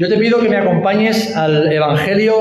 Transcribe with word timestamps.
yo 0.00 0.08
te 0.08 0.16
pido 0.16 0.40
que 0.40 0.48
me 0.48 0.56
acompañes 0.56 1.36
al 1.36 1.70
Evangelio 1.70 2.38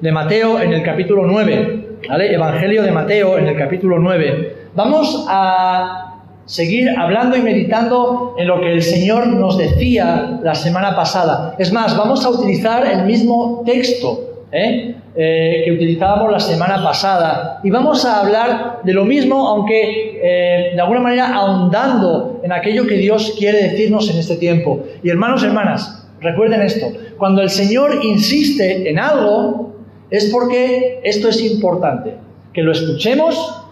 de 0.00 0.12
Mateo 0.12 0.60
en 0.60 0.72
el 0.72 0.84
capítulo 0.84 1.26
9. 1.26 1.98
¿vale? 2.08 2.32
Evangelio 2.32 2.84
de 2.84 2.92
Mateo 2.92 3.36
en 3.36 3.48
el 3.48 3.58
capítulo 3.58 3.98
9. 3.98 4.70
Vamos 4.76 5.26
a 5.28 6.20
seguir 6.44 6.88
hablando 6.96 7.36
y 7.36 7.42
meditando 7.42 8.36
en 8.38 8.46
lo 8.46 8.60
que 8.60 8.74
el 8.74 8.80
Señor 8.80 9.26
nos 9.26 9.58
decía 9.58 10.38
la 10.40 10.54
semana 10.54 10.94
pasada. 10.94 11.56
Es 11.58 11.72
más, 11.72 11.98
vamos 11.98 12.24
a 12.24 12.30
utilizar 12.30 12.86
el 12.86 13.04
mismo 13.04 13.64
texto 13.66 14.44
¿eh? 14.52 14.94
Eh, 15.16 15.62
que 15.64 15.72
utilizábamos 15.72 16.30
la 16.30 16.38
semana 16.38 16.80
pasada 16.80 17.58
y 17.64 17.70
vamos 17.70 18.04
a 18.04 18.20
hablar 18.20 18.78
de 18.84 18.92
lo 18.92 19.04
mismo, 19.04 19.48
aunque 19.48 20.20
eh, 20.22 20.70
de 20.76 20.80
alguna 20.80 21.00
manera 21.00 21.34
ahondando 21.34 22.40
en 22.44 22.52
aquello 22.52 22.86
que 22.86 22.94
Dios 22.94 23.34
quiere 23.36 23.64
decirnos 23.64 24.08
en 24.08 24.18
este 24.18 24.36
tiempo. 24.36 24.84
Y 25.02 25.10
hermanos, 25.10 25.42
hermanas, 25.42 25.99
Recuerden 26.20 26.60
esto, 26.62 26.92
cuando 27.16 27.40
el 27.40 27.50
Señor 27.50 28.00
insiste 28.02 28.90
en 28.90 28.98
algo, 28.98 29.74
es 30.10 30.26
porque 30.26 31.00
esto 31.04 31.28
es 31.28 31.40
importante, 31.42 32.14
que 32.52 32.62
lo 32.62 32.72
escuchemos 32.72 33.62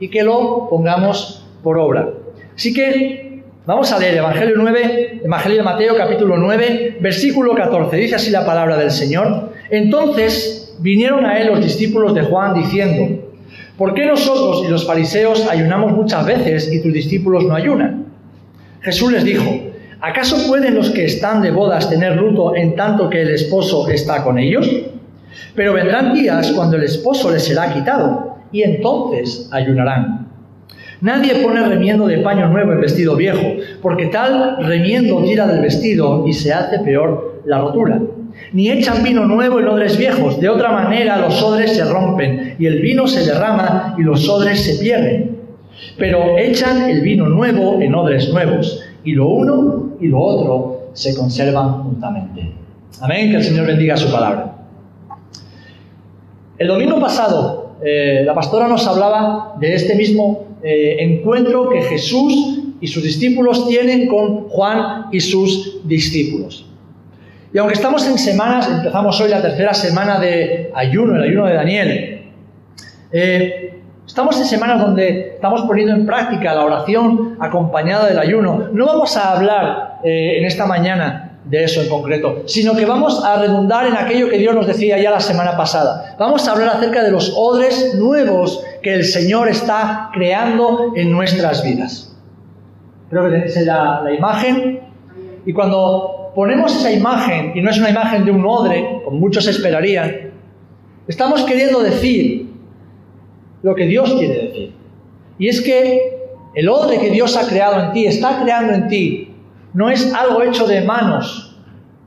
y 0.00 0.08
que 0.08 0.22
lo 0.22 0.68
pongamos 0.70 1.44
por 1.62 1.78
obra. 1.78 2.08
Así 2.56 2.72
que 2.72 3.42
vamos 3.66 3.92
a 3.92 3.98
leer 3.98 4.16
Evangelio 4.16 4.54
9, 4.56 5.20
Evangelio 5.24 5.58
de 5.58 5.64
Mateo 5.64 5.96
capítulo 5.96 6.36
9, 6.38 6.98
versículo 7.00 7.54
14. 7.54 7.96
Dice 7.96 8.14
así 8.14 8.30
la 8.30 8.46
palabra 8.46 8.76
del 8.76 8.90
Señor. 8.90 9.52
Entonces 9.70 10.76
vinieron 10.78 11.26
a 11.26 11.38
él 11.38 11.48
los 11.48 11.62
discípulos 11.62 12.14
de 12.14 12.22
Juan 12.22 12.54
diciendo, 12.54 13.22
¿por 13.76 13.92
qué 13.92 14.06
nosotros 14.06 14.64
y 14.66 14.70
los 14.70 14.86
fariseos 14.86 15.46
ayunamos 15.48 15.92
muchas 15.92 16.24
veces 16.24 16.72
y 16.72 16.80
tus 16.80 16.92
discípulos 16.92 17.44
no 17.44 17.54
ayunan? 17.54 18.06
Jesús 18.80 19.12
les 19.12 19.24
dijo, 19.24 19.44
¿Acaso 20.00 20.46
pueden 20.46 20.76
los 20.76 20.90
que 20.90 21.04
están 21.04 21.42
de 21.42 21.50
bodas 21.50 21.90
tener 21.90 22.14
luto 22.16 22.54
en 22.54 22.76
tanto 22.76 23.10
que 23.10 23.22
el 23.22 23.30
esposo 23.30 23.88
está 23.88 24.22
con 24.22 24.38
ellos? 24.38 24.70
Pero 25.56 25.72
vendrán 25.72 26.14
días 26.14 26.52
cuando 26.52 26.76
el 26.76 26.84
esposo 26.84 27.32
les 27.32 27.44
será 27.44 27.74
quitado 27.74 28.36
y 28.52 28.62
entonces 28.62 29.48
ayunarán. 29.50 30.28
Nadie 31.00 31.36
pone 31.42 31.64
remiendo 31.64 32.06
de 32.06 32.18
paño 32.18 32.48
nuevo 32.48 32.72
en 32.72 32.80
vestido 32.80 33.16
viejo, 33.16 33.44
porque 33.82 34.06
tal 34.06 34.58
remiendo 34.60 35.20
tira 35.24 35.48
del 35.48 35.62
vestido 35.62 36.24
y 36.28 36.32
se 36.32 36.52
hace 36.52 36.78
peor 36.78 37.42
la 37.44 37.58
rotura. 37.58 38.00
Ni 38.52 38.70
echan 38.70 39.02
vino 39.02 39.24
nuevo 39.24 39.58
en 39.58 39.66
odres 39.66 39.98
viejos, 39.98 40.40
de 40.40 40.48
otra 40.48 40.70
manera 40.70 41.18
los 41.18 41.42
odres 41.42 41.74
se 41.74 41.84
rompen 41.84 42.54
y 42.56 42.66
el 42.66 42.80
vino 42.80 43.08
se 43.08 43.24
derrama 43.24 43.96
y 43.98 44.02
los 44.02 44.28
odres 44.28 44.62
se 44.62 44.80
pierden. 44.80 45.38
Pero 45.96 46.38
echan 46.38 46.88
el 46.88 47.00
vino 47.00 47.28
nuevo 47.28 47.80
en 47.80 47.94
odres 47.96 48.32
nuevos 48.32 48.84
y 49.04 49.12
lo 49.12 49.28
uno 49.28 49.90
y 50.00 50.08
lo 50.08 50.20
otro 50.20 50.90
se 50.92 51.14
conservan 51.16 51.84
juntamente. 51.84 52.52
Amén, 53.00 53.30
que 53.30 53.36
el 53.36 53.44
Señor 53.44 53.66
bendiga 53.66 53.96
su 53.96 54.10
palabra. 54.10 54.56
El 56.58 56.68
domingo 56.68 56.98
pasado, 57.00 57.76
eh, 57.84 58.22
la 58.24 58.34
pastora 58.34 58.66
nos 58.66 58.86
hablaba 58.86 59.54
de 59.60 59.74
este 59.74 59.94
mismo 59.94 60.56
eh, 60.62 60.96
encuentro 60.98 61.70
que 61.70 61.82
Jesús 61.82 62.60
y 62.80 62.86
sus 62.88 63.02
discípulos 63.02 63.68
tienen 63.68 64.08
con 64.08 64.48
Juan 64.48 65.06
y 65.12 65.20
sus 65.20 65.86
discípulos. 65.86 66.66
Y 67.52 67.58
aunque 67.58 67.74
estamos 67.74 68.06
en 68.06 68.18
semanas, 68.18 68.68
empezamos 68.68 69.20
hoy 69.20 69.30
la 69.30 69.40
tercera 69.40 69.72
semana 69.72 70.18
de 70.18 70.70
ayuno, 70.74 71.16
el 71.16 71.22
ayuno 71.22 71.46
de 71.46 71.54
Daniel, 71.54 72.22
eh, 73.12 73.77
Estamos 74.08 74.38
en 74.38 74.46
semanas 74.46 74.80
donde 74.80 75.34
estamos 75.34 75.62
poniendo 75.62 75.94
en 75.94 76.06
práctica 76.06 76.54
la 76.54 76.64
oración 76.64 77.36
acompañada 77.38 78.06
del 78.08 78.18
ayuno. 78.18 78.68
No 78.72 78.86
vamos 78.86 79.14
a 79.18 79.32
hablar 79.32 79.98
eh, 80.02 80.38
en 80.38 80.46
esta 80.46 80.64
mañana 80.64 81.38
de 81.44 81.64
eso 81.64 81.82
en 81.82 81.90
concreto, 81.90 82.42
sino 82.46 82.74
que 82.74 82.86
vamos 82.86 83.22
a 83.22 83.38
redundar 83.38 83.86
en 83.86 83.94
aquello 83.94 84.30
que 84.30 84.38
Dios 84.38 84.54
nos 84.54 84.66
decía 84.66 84.98
ya 84.98 85.10
la 85.10 85.20
semana 85.20 85.58
pasada. 85.58 86.16
Vamos 86.18 86.48
a 86.48 86.52
hablar 86.52 86.70
acerca 86.70 87.04
de 87.04 87.10
los 87.10 87.34
odres 87.36 87.96
nuevos 87.96 88.64
que 88.82 88.94
el 88.94 89.04
Señor 89.04 89.46
está 89.46 90.08
creando 90.14 90.94
en 90.96 91.12
nuestras 91.12 91.62
vidas. 91.62 92.16
Creo 93.10 93.24
que 93.24 93.30
tenéis 93.30 93.56
la, 93.66 94.00
la 94.02 94.12
imagen. 94.12 94.80
Y 95.44 95.52
cuando 95.52 96.32
ponemos 96.34 96.74
esa 96.74 96.90
imagen, 96.90 97.52
y 97.54 97.60
no 97.60 97.70
es 97.70 97.78
una 97.78 97.90
imagen 97.90 98.24
de 98.24 98.30
un 98.30 98.44
odre, 98.46 99.02
como 99.04 99.18
muchos 99.18 99.46
esperarían, 99.46 100.32
estamos 101.06 101.44
queriendo 101.44 101.82
decir 101.82 102.47
lo 103.62 103.74
que 103.74 103.86
Dios 103.86 104.12
quiere 104.14 104.46
decir. 104.46 104.72
Y 105.38 105.48
es 105.48 105.60
que 105.60 106.18
el 106.54 106.68
odre 106.68 106.98
que 106.98 107.10
Dios 107.10 107.36
ha 107.36 107.46
creado 107.46 107.80
en 107.80 107.92
ti, 107.92 108.06
está 108.06 108.42
creando 108.42 108.74
en 108.74 108.88
ti, 108.88 109.34
no 109.74 109.90
es 109.90 110.12
algo 110.14 110.42
hecho 110.42 110.66
de 110.66 110.80
manos 110.80 111.56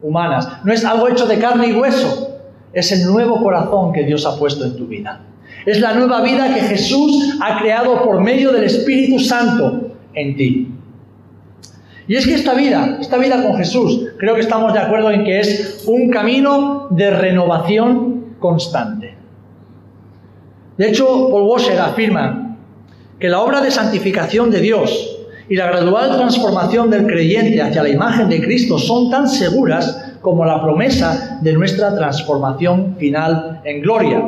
humanas, 0.01 0.47
no 0.63 0.73
es 0.73 0.83
algo 0.83 1.07
hecho 1.07 1.25
de 1.25 1.39
carne 1.39 1.67
y 1.67 1.73
hueso, 1.73 2.39
es 2.73 2.91
el 2.91 3.05
nuevo 3.05 3.41
corazón 3.41 3.93
que 3.93 4.03
Dios 4.03 4.25
ha 4.25 4.37
puesto 4.37 4.65
en 4.65 4.75
tu 4.75 4.87
vida. 4.87 5.21
Es 5.65 5.79
la 5.79 5.93
nueva 5.93 6.21
vida 6.21 6.53
que 6.53 6.61
Jesús 6.61 7.37
ha 7.39 7.59
creado 7.59 8.03
por 8.03 8.19
medio 8.21 8.51
del 8.51 8.63
Espíritu 8.63 9.19
Santo 9.19 9.91
en 10.13 10.35
ti. 10.35 10.71
Y 12.07 12.15
es 12.15 12.25
que 12.25 12.33
esta 12.33 12.55
vida, 12.55 12.97
esta 12.99 13.17
vida 13.17 13.43
con 13.43 13.55
Jesús, 13.55 14.07
creo 14.17 14.33
que 14.35 14.41
estamos 14.41 14.73
de 14.73 14.79
acuerdo 14.79 15.11
en 15.11 15.23
que 15.23 15.39
es 15.39 15.83
un 15.87 16.09
camino 16.09 16.87
de 16.89 17.11
renovación 17.11 18.35
constante. 18.39 19.20
De 20.77 20.89
hecho, 20.89 21.29
Paul 21.29 21.43
Washer 21.43 21.79
afirma 21.79 22.57
que 23.19 23.29
la 23.29 23.39
obra 23.39 23.61
de 23.61 23.71
santificación 23.71 24.49
de 24.49 24.61
Dios 24.61 25.17
y 25.47 25.55
la 25.55 25.67
gradual 25.67 26.15
transformación 26.15 26.89
del 26.89 27.05
creyente 27.05 27.61
hacia 27.61 27.83
la 27.83 27.89
imagen 27.89 28.29
de 28.29 28.41
Cristo 28.41 28.77
son 28.77 29.09
tan 29.09 29.27
seguras 29.27 30.15
como 30.21 30.45
la 30.45 30.61
promesa 30.61 31.39
de 31.41 31.53
nuestra 31.53 31.95
transformación 31.95 32.95
final 32.97 33.61
en 33.63 33.81
gloria. 33.81 34.23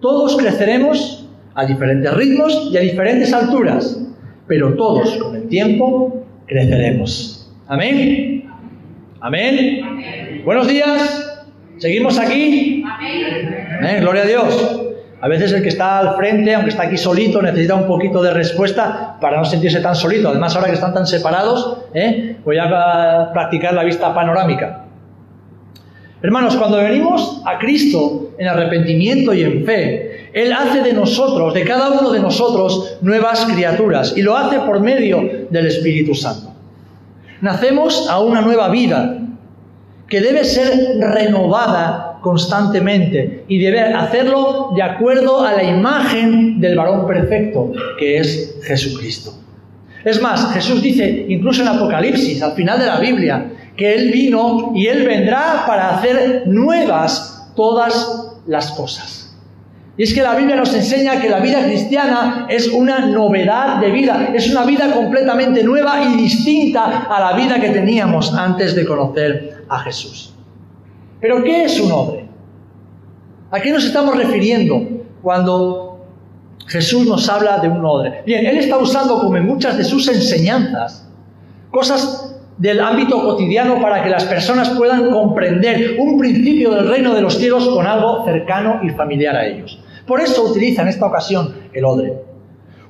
Todos 0.00 0.36
creceremos 0.36 1.28
a 1.54 1.66
diferentes 1.66 2.12
ritmos 2.14 2.70
y 2.72 2.76
a 2.76 2.80
diferentes 2.80 3.32
alturas, 3.32 4.00
pero 4.46 4.74
todos 4.74 5.16
con 5.18 5.36
el 5.36 5.48
tiempo 5.48 6.24
creceremos. 6.46 7.52
Amén. 7.66 8.50
Amén. 9.20 10.42
Buenos 10.44 10.68
días. 10.68 11.42
¿Seguimos 11.78 12.18
aquí? 12.18 12.84
Amén. 12.86 14.00
Gloria 14.00 14.22
a 14.22 14.26
Dios. 14.26 14.83
A 15.24 15.28
veces 15.28 15.54
el 15.54 15.62
que 15.62 15.70
está 15.70 16.00
al 16.00 16.16
frente, 16.16 16.54
aunque 16.54 16.68
está 16.68 16.82
aquí 16.82 16.98
solito, 16.98 17.40
necesita 17.40 17.74
un 17.74 17.86
poquito 17.86 18.22
de 18.22 18.30
respuesta 18.30 19.16
para 19.18 19.38
no 19.38 19.44
sentirse 19.46 19.80
tan 19.80 19.96
solito. 19.96 20.28
Además, 20.28 20.54
ahora 20.54 20.68
que 20.68 20.74
están 20.74 20.92
tan 20.92 21.06
separados, 21.06 21.78
¿eh? 21.94 22.36
voy 22.44 22.58
a 22.58 23.30
practicar 23.32 23.72
la 23.72 23.84
vista 23.84 24.14
panorámica. 24.14 24.84
Hermanos, 26.20 26.56
cuando 26.56 26.76
venimos 26.76 27.40
a 27.46 27.56
Cristo 27.56 28.32
en 28.36 28.48
arrepentimiento 28.48 29.32
y 29.32 29.44
en 29.44 29.64
fe, 29.64 30.28
Él 30.34 30.52
hace 30.52 30.82
de 30.82 30.92
nosotros, 30.92 31.54
de 31.54 31.64
cada 31.64 31.88
uno 31.92 32.10
de 32.10 32.20
nosotros, 32.20 32.98
nuevas 33.00 33.46
criaturas 33.46 34.12
y 34.14 34.20
lo 34.20 34.36
hace 34.36 34.58
por 34.58 34.80
medio 34.80 35.46
del 35.48 35.68
Espíritu 35.68 36.14
Santo. 36.14 36.52
Nacemos 37.40 38.10
a 38.10 38.20
una 38.20 38.42
nueva 38.42 38.68
vida 38.68 39.20
que 40.06 40.20
debe 40.20 40.44
ser 40.44 40.98
renovada 41.00 42.13
constantemente 42.24 43.44
y 43.48 43.58
debe 43.58 43.80
hacerlo 43.80 44.72
de 44.74 44.82
acuerdo 44.82 45.44
a 45.44 45.52
la 45.52 45.62
imagen 45.62 46.58
del 46.58 46.74
varón 46.74 47.06
perfecto, 47.06 47.70
que 47.98 48.16
es 48.16 48.56
Jesucristo. 48.62 49.34
Es 50.02 50.22
más, 50.22 50.50
Jesús 50.54 50.82
dice, 50.82 51.26
incluso 51.28 51.60
en 51.60 51.68
Apocalipsis, 51.68 52.42
al 52.42 52.52
final 52.52 52.78
de 52.78 52.86
la 52.86 52.98
Biblia, 52.98 53.52
que 53.76 53.94
Él 53.94 54.10
vino 54.10 54.72
y 54.74 54.86
Él 54.86 55.06
vendrá 55.06 55.64
para 55.66 55.96
hacer 55.96 56.44
nuevas 56.46 57.52
todas 57.54 58.32
las 58.46 58.70
cosas. 58.72 59.36
Y 59.98 60.02
es 60.04 60.14
que 60.14 60.22
la 60.22 60.34
Biblia 60.34 60.56
nos 60.56 60.74
enseña 60.74 61.20
que 61.20 61.28
la 61.28 61.40
vida 61.40 61.62
cristiana 61.62 62.46
es 62.48 62.68
una 62.68 63.00
novedad 63.06 63.80
de 63.80 63.90
vida, 63.90 64.30
es 64.34 64.50
una 64.50 64.64
vida 64.64 64.92
completamente 64.92 65.62
nueva 65.62 66.02
y 66.02 66.16
distinta 66.16 67.06
a 67.08 67.20
la 67.20 67.36
vida 67.36 67.60
que 67.60 67.68
teníamos 67.68 68.32
antes 68.32 68.74
de 68.74 68.86
conocer 68.86 69.64
a 69.68 69.78
Jesús. 69.80 70.33
Pero 71.24 71.42
¿qué 71.42 71.64
es 71.64 71.80
un 71.80 71.90
hombre? 71.90 72.26
¿A 73.50 73.58
qué 73.58 73.70
nos 73.70 73.82
estamos 73.82 74.14
refiriendo 74.14 74.82
cuando 75.22 76.04
Jesús 76.66 77.06
nos 77.06 77.26
habla 77.30 77.60
de 77.60 77.68
un 77.68 77.82
hombre? 77.82 78.22
Bien, 78.26 78.44
Él 78.44 78.58
está 78.58 78.76
usando, 78.76 79.18
como 79.18 79.34
en 79.38 79.46
muchas 79.46 79.78
de 79.78 79.84
sus 79.84 80.06
enseñanzas, 80.08 81.08
cosas 81.70 82.36
del 82.58 82.78
ámbito 82.78 83.24
cotidiano 83.24 83.80
para 83.80 84.04
que 84.04 84.10
las 84.10 84.24
personas 84.26 84.68
puedan 84.68 85.10
comprender 85.10 85.96
un 85.98 86.18
principio 86.18 86.72
del 86.72 86.90
reino 86.90 87.14
de 87.14 87.22
los 87.22 87.38
cielos 87.38 87.70
con 87.70 87.86
algo 87.86 88.22
cercano 88.26 88.80
y 88.82 88.90
familiar 88.90 89.34
a 89.34 89.46
ellos. 89.46 89.82
Por 90.06 90.20
eso 90.20 90.44
utiliza 90.44 90.82
en 90.82 90.88
esta 90.88 91.06
ocasión 91.06 91.54
el 91.72 91.86
odre. 91.86 92.18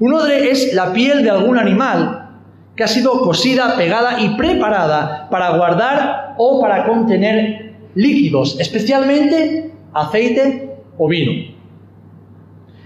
Un 0.01 0.13
odre 0.13 0.51
es 0.51 0.75
la 0.75 0.93
piel 0.93 1.23
de 1.23 1.31
algún 1.31 1.57
animal 1.57 2.31
que 2.75 2.83
ha 2.83 2.89
sido 2.89 3.21
cosida, 3.21 3.77
pegada 3.77 4.21
y 4.21 4.31
preparada 4.31 5.29
para 5.31 5.57
guardar 5.57 6.35
o 6.37 6.61
para 6.61 6.85
contener 6.85 7.64
líquidos, 7.95 8.59
especialmente 8.61 9.71
aceite 9.93 10.71
o 10.99 11.09
vino. 11.09 11.55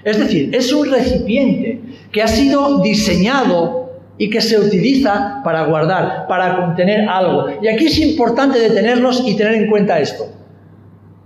Es 0.05 0.19
decir, 0.19 0.55
es 0.55 0.73
un 0.73 0.91
recipiente 0.91 1.81
que 2.13 2.23
ha 2.23 2.29
sido 2.29 2.81
diseñado 2.81 3.93
y 4.17 4.31
que 4.31 4.41
se 4.41 4.59
utiliza 4.59 5.41
para 5.45 5.65
guardar, 5.65 6.27
para 6.29 6.57
contener 6.57 7.09
algo. 7.09 7.47
Y 7.63 7.69
aquí 7.69 7.87
es 7.87 7.99
importante 7.99 8.59
detenernos 8.59 9.23
y 9.27 9.37
tener 9.37 9.55
en 9.55 9.71
cuenta 9.71 10.01
esto. 10.01 10.27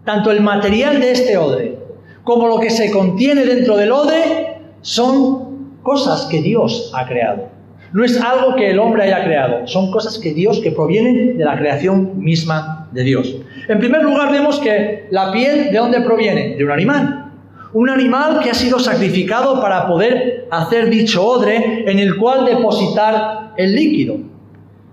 Tanto 0.05 0.31
el 0.31 0.41
material 0.41 1.01
de 1.01 1.13
este 1.13 1.37
odre 1.37 1.79
como 2.25 2.47
lo 2.47 2.59
que 2.61 2.71
se 2.71 2.91
contiene 2.91 3.45
dentro 3.45 3.77
del 3.77 3.93
odre 3.93 4.59
son 4.81 5.79
cosas 5.83 6.27
que 6.27 6.43
Dios 6.43 6.91
ha 6.95 7.07
creado. 7.07 7.52
No 7.93 8.05
es 8.05 8.19
algo 8.21 8.57
que 8.57 8.71
el 8.71 8.79
hombre 8.79 9.03
haya 9.03 9.25
creado, 9.25 9.67
son 9.67 9.91
cosas 9.91 10.19
que 10.19 10.33
Dios, 10.33 10.61
que 10.61 10.73
provienen 10.73 11.37
de 11.37 11.45
la 11.45 11.59
creación 11.59 12.19
misma 12.19 12.89
de 12.93 13.03
Dios. 13.03 13.37
En 13.69 13.79
primer 13.79 14.03
lugar, 14.03 14.33
vemos 14.33 14.59
que 14.61 15.07
la 15.11 15.31
piel, 15.31 15.71
¿de 15.71 15.79
dónde 15.79 16.01
proviene? 16.01 16.57
De 16.57 16.65
un 16.65 16.71
animal. 16.71 17.31
Un 17.75 17.91
animal 17.91 18.41
que 18.41 18.51
ha 18.51 18.55
sido 18.55 18.79
sacrificado 18.79 19.61
para 19.61 19.87
poder 19.87 20.49
hacer 20.51 20.91
dicho 20.91 21.25
odre 21.25 21.91
en 21.91 21.99
el 21.99 22.17
cual 22.17 22.45
depositar 22.45 23.53
el 23.57 23.75
líquido. 23.75 24.19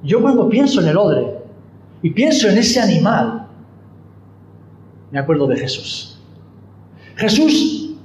Yo 0.04 0.22
cuando 0.22 0.50
pienso 0.50 0.81
en 0.81 0.88
el 0.88 0.98
odre 0.98 1.25
y 2.01 2.10
pienso 2.12 2.48
en 2.50 2.57
ese 2.57 2.80
animal, 2.80 3.48
me 5.12 5.19
acuerdo 5.19 5.48
de 5.48 5.57
Jesús. 5.57 6.22
Jesús 7.16 7.96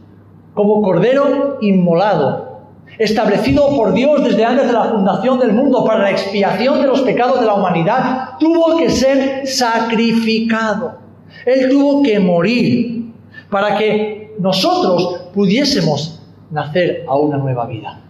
como 0.54 0.82
cordero 0.82 1.58
inmolado, 1.60 2.53
establecido 2.98 3.74
por 3.74 3.92
Dios 3.92 4.24
desde 4.24 4.44
antes 4.44 4.66
de 4.66 4.72
la 4.72 4.84
fundación 4.84 5.38
del 5.38 5.52
mundo 5.52 5.84
para 5.84 6.02
la 6.02 6.10
expiación 6.10 6.80
de 6.80 6.86
los 6.86 7.00
pecados 7.02 7.40
de 7.40 7.46
la 7.46 7.54
humanidad, 7.54 8.30
tuvo 8.38 8.76
que 8.76 8.90
ser 8.90 9.46
sacrificado. 9.46 10.98
Él 11.44 11.68
tuvo 11.68 12.02
que 12.02 12.18
morir 12.20 13.12
para 13.50 13.76
que 13.76 14.34
nosotros 14.38 15.28
pudiésemos 15.34 16.20
nacer 16.50 17.04
a 17.08 17.16
una 17.16 17.36
nueva 17.36 17.66
vida. 17.66 18.00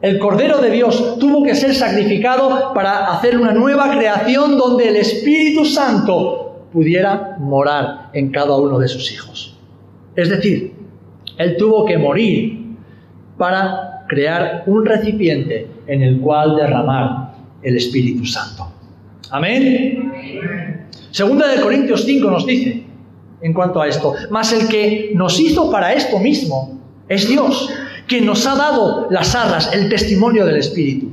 El 0.00 0.18
Cordero 0.18 0.58
de 0.58 0.70
Dios 0.70 1.18
tuvo 1.18 1.42
que 1.42 1.54
ser 1.54 1.74
sacrificado 1.74 2.72
para 2.74 3.12
hacer 3.12 3.38
una 3.38 3.52
nueva 3.52 3.90
creación 3.90 4.58
donde 4.58 4.88
el 4.88 4.96
Espíritu 4.96 5.64
Santo 5.64 6.66
pudiera 6.72 7.36
morar 7.38 8.10
en 8.12 8.30
cada 8.30 8.56
uno 8.56 8.78
de 8.78 8.88
sus 8.88 9.10
hijos. 9.12 9.56
Es 10.14 10.28
decir, 10.28 10.74
Él 11.38 11.56
tuvo 11.56 11.84
que 11.86 11.96
morir 11.96 12.63
para 13.36 14.04
crear 14.08 14.64
un 14.66 14.84
recipiente 14.84 15.66
en 15.86 16.02
el 16.02 16.20
cual 16.20 16.56
derramar 16.56 17.34
el 17.62 17.76
Espíritu 17.76 18.24
Santo. 18.24 18.68
Amén. 19.30 20.12
Segunda 21.10 21.48
de 21.48 21.60
Corintios 21.60 22.04
5 22.04 22.30
nos 22.30 22.46
dice, 22.46 22.84
en 23.40 23.52
cuanto 23.52 23.80
a 23.80 23.88
esto. 23.88 24.14
Mas 24.30 24.52
el 24.52 24.68
que 24.68 25.12
nos 25.14 25.38
hizo 25.40 25.70
para 25.70 25.92
esto 25.92 26.18
mismo 26.18 26.78
es 27.08 27.28
Dios, 27.28 27.70
que 28.06 28.20
nos 28.20 28.46
ha 28.46 28.54
dado 28.54 29.08
las 29.10 29.34
arras, 29.34 29.72
el 29.72 29.88
testimonio 29.88 30.46
del 30.46 30.56
Espíritu. 30.56 31.10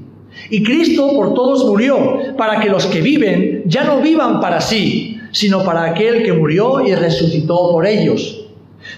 Y 0.50 0.64
Cristo 0.64 1.12
por 1.14 1.34
todos 1.34 1.66
murió, 1.66 2.36
para 2.38 2.60
que 2.60 2.70
los 2.70 2.86
que 2.86 3.02
viven 3.02 3.64
ya 3.66 3.84
no 3.84 4.02
vivan 4.02 4.40
para 4.40 4.62
sí, 4.62 5.20
sino 5.32 5.64
para 5.64 5.86
aquel 5.86 6.24
que 6.24 6.34
murió 6.34 6.86
y 6.86 6.96
resucitó 6.96 7.72
por 7.72 7.86
ellos. 7.86 8.41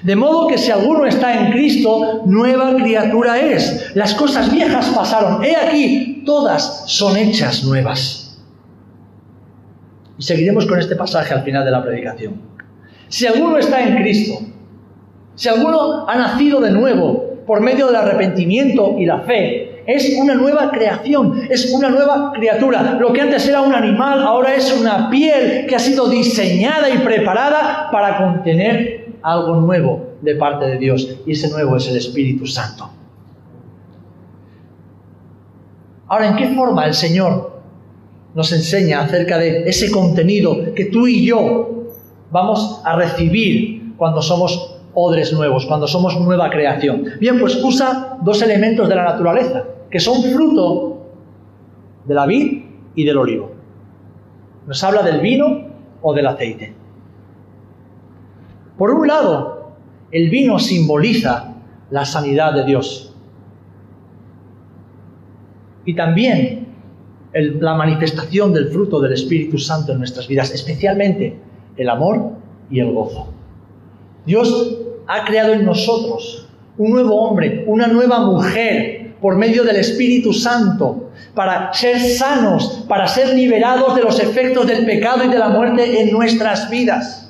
De 0.03 0.15
modo 0.17 0.47
que 0.47 0.57
si 0.57 0.69
alguno 0.69 1.05
está 1.05 1.33
en 1.33 1.51
Cristo, 1.53 2.23
nueva 2.25 2.75
criatura 2.75 3.39
es. 3.39 3.95
Las 3.95 4.13
cosas 4.13 4.51
viejas 4.51 4.89
pasaron. 4.89 5.43
He 5.43 5.55
aquí, 5.55 6.23
todas 6.25 6.83
son 6.87 7.15
hechas 7.15 7.63
nuevas. 7.63 8.37
Y 10.17 10.23
seguiremos 10.23 10.65
con 10.65 10.77
este 10.77 10.97
pasaje 10.97 11.33
al 11.33 11.43
final 11.43 11.63
de 11.63 11.71
la 11.71 11.81
predicación. 11.81 12.41
Si 13.07 13.25
alguno 13.25 13.57
está 13.57 13.81
en 13.81 13.95
Cristo, 13.95 14.39
si 15.35 15.47
alguno 15.47 16.07
ha 16.07 16.15
nacido 16.17 16.59
de 16.59 16.71
nuevo 16.71 17.41
por 17.47 17.61
medio 17.61 17.87
del 17.87 17.95
arrepentimiento 17.95 18.95
y 18.99 19.05
la 19.05 19.21
fe, 19.21 19.83
es 19.85 20.17
una 20.17 20.35
nueva 20.35 20.71
creación, 20.71 21.47
es 21.49 21.71
una 21.73 21.89
nueva 21.89 22.31
criatura. 22.33 22.97
Lo 22.99 23.11
que 23.13 23.21
antes 23.21 23.47
era 23.47 23.61
un 23.61 23.73
animal, 23.73 24.21
ahora 24.21 24.55
es 24.55 24.71
una 24.79 25.09
piel 25.09 25.65
que 25.67 25.75
ha 25.75 25.79
sido 25.79 26.09
diseñada 26.09 26.89
y 26.89 26.99
preparada 26.99 27.89
para 27.91 28.17
contener 28.17 29.02
algo 29.23 29.55
nuevo 29.55 30.07
de 30.21 30.35
parte 30.35 30.65
de 30.65 30.77
Dios. 30.77 31.17
Y 31.25 31.31
ese 31.31 31.49
nuevo 31.49 31.77
es 31.77 31.87
el 31.87 31.97
Espíritu 31.97 32.45
Santo. 32.45 32.89
Ahora, 36.07 36.29
¿en 36.29 36.35
qué 36.35 36.53
forma 36.53 36.85
el 36.85 36.93
Señor 36.93 37.53
nos 38.33 38.51
enseña 38.51 39.01
acerca 39.01 39.37
de 39.37 39.69
ese 39.69 39.91
contenido 39.91 40.73
que 40.73 40.85
tú 40.85 41.07
y 41.07 41.25
yo 41.25 41.83
vamos 42.31 42.81
a 42.83 42.95
recibir 42.95 43.93
cuando 43.97 44.21
somos 44.21 44.75
odres 44.95 45.33
nuevos, 45.33 45.65
cuando 45.65 45.87
somos 45.87 46.19
nueva 46.19 46.49
creación. 46.49 47.05
Bien, 47.19 47.39
pues 47.39 47.55
usa 47.63 48.17
dos 48.21 48.41
elementos 48.41 48.89
de 48.89 48.95
la 48.95 49.03
naturaleza, 49.03 49.63
que 49.89 49.99
son 49.99 50.23
fruto 50.23 51.07
de 52.05 52.13
la 52.13 52.25
vid 52.25 52.63
y 52.95 53.03
del 53.03 53.17
olivo. 53.17 53.51
Nos 54.67 54.83
habla 54.83 55.03
del 55.03 55.19
vino 55.19 55.67
o 56.01 56.13
del 56.13 56.27
aceite. 56.27 56.73
Por 58.77 58.91
un 58.91 59.07
lado, 59.07 59.73
el 60.11 60.29
vino 60.29 60.59
simboliza 60.59 61.53
la 61.89 62.05
sanidad 62.05 62.53
de 62.53 62.65
Dios. 62.65 63.13
Y 65.85 65.95
también 65.95 66.67
la 67.33 67.73
manifestación 67.75 68.53
del 68.53 68.69
fruto 68.69 68.99
del 68.99 69.13
Espíritu 69.13 69.57
Santo 69.57 69.91
en 69.91 69.97
nuestras 69.99 70.27
vidas, 70.27 70.51
especialmente 70.51 71.35
el 71.77 71.89
amor 71.89 72.31
y 72.69 72.79
el 72.79 72.91
gozo. 72.91 73.33
Dios 74.25 74.77
ha 75.07 75.25
creado 75.25 75.53
en 75.53 75.65
nosotros 75.65 76.47
un 76.77 76.91
nuevo 76.91 77.15
hombre, 77.21 77.65
una 77.67 77.87
nueva 77.87 78.19
mujer 78.19 79.15
por 79.21 79.35
medio 79.35 79.63
del 79.63 79.77
Espíritu 79.77 80.33
Santo, 80.33 81.09
para 81.33 81.71
ser 81.73 81.99
sanos, 81.99 82.85
para 82.87 83.07
ser 83.07 83.33
liberados 83.33 83.95
de 83.95 84.01
los 84.01 84.19
efectos 84.19 84.67
del 84.67 84.85
pecado 84.85 85.23
y 85.23 85.29
de 85.29 85.39
la 85.39 85.49
muerte 85.49 86.01
en 86.01 86.11
nuestras 86.11 86.69
vidas. 86.69 87.22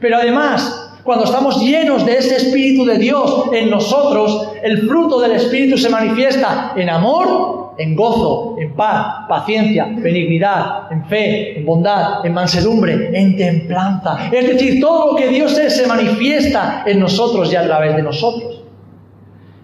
Pero 0.00 0.16
además, 0.16 0.92
cuando 1.02 1.24
estamos 1.24 1.60
llenos 1.60 2.04
de 2.04 2.18
ese 2.18 2.36
Espíritu 2.36 2.84
de 2.84 2.98
Dios 2.98 3.44
en 3.52 3.70
nosotros, 3.70 4.48
el 4.62 4.86
fruto 4.88 5.20
del 5.20 5.32
Espíritu 5.32 5.78
se 5.78 5.88
manifiesta 5.88 6.72
en 6.76 6.90
amor 6.90 7.66
en 7.78 7.94
gozo, 7.94 8.56
en 8.58 8.74
paz, 8.74 9.26
paciencia, 9.28 9.86
benignidad, 9.96 10.90
en 10.90 11.04
fe, 11.06 11.58
en 11.58 11.66
bondad, 11.66 12.24
en 12.24 12.32
mansedumbre, 12.32 13.10
en 13.12 13.36
templanza. 13.36 14.30
Es 14.32 14.48
decir, 14.48 14.80
todo 14.80 15.12
lo 15.12 15.16
que 15.16 15.28
Dios 15.28 15.58
es 15.58 15.76
se 15.76 15.86
manifiesta 15.86 16.84
en 16.86 17.00
nosotros 17.00 17.52
y 17.52 17.56
a 17.56 17.64
través 17.64 17.96
de 17.96 18.02
nosotros. 18.02 18.62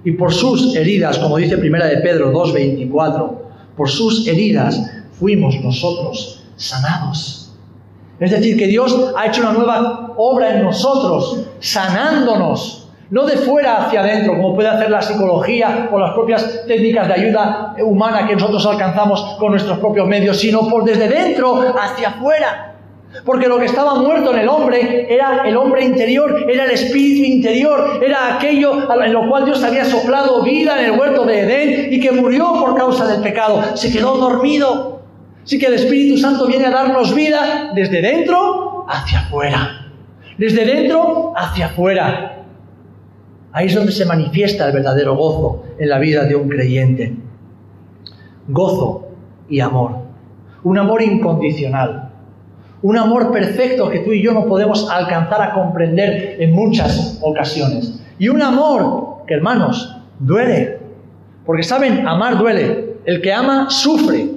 Y 0.05 0.13
por 0.13 0.33
sus 0.33 0.75
heridas, 0.75 1.19
como 1.19 1.37
dice 1.37 1.59
Primera 1.59 1.87
de 1.87 1.99
Pedro 1.99 2.33
2:24, 2.33 3.43
por 3.77 3.89
sus 3.89 4.27
heridas 4.27 4.91
fuimos 5.19 5.61
nosotros 5.61 6.45
sanados. 6.57 7.42
Es 8.23 8.31
decir, 8.31 8.57
que 8.57 8.69
Dios 8.69 9.13
ha 9.17 9.27
hecho 9.27 9.41
una 9.41 9.53
nueva 9.53 10.13
obra 10.17 10.55
en 10.55 10.63
nosotros, 10.63 11.45
sanándonos 11.59 12.89
no 13.11 13.27
de 13.27 13.37
fuera 13.37 13.85
hacia 13.85 14.01
adentro, 14.01 14.35
como 14.37 14.55
puede 14.55 14.69
hacer 14.69 14.89
la 14.89 15.03
psicología 15.03 15.89
o 15.93 15.99
las 15.99 16.13
propias 16.13 16.65
técnicas 16.69 17.09
de 17.09 17.15
ayuda 17.15 17.75
humana 17.85 18.27
que 18.27 18.35
nosotros 18.35 18.65
alcanzamos 18.65 19.37
con 19.41 19.51
nuestros 19.51 19.79
propios 19.79 20.07
medios, 20.07 20.39
sino 20.39 20.69
por 20.69 20.85
desde 20.85 21.09
dentro 21.09 21.75
hacia 21.79 22.11
afuera. 22.11 22.75
Porque 23.27 23.49
lo 23.49 23.59
que 23.59 23.67
estaba 23.67 23.97
muerto 23.97 24.33
en 24.33 24.39
el 24.39 24.49
hombre 24.49 25.13
era 25.13 25.43
el 25.45 25.57
hombre 25.57 25.85
interior, 25.85 26.47
era 26.49 26.65
el 26.65 26.71
espíritu 26.71 27.27
interior, 27.27 28.01
era 28.03 28.37
aquello 28.37 28.89
en 29.03 29.13
lo 29.13 29.29
cual 29.29 29.47
Dios 29.47 29.63
había 29.65 29.85
soplado 29.85 30.43
vida 30.45 30.81
en 30.81 30.93
el 30.93 30.99
huerto 30.99 31.25
de 31.25 31.41
Edén 31.41 31.93
y 31.93 32.01
que 32.01 32.13
murió 32.13 32.53
por 32.55 32.77
causa 32.77 33.05
del 33.07 33.21
pecado. 33.21 33.77
Se 33.77 33.93
quedó 33.93 34.17
dormido. 34.17 34.92
Así 35.45 35.59
que 35.59 35.67
el 35.67 35.75
Espíritu 35.75 36.19
Santo 36.19 36.47
viene 36.47 36.67
a 36.67 36.71
darnos 36.71 37.15
vida 37.15 37.73
desde 37.75 38.01
dentro 38.01 38.87
hacia 38.89 39.21
afuera. 39.21 39.89
Desde 40.39 40.65
dentro 40.65 41.33
hacia 41.37 41.67
afuera. 41.67 42.45
Ahí 43.53 43.67
es 43.67 43.75
donde 43.75 43.93
se 43.93 44.07
manifiesta 44.07 44.67
el 44.67 44.73
verdadero 44.73 45.17
gozo 45.17 45.65
en 45.79 45.89
la 45.89 45.99
vida 45.99 46.25
de 46.25 46.37
un 46.37 46.49
creyente. 46.49 47.15
Gozo 48.49 49.09
y 49.49 49.61
amor. 49.61 49.97
Un 50.65 50.79
amor 50.79 51.03
incondicional. 51.03 52.11
Un 52.83 52.97
amor 52.97 53.31
perfecto 53.31 53.91
que 53.91 54.01
tú 54.01 54.13
y 54.13 54.23
yo 54.23 54.33
no 54.33 54.47
podemos 54.47 54.91
alcanzar 54.91 55.43
a 55.43 55.55
comprender 55.55 56.37
en 56.41 56.53
muchas 56.53 57.19
ocasiones. 57.23 58.01
Y 58.19 58.29
un 58.29 58.43
amor 58.43 59.25
que, 59.27 59.35
hermanos, 59.35 59.97
duele. 60.19 60.79
Porque 61.45 61.63
saben, 61.63 62.07
amar 62.07 62.39
duele. 62.39 62.97
El 63.05 63.21
que 63.21 63.33
ama 63.33 63.69
sufre. 63.69 64.32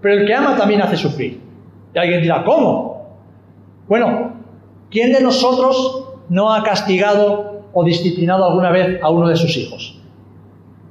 Pero 0.00 0.20
el 0.20 0.26
que 0.26 0.34
ama 0.34 0.56
también 0.56 0.82
hace 0.82 0.96
sufrir. 0.96 1.40
Y 1.94 1.98
alguien 1.98 2.22
dirá, 2.22 2.44
¿cómo? 2.44 3.06
Bueno, 3.88 4.32
¿quién 4.90 5.12
de 5.12 5.20
nosotros 5.20 6.04
no 6.28 6.52
ha 6.52 6.62
castigado 6.62 7.62
o 7.72 7.84
disciplinado 7.84 8.44
alguna 8.44 8.70
vez 8.70 9.00
a 9.02 9.10
uno 9.10 9.28
de 9.28 9.36
sus 9.36 9.56
hijos? 9.56 10.00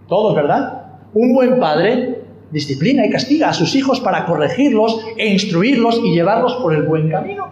Todos, 0.08 0.36
¿verdad? 0.36 0.84
Un 1.14 1.34
buen 1.34 1.60
padre 1.60 2.18
disciplina 2.52 3.06
y 3.06 3.10
castiga 3.10 3.50
a 3.50 3.54
sus 3.54 3.76
hijos 3.76 4.00
para 4.00 4.26
corregirlos 4.26 5.00
e 5.18 5.28
instruirlos 5.28 6.00
y 6.04 6.14
llevarlos 6.14 6.56
por 6.56 6.74
el 6.74 6.84
buen 6.84 7.10
camino. 7.10 7.50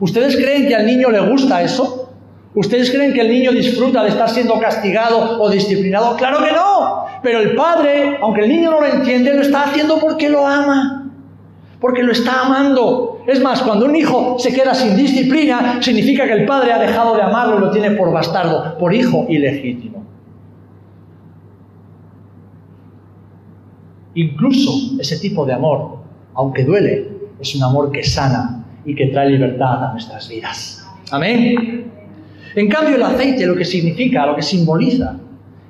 ¿Ustedes 0.00 0.36
creen 0.36 0.68
que 0.68 0.76
al 0.76 0.86
niño 0.86 1.10
le 1.10 1.20
gusta 1.20 1.62
eso? 1.62 1.97
¿Ustedes 2.58 2.90
creen 2.90 3.12
que 3.12 3.20
el 3.20 3.28
niño 3.28 3.52
disfruta 3.52 4.02
de 4.02 4.08
estar 4.08 4.28
siendo 4.28 4.58
castigado 4.58 5.40
o 5.40 5.48
disciplinado? 5.48 6.16
Claro 6.16 6.44
que 6.44 6.50
no. 6.50 7.04
Pero 7.22 7.38
el 7.38 7.54
padre, 7.54 8.18
aunque 8.20 8.40
el 8.40 8.48
niño 8.48 8.72
no 8.72 8.80
lo 8.80 8.86
entiende, 8.86 9.32
lo 9.32 9.42
está 9.42 9.66
haciendo 9.66 10.00
porque 10.00 10.28
lo 10.28 10.44
ama. 10.44 11.08
Porque 11.80 12.02
lo 12.02 12.10
está 12.10 12.46
amando. 12.46 13.22
Es 13.28 13.40
más, 13.40 13.62
cuando 13.62 13.84
un 13.86 13.94
hijo 13.94 14.40
se 14.40 14.52
queda 14.52 14.74
sin 14.74 14.96
disciplina, 14.96 15.80
significa 15.80 16.26
que 16.26 16.32
el 16.32 16.46
padre 16.46 16.72
ha 16.72 16.80
dejado 16.80 17.14
de 17.14 17.22
amarlo 17.22 17.58
y 17.58 17.60
lo 17.60 17.70
tiene 17.70 17.92
por 17.92 18.12
bastardo, 18.12 18.76
por 18.76 18.92
hijo 18.92 19.26
ilegítimo. 19.28 20.04
Incluso 24.14 25.00
ese 25.00 25.20
tipo 25.20 25.46
de 25.46 25.52
amor, 25.52 25.98
aunque 26.34 26.64
duele, 26.64 27.08
es 27.38 27.54
un 27.54 27.62
amor 27.62 27.92
que 27.92 28.02
sana 28.02 28.64
y 28.84 28.96
que 28.96 29.06
trae 29.06 29.30
libertad 29.30 29.84
a 29.84 29.92
nuestras 29.92 30.28
vidas. 30.28 30.84
Amén. 31.12 31.97
En 32.54 32.68
cambio, 32.68 32.96
el 32.96 33.02
aceite 33.02 33.46
lo 33.46 33.56
que 33.56 33.64
significa, 33.64 34.26
lo 34.26 34.36
que 34.36 34.42
simboliza, 34.42 35.16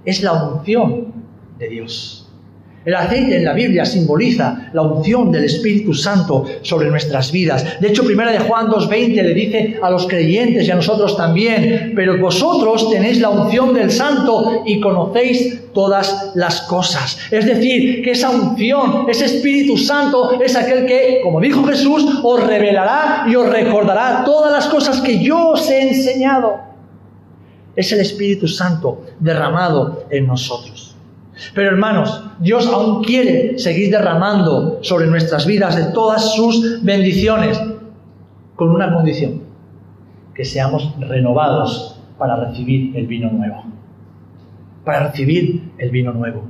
es 0.04 0.22
la 0.22 0.32
unción 0.32 1.12
de 1.58 1.68
Dios. 1.68 2.28
El 2.88 2.94
aceite 2.94 3.36
en 3.36 3.44
la 3.44 3.52
Biblia 3.52 3.84
simboliza 3.84 4.70
la 4.72 4.80
unción 4.80 5.30
del 5.30 5.44
Espíritu 5.44 5.92
Santo 5.92 6.46
sobre 6.62 6.88
nuestras 6.88 7.30
vidas. 7.30 7.78
De 7.80 7.88
hecho, 7.88 8.02
primera 8.02 8.32
de 8.32 8.38
Juan 8.38 8.68
2.20 8.68 9.14
le 9.14 9.34
dice 9.34 9.78
a 9.82 9.90
los 9.90 10.06
creyentes 10.06 10.66
y 10.66 10.70
a 10.70 10.76
nosotros 10.76 11.14
también, 11.14 11.92
pero 11.94 12.16
vosotros 12.18 12.88
tenéis 12.88 13.20
la 13.20 13.28
unción 13.28 13.74
del 13.74 13.90
Santo 13.90 14.62
y 14.64 14.80
conocéis 14.80 15.72
todas 15.74 16.32
las 16.34 16.62
cosas. 16.62 17.18
Es 17.30 17.44
decir, 17.44 18.02
que 18.02 18.12
esa 18.12 18.30
unción, 18.30 19.04
ese 19.06 19.26
Espíritu 19.26 19.76
Santo 19.76 20.40
es 20.40 20.56
aquel 20.56 20.86
que, 20.86 21.20
como 21.22 21.42
dijo 21.42 21.64
Jesús, 21.64 22.06
os 22.22 22.46
revelará 22.46 23.26
y 23.28 23.34
os 23.34 23.50
recordará 23.50 24.22
todas 24.24 24.50
las 24.50 24.66
cosas 24.66 25.02
que 25.02 25.18
yo 25.18 25.50
os 25.50 25.68
he 25.68 25.88
enseñado 25.88 26.67
es 27.78 27.92
el 27.92 28.00
Espíritu 28.00 28.48
Santo 28.48 29.04
derramado 29.20 30.04
en 30.10 30.26
nosotros. 30.26 30.96
Pero 31.54 31.68
hermanos, 31.68 32.24
Dios 32.40 32.66
aún 32.66 33.04
quiere 33.04 33.56
seguir 33.56 33.92
derramando 33.92 34.80
sobre 34.82 35.06
nuestras 35.06 35.46
vidas 35.46 35.76
de 35.76 35.92
todas 35.92 36.34
sus 36.34 36.82
bendiciones, 36.82 37.56
con 38.56 38.70
una 38.70 38.92
condición, 38.92 39.42
que 40.34 40.44
seamos 40.44 40.92
renovados 40.98 42.00
para 42.18 42.34
recibir 42.48 42.96
el 42.96 43.06
vino 43.06 43.30
nuevo. 43.30 43.62
Para 44.84 45.10
recibir 45.10 45.70
el 45.78 45.90
vino 45.90 46.12
nuevo. 46.12 46.42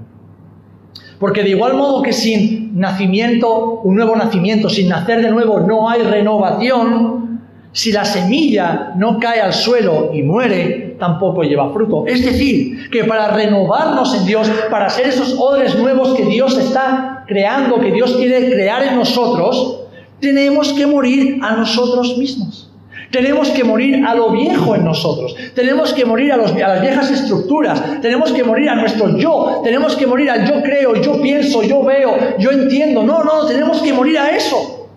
Porque 1.20 1.42
de 1.42 1.50
igual 1.50 1.74
modo 1.74 2.00
que 2.00 2.14
sin 2.14 2.78
nacimiento, 2.80 3.82
un 3.82 3.96
nuevo 3.96 4.16
nacimiento, 4.16 4.70
sin 4.70 4.88
nacer 4.88 5.20
de 5.20 5.30
nuevo, 5.30 5.60
no 5.60 5.90
hay 5.90 6.00
renovación, 6.00 7.42
si 7.72 7.92
la 7.92 8.06
semilla 8.06 8.94
no 8.96 9.18
cae 9.18 9.42
al 9.42 9.52
suelo 9.52 10.10
y 10.14 10.22
muere, 10.22 10.87
tampoco 10.98 11.42
lleva 11.42 11.72
fruto. 11.72 12.04
Es 12.06 12.24
decir, 12.24 12.90
que 12.90 13.04
para 13.04 13.28
renovarnos 13.28 14.14
en 14.14 14.26
Dios, 14.26 14.50
para 14.70 14.88
ser 14.90 15.06
esos 15.08 15.34
odres 15.38 15.76
nuevos 15.78 16.14
que 16.14 16.24
Dios 16.24 16.56
está 16.58 17.24
creando, 17.26 17.80
que 17.80 17.92
Dios 17.92 18.14
quiere 18.16 18.50
crear 18.52 18.82
en 18.82 18.96
nosotros, 18.96 19.80
tenemos 20.20 20.72
que 20.72 20.86
morir 20.86 21.38
a 21.42 21.52
nosotros 21.52 22.16
mismos. 22.18 22.70
Tenemos 23.10 23.48
que 23.50 23.64
morir 23.64 24.04
a 24.04 24.14
lo 24.14 24.32
viejo 24.32 24.74
en 24.74 24.84
nosotros. 24.84 25.34
Tenemos 25.54 25.94
que 25.94 26.04
morir 26.04 26.32
a, 26.32 26.34
a, 26.34 26.38
las 26.38 26.80
viejas 26.82 27.10
estructuras. 27.10 28.02
Tenemos 28.02 28.32
que 28.32 28.44
morir 28.44 28.68
a 28.68 28.74
nuestro 28.74 29.16
yo. 29.16 29.62
Tenemos 29.64 29.96
que 29.96 30.06
morir 30.06 30.30
al 30.30 30.46
yo 30.46 30.62
creo, 30.62 30.94
yo 30.96 31.22
pienso, 31.22 31.62
yo 31.62 31.82
veo, 31.82 32.36
yo 32.38 32.50
entiendo. 32.50 33.02
No, 33.02 33.24
no, 33.24 33.46
tenemos 33.46 33.80
que 33.80 33.94
morir 33.94 34.18
a 34.18 34.36
eso. 34.36 34.90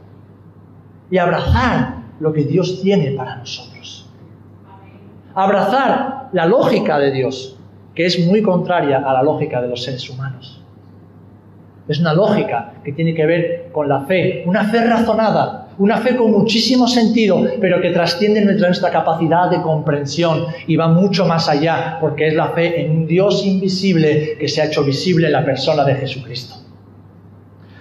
Y 1.10 1.18
abrazar 1.18 2.02
lo 2.20 2.34
que 2.34 2.44
Dios 2.44 2.82
tiene 2.82 3.12
para 3.12 3.38
nosotros 3.38 3.71
abrazar 5.36 6.30
la 6.34 6.46
lógica 6.46 7.00
de 7.00 7.12
Dios, 7.12 7.58
que 7.96 8.06
es 8.06 8.26
muy 8.26 8.42
contraria 8.42 9.00
a 9.00 9.14
la 9.14 9.24
lógica 9.24 9.62
de 9.62 9.68
los 9.68 9.84
seres 9.84 10.10
humanos. 10.10 10.62
Es 11.88 12.00
una 12.00 12.14
lógica 12.14 12.74
que 12.84 12.94
tiene 12.94 13.14
que 13.14 13.26
ver 13.26 13.70
con 13.72 13.90
la 13.90 14.02
fe, 14.02 14.44
una 14.46 14.64
fe 14.66 14.86
razonada, 14.86 15.70
una 15.78 15.98
fe 15.98 16.16
con 16.16 16.32
muchísimo 16.32 16.88
sentido, 16.88 17.42
pero 17.60 17.82
que 17.82 17.90
trasciende 17.90 18.46
nuestra 18.46 18.92
capacidad 18.92 19.50
de 19.50 19.62
comprensión 19.62 20.46
y 20.68 20.76
va 20.76 20.88
mucho 20.88 21.26
más 21.26 21.50
allá, 21.50 21.98
porque 22.00 22.28
es 22.28 22.34
la 22.36 22.50
fe 22.50 22.82
en 22.82 22.92
un 22.92 23.08
Dios 23.08 23.46
invisible 23.46 24.38
que 24.40 24.48
se 24.48 24.62
ha 24.62 24.66
hecho 24.66 24.84
visible 24.84 25.28
en 25.28 25.34
la 25.34 25.44
persona 25.44 25.84
de 25.84 25.96
Jesucristo. 25.96 26.56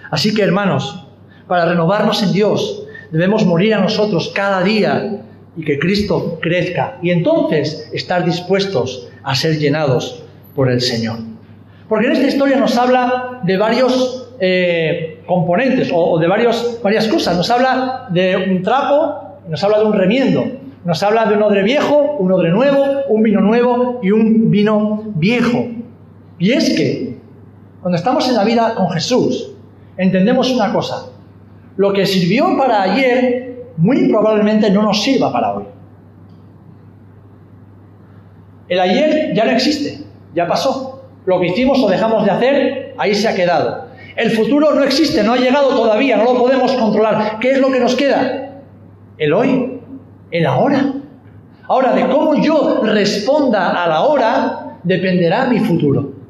Así 0.09 0.33
que 0.33 0.41
hermanos, 0.41 1.07
para 1.47 1.65
renovarnos 1.65 2.23
en 2.23 2.33
Dios, 2.33 2.85
debemos 3.11 3.45
morir 3.45 3.75
a 3.75 3.81
nosotros 3.81 4.31
cada 4.33 4.61
día 4.61 5.21
y 5.57 5.63
que 5.63 5.79
Cristo 5.79 6.39
crezca 6.41 6.97
y 7.01 7.11
entonces 7.11 7.89
estar 7.93 8.23
dispuestos 8.23 9.09
a 9.23 9.35
ser 9.35 9.57
llenados 9.57 10.23
por 10.55 10.69
el 10.69 10.81
Señor. 10.81 11.17
Porque 11.89 12.07
en 12.07 12.13
esta 12.13 12.27
historia 12.27 12.57
nos 12.57 12.77
habla 12.77 13.41
de 13.43 13.57
varios 13.57 14.29
eh, 14.39 15.21
componentes 15.27 15.91
o, 15.93 16.17
de 16.17 16.27
varios, 16.27 16.79
varias 16.81 17.07
cosas. 17.07 17.35
Nos 17.35 17.49
habla 17.49 18.07
de 18.09 18.37
un 18.37 18.63
trapo, 18.63 19.39
nos 19.47 19.63
habla 19.63 19.79
de 19.79 19.85
un 19.85 19.93
remiendo, 19.93 20.45
nos 20.85 21.03
habla 21.03 21.25
de 21.25 21.35
un 21.35 21.43
odre 21.43 21.63
viejo, 21.63 22.15
un 22.17 22.31
odre 22.31 22.49
nuevo, 22.49 22.85
un 23.09 23.23
vino 23.23 23.41
nuevo 23.41 23.99
y 24.01 24.11
un 24.11 24.49
vino 24.49 25.03
viejo. 25.15 25.67
Y 26.39 26.51
es 26.51 26.69
que 26.75 27.17
cuando 27.81 27.97
estamos 27.97 28.27
en 28.29 28.35
la 28.35 28.43
vida 28.43 28.73
con 28.75 28.89
Jesús, 28.89 29.51
entendemos 29.97 30.49
una 30.51 30.71
cosa. 30.71 31.07
Lo 31.77 31.93
que 31.93 32.05
sirvió 32.05 32.57
para 32.57 32.83
ayer 32.83 33.50
muy 33.77 34.07
probablemente 34.07 34.69
no 34.69 34.83
nos 34.83 35.01
sirva 35.01 35.31
para 35.31 35.53
hoy. 35.53 35.63
El 38.67 38.79
ayer 38.79 39.33
ya 39.33 39.45
no 39.45 39.51
existe, 39.51 39.99
ya 40.33 40.47
pasó. 40.47 41.03
Lo 41.25 41.39
que 41.39 41.47
hicimos 41.47 41.83
o 41.83 41.89
dejamos 41.89 42.25
de 42.25 42.31
hacer, 42.31 42.95
ahí 42.97 43.13
se 43.13 43.27
ha 43.27 43.35
quedado. 43.35 43.85
El 44.15 44.31
futuro 44.31 44.73
no 44.73 44.83
existe, 44.83 45.23
no 45.23 45.33
ha 45.33 45.37
llegado 45.37 45.69
todavía, 45.69 46.17
no 46.17 46.23
lo 46.23 46.35
podemos 46.35 46.71
controlar. 46.73 47.39
¿Qué 47.39 47.51
es 47.51 47.59
lo 47.59 47.71
que 47.71 47.79
nos 47.79 47.95
queda? 47.95 48.61
El 49.17 49.33
hoy, 49.33 49.81
el 50.31 50.45
ahora. 50.45 50.93
Ahora, 51.67 51.93
de 51.93 52.07
cómo 52.07 52.35
yo 52.35 52.81
responda 52.83 53.83
a 53.83 53.87
la 53.87 54.01
hora, 54.01 54.77
dependerá 54.83 55.45
mi 55.45 55.59
futuro 55.59 56.20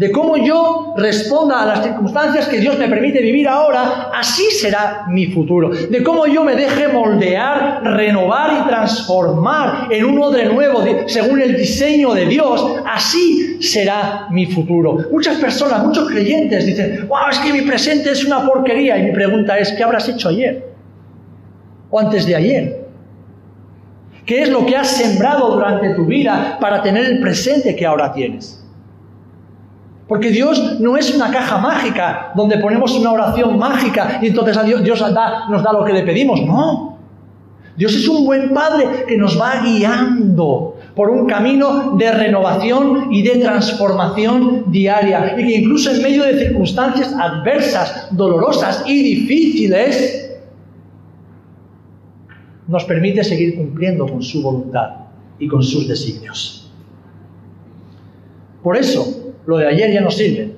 de 0.00 0.10
cómo 0.12 0.38
yo 0.38 0.94
responda 0.96 1.60
a 1.60 1.66
las 1.66 1.84
circunstancias 1.84 2.48
que 2.48 2.58
Dios 2.58 2.78
me 2.78 2.88
permite 2.88 3.20
vivir 3.20 3.46
ahora, 3.46 4.08
así 4.14 4.44
será 4.44 5.04
mi 5.08 5.26
futuro. 5.26 5.68
De 5.68 6.02
cómo 6.02 6.26
yo 6.26 6.42
me 6.42 6.56
deje 6.56 6.88
moldear, 6.88 7.82
renovar 7.84 8.62
y 8.64 8.68
transformar 8.70 9.92
en 9.92 10.06
uno 10.06 10.30
de 10.30 10.46
nuevo, 10.46 10.82
según 11.04 11.42
el 11.42 11.54
diseño 11.54 12.14
de 12.14 12.24
Dios, 12.24 12.76
así 12.90 13.58
será 13.60 14.26
mi 14.30 14.46
futuro. 14.46 15.00
Muchas 15.12 15.36
personas, 15.36 15.84
muchos 15.84 16.08
creyentes 16.08 16.64
dicen, 16.64 17.06
wow, 17.06 17.28
es 17.30 17.38
que 17.40 17.52
mi 17.52 17.60
presente 17.60 18.12
es 18.12 18.24
una 18.24 18.46
porquería. 18.46 18.96
Y 18.96 19.02
mi 19.02 19.12
pregunta 19.12 19.58
es, 19.58 19.70
¿qué 19.72 19.84
habrás 19.84 20.08
hecho 20.08 20.30
ayer? 20.30 20.64
¿O 21.90 22.00
antes 22.00 22.24
de 22.24 22.36
ayer? 22.36 22.86
¿Qué 24.24 24.44
es 24.44 24.48
lo 24.48 24.64
que 24.64 24.78
has 24.78 24.88
sembrado 24.88 25.56
durante 25.56 25.90
tu 25.90 26.06
vida 26.06 26.56
para 26.58 26.80
tener 26.80 27.04
el 27.04 27.20
presente 27.20 27.76
que 27.76 27.84
ahora 27.84 28.14
tienes? 28.14 28.59
Porque 30.10 30.30
Dios 30.30 30.80
no 30.80 30.96
es 30.96 31.14
una 31.14 31.30
caja 31.30 31.58
mágica 31.58 32.32
donde 32.34 32.58
ponemos 32.58 32.90
una 32.98 33.12
oración 33.12 33.56
mágica 33.56 34.18
y 34.20 34.26
entonces 34.26 34.58
Dios, 34.82 35.00
nos 35.00 35.62
da 35.62 35.72
lo 35.72 35.84
que 35.84 35.92
le 35.92 36.02
pedimos. 36.02 36.42
No. 36.42 36.98
Dios 37.76 37.94
es 37.94 38.08
un 38.08 38.26
buen 38.26 38.52
Padre 38.52 39.04
que 39.06 39.16
nos 39.16 39.40
va 39.40 39.62
guiando 39.62 40.74
por 40.96 41.10
un 41.10 41.28
camino 41.28 41.96
de 41.96 42.10
renovación 42.10 43.12
y 43.12 43.22
de 43.22 43.36
transformación 43.36 44.64
diaria. 44.72 45.36
Y 45.38 45.46
que 45.46 45.58
incluso 45.58 45.92
en 45.92 46.02
medio 46.02 46.24
de 46.24 46.40
circunstancias 46.40 47.14
adversas, 47.16 48.08
dolorosas 48.10 48.82
y 48.88 49.04
difíciles, 49.04 50.40
nos 52.66 52.84
permite 52.84 53.22
seguir 53.22 53.54
cumpliendo 53.54 54.08
con 54.08 54.24
su 54.24 54.42
voluntad 54.42 54.90
y 55.38 55.46
con 55.46 55.62
sus 55.62 55.86
designios. 55.86 56.68
Por 58.60 58.76
eso, 58.76 59.29
lo 59.50 59.58
de 59.58 59.66
ayer 59.66 59.92
ya 59.92 60.00
no 60.00 60.10
sirve. 60.12 60.52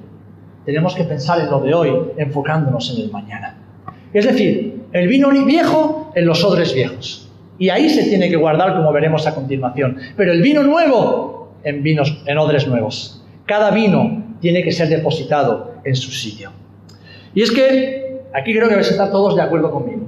Tenemos 0.67 0.95
que 0.95 1.05
pensar 1.05 1.41
en 1.41 1.51
lo 1.51 1.61
de 1.61 1.73
hoy, 1.73 1.91
enfocándonos 2.19 2.95
en 2.95 3.05
el 3.05 3.11
mañana. 3.11 3.57
Es 4.13 4.27
decir, 4.27 4.83
el 4.93 5.09
vino 5.09 5.31
viejo 5.31 6.13
en 6.15 6.27
los 6.27 6.45
odres 6.45 6.75
viejos. 6.75 7.31
Y 7.59 7.71
ahí 7.71 7.89
se 7.89 8.05
tiene 8.05 8.29
que 8.29 8.37
guardar, 8.37 8.77
como 8.77 8.93
veremos 8.93 9.27
a 9.27 9.35
continuación. 9.35 9.97
Pero 10.15 10.33
el 10.33 10.43
vino 10.43 10.63
nuevo 10.63 11.55
en, 11.65 11.83
vinos, 11.83 12.23
en 12.27 12.37
odres 12.37 12.69
nuevos. 12.69 13.25
Cada 13.47 13.71
vino 13.71 14.25
tiene 14.41 14.63
que 14.63 14.73
ser 14.73 14.89
depositado 14.89 15.73
en 15.85 15.97
su 15.97 16.11
sitio. 16.11 16.53
Y 17.35 17.41
es 17.41 17.51
que 17.51 18.21
aquí 18.35 18.53
creo 18.53 18.69
que 18.69 18.75
vais 18.75 18.89
a 18.89 18.91
estar 18.91 19.11
todos 19.11 19.35
de 19.37 19.43
acuerdo 19.43 19.71
conmigo. 19.71 20.07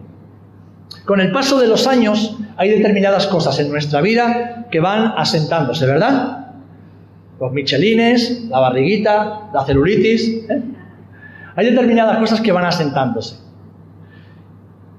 Con 1.06 1.20
el 1.20 1.32
paso 1.32 1.58
de 1.58 1.68
los 1.68 1.86
años 1.86 2.36
hay 2.58 2.68
determinadas 2.68 3.26
cosas 3.28 3.58
en 3.60 3.70
nuestra 3.70 4.02
vida 4.02 4.66
que 4.70 4.80
van 4.80 5.14
asentándose, 5.16 5.86
¿verdad? 5.86 6.43
Los 7.40 7.52
michelines, 7.52 8.44
la 8.48 8.60
barriguita, 8.60 9.50
la 9.52 9.64
celulitis. 9.64 10.28
¿eh? 10.48 10.62
Hay 11.56 11.66
determinadas 11.66 12.18
cosas 12.18 12.40
que 12.40 12.52
van 12.52 12.64
asentándose. 12.64 13.36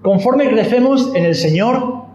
Conforme 0.01 0.49
crecemos 0.49 1.11
en 1.15 1.25
el 1.25 1.35
Señor, 1.35 2.05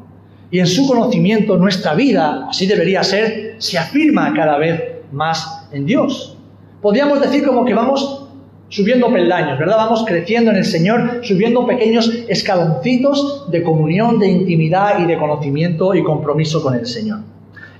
Y 0.52 0.58
en 0.58 0.66
su 0.66 0.86
conocimiento 0.88 1.56
nuestra 1.56 1.94
vida, 1.94 2.48
así 2.48 2.66
debería 2.66 3.04
ser, 3.04 3.54
se 3.58 3.78
afirma 3.78 4.34
cada 4.34 4.58
vez 4.58 4.82
más 5.12 5.68
en 5.70 5.86
Dios. 5.86 6.36
Podríamos 6.82 7.20
decir 7.20 7.46
como 7.46 7.64
que 7.64 7.72
vamos 7.72 8.26
subiendo 8.68 9.12
peldaños, 9.12 9.58
¿verdad? 9.58 9.76
Vamos 9.76 10.04
creciendo 10.04 10.50
en 10.50 10.56
el 10.56 10.64
Señor, 10.64 11.20
subiendo 11.22 11.66
pequeños 11.66 12.10
escaloncitos 12.28 13.48
de 13.50 13.62
comunión, 13.62 14.18
de 14.18 14.28
intimidad 14.28 14.98
y 14.98 15.06
de 15.06 15.18
conocimiento 15.18 15.94
y 15.94 16.02
compromiso 16.02 16.62
con 16.62 16.74
el 16.74 16.86
Señor. 16.86 17.20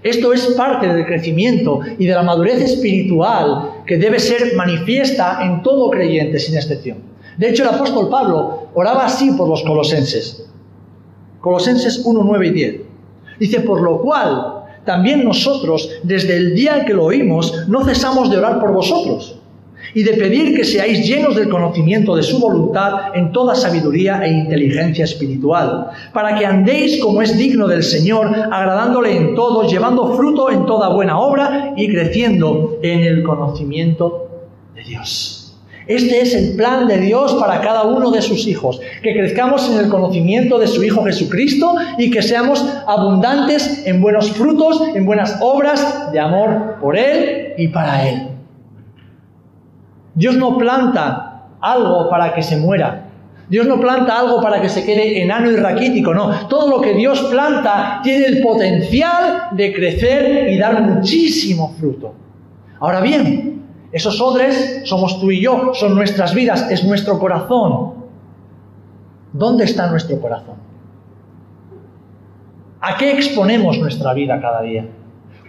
Esto 0.03 0.33
es 0.33 0.47
parte 0.57 0.89
del 0.89 1.05
crecimiento 1.07 1.81
y 1.99 2.07
de 2.07 2.15
la 2.15 2.23
madurez 2.23 2.61
espiritual 2.63 3.83
que 3.87 3.99
debe 3.99 4.19
ser 4.19 4.55
manifiesta 4.57 5.41
en 5.43 5.63
todo 5.63 5.91
creyente 5.91 6.39
sin 6.39 6.57
excepción. 6.57 6.99
De 7.37 7.51
hecho, 7.51 7.63
el 7.63 7.71
apóstol 7.71 8.09
Pablo 8.09 8.69
oraba 8.75 9.07
así 9.07 9.33
por 9.33 9.49
los 9.49 9.63
colosenses. 9.63 10.47
Colosenses 11.41 12.03
1, 12.05 12.23
9 12.23 12.47
y 12.47 12.51
10. 12.51 12.81
Dice, 13.39 13.61
por 13.61 13.81
lo 13.83 14.01
cual 14.01 14.65
también 14.85 15.25
nosotros, 15.25 15.91
desde 16.03 16.37
el 16.37 16.55
día 16.55 16.85
que 16.85 16.95
lo 16.95 17.05
oímos, 17.05 17.69
no 17.69 17.85
cesamos 17.85 18.31
de 18.31 18.39
orar 18.39 18.61
por 18.61 18.73
vosotros 18.73 19.40
y 19.95 20.03
de 20.03 20.13
pedir 20.15 20.57
que 20.57 20.65
seáis 20.65 21.07
llenos 21.07 21.37
del 21.37 21.49
conocimiento 21.49 22.15
de 22.17 22.23
su 22.23 22.39
voluntad 22.39 23.15
en 23.15 23.33
toda 23.33 23.55
sabiduría 23.55 24.21
e 24.25 24.31
inteligencia 24.31 25.05
espiritual, 25.05 25.91
para 26.13 26.37
que 26.37 26.47
andéis 26.47 27.01
como 27.01 27.23
es 27.23 27.37
digno 27.37 27.67
del 27.67 27.83
Señor, 27.83 28.29
agradándole 28.51 29.17
en 29.17 29.35
todo, 29.35 29.69
llevando 29.69 30.15
fruto 30.15 30.51
en 30.51 30.67
toda 30.67 30.89
buena 30.91 31.19
obra 31.19 31.75
y 31.77 31.89
creciendo 31.89 32.79
en 32.83 33.01
el 33.01 33.23
conocimiento 33.23 34.29
de 34.75 34.83
Dios. 34.83 35.41
Este 35.87 36.21
es 36.21 36.35
el 36.35 36.55
plan 36.55 36.87
de 36.87 36.99
Dios 36.99 37.35
para 37.35 37.61
cada 37.61 37.83
uno 37.83 38.13
de 38.13 38.23
sus 38.23 38.47
hijos, 38.47 38.81
que 39.03 39.13
crezcamos 39.13 39.69
en 39.69 39.79
el 39.79 39.89
conocimiento 39.89 40.59
de 40.59 40.69
su 40.69 40.85
Hijo 40.85 41.05
Jesucristo 41.05 41.75
y 41.99 42.13
que 42.13 42.23
seamos 42.23 42.65
abundantes 42.87 43.85
en 43.87 44.01
buenos 44.01 44.31
frutos, 44.31 44.83
en 44.95 45.05
buenas 45.05 45.39
obras 45.41 46.13
de 46.13 46.21
amor 46.21 46.77
por 46.81 46.97
Él 46.97 47.55
y 47.59 47.67
para 47.69 48.09
Él. 48.09 48.30
Dios 50.21 50.37
no 50.37 50.59
planta 50.59 51.45
algo 51.63 52.11
para 52.11 52.35
que 52.35 52.43
se 52.43 52.59
muera. 52.59 53.07
Dios 53.49 53.67
no 53.67 53.81
planta 53.81 54.19
algo 54.19 54.43
para 54.43 54.61
que 54.61 54.69
se 54.69 54.85
quede 54.85 55.23
enano 55.23 55.51
y 55.51 55.57
raquítico, 55.57 56.13
no. 56.13 56.47
Todo 56.47 56.69
lo 56.69 56.83
que 56.83 56.93
Dios 56.93 57.23
planta 57.31 58.01
tiene 58.03 58.27
el 58.27 58.43
potencial 58.43 59.49
de 59.53 59.73
crecer 59.73 60.51
y 60.51 60.59
dar 60.59 60.83
muchísimo 60.83 61.75
fruto. 61.81 62.13
Ahora 62.81 63.01
bien, 63.01 63.63
esos 63.93 64.21
odres 64.21 64.83
somos 64.85 65.19
tú 65.19 65.31
y 65.31 65.41
yo, 65.41 65.73
son 65.73 65.95
nuestras 65.95 66.35
vidas, 66.35 66.71
es 66.71 66.85
nuestro 66.85 67.19
corazón. 67.19 67.95
¿Dónde 69.33 69.65
está 69.65 69.91
nuestro 69.91 70.21
corazón? 70.21 70.57
¿A 72.83 72.99
qué 72.99 73.13
exponemos 73.13 73.79
nuestra 73.79 74.13
vida 74.13 74.39
cada 74.39 74.61
día? 74.61 74.85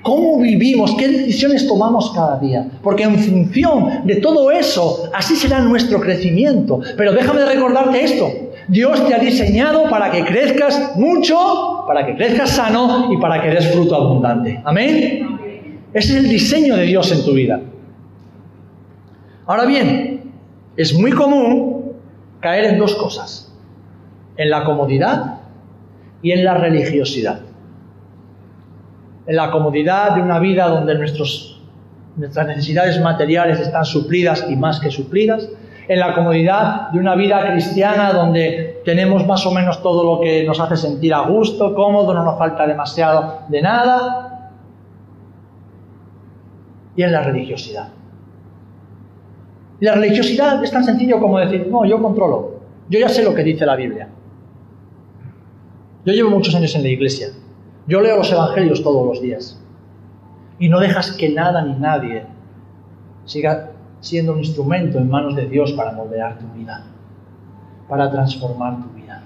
¿Cómo 0.01 0.39
vivimos? 0.39 0.95
¿Qué 0.97 1.07
decisiones 1.07 1.67
tomamos 1.67 2.11
cada 2.11 2.39
día? 2.39 2.67
Porque 2.81 3.03
en 3.03 3.17
función 3.19 4.05
de 4.05 4.15
todo 4.15 4.49
eso, 4.49 5.09
así 5.13 5.35
será 5.35 5.59
nuestro 5.59 6.01
crecimiento. 6.01 6.79
Pero 6.97 7.13
déjame 7.13 7.45
recordarte 7.45 8.03
esto. 8.03 8.27
Dios 8.67 9.07
te 9.07 9.13
ha 9.13 9.19
diseñado 9.19 9.89
para 9.89 10.09
que 10.09 10.25
crezcas 10.25 10.95
mucho, 10.95 11.83
para 11.85 12.05
que 12.05 12.15
crezcas 12.15 12.51
sano 12.51 13.11
y 13.11 13.17
para 13.17 13.41
que 13.41 13.49
des 13.49 13.67
fruto 13.67 13.95
abundante. 13.95 14.59
Amén. 14.63 15.39
Ese 15.93 16.17
es 16.17 16.23
el 16.23 16.29
diseño 16.29 16.75
de 16.75 16.83
Dios 16.83 17.11
en 17.11 17.23
tu 17.23 17.33
vida. 17.33 17.59
Ahora 19.45 19.65
bien, 19.65 20.31
es 20.77 20.97
muy 20.97 21.11
común 21.11 21.93
caer 22.39 22.65
en 22.65 22.79
dos 22.79 22.95
cosas, 22.95 23.53
en 24.37 24.49
la 24.49 24.63
comodidad 24.63 25.41
y 26.21 26.31
en 26.31 26.43
la 26.43 26.55
religiosidad. 26.55 27.41
En 29.31 29.37
la 29.37 29.49
comodidad 29.49 30.15
de 30.15 30.21
una 30.21 30.39
vida 30.39 30.67
donde 30.67 30.93
nuestras 30.93 31.55
necesidades 32.47 32.99
materiales 32.99 33.61
están 33.61 33.85
suplidas 33.85 34.45
y 34.49 34.57
más 34.57 34.81
que 34.81 34.91
suplidas, 34.91 35.47
en 35.87 35.99
la 36.01 36.13
comodidad 36.13 36.89
de 36.89 36.99
una 36.99 37.15
vida 37.15 37.49
cristiana 37.49 38.11
donde 38.11 38.81
tenemos 38.83 39.25
más 39.25 39.45
o 39.45 39.51
menos 39.53 39.81
todo 39.81 40.03
lo 40.03 40.19
que 40.19 40.43
nos 40.43 40.59
hace 40.59 40.75
sentir 40.75 41.13
a 41.13 41.21
gusto, 41.21 41.73
cómodo, 41.73 42.13
no 42.13 42.25
nos 42.25 42.37
falta 42.37 42.67
demasiado 42.67 43.43
de 43.47 43.61
nada, 43.61 44.51
y 46.97 47.03
en 47.03 47.13
la 47.13 47.23
religiosidad. 47.23 47.87
La 49.79 49.93
religiosidad 49.93 50.61
es 50.61 50.71
tan 50.71 50.83
sencillo 50.83 51.21
como 51.21 51.39
decir, 51.39 51.69
no, 51.71 51.85
yo 51.85 52.01
controlo, 52.01 52.59
yo 52.89 52.99
ya 52.99 53.07
sé 53.07 53.23
lo 53.23 53.33
que 53.33 53.45
dice 53.45 53.65
la 53.65 53.77
Biblia. 53.77 54.09
Yo 56.03 56.11
llevo 56.11 56.31
muchos 56.31 56.53
años 56.53 56.75
en 56.75 56.83
la 56.83 56.89
iglesia, 56.89 57.29
yo 57.91 57.99
leo 57.99 58.15
los 58.15 58.31
evangelios 58.31 58.81
todos 58.81 59.05
los 59.05 59.21
días 59.21 59.61
y 60.59 60.69
no 60.69 60.79
dejas 60.79 61.11
que 61.11 61.27
nada 61.27 61.61
ni 61.61 61.73
nadie 61.73 62.23
siga 63.25 63.71
siendo 63.99 64.31
un 64.31 64.39
instrumento 64.39 64.97
en 64.97 65.09
manos 65.09 65.35
de 65.35 65.45
Dios 65.47 65.73
para 65.73 65.91
moldear 65.91 66.39
tu 66.39 66.45
vida, 66.57 66.85
para 67.89 68.09
transformar 68.09 68.81
tu 68.81 68.89
vida. 68.95 69.21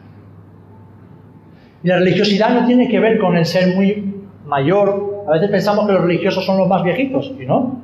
Y 1.83 1.87
la 1.89 1.97
religiosidad 1.99 2.59
no 2.59 2.65
tiene 2.65 2.89
que 2.89 2.99
ver 2.99 3.19
con 3.19 3.37
el 3.37 3.45
ser 3.45 3.75
muy 3.75 4.15
mayor. 4.47 5.25
A 5.27 5.33
veces 5.33 5.51
pensamos 5.51 5.85
que 5.85 5.93
los 5.93 6.01
religiosos 6.01 6.43
son 6.43 6.57
los 6.57 6.67
más 6.67 6.81
viejitos, 6.81 7.33
y 7.39 7.45
no. 7.45 7.81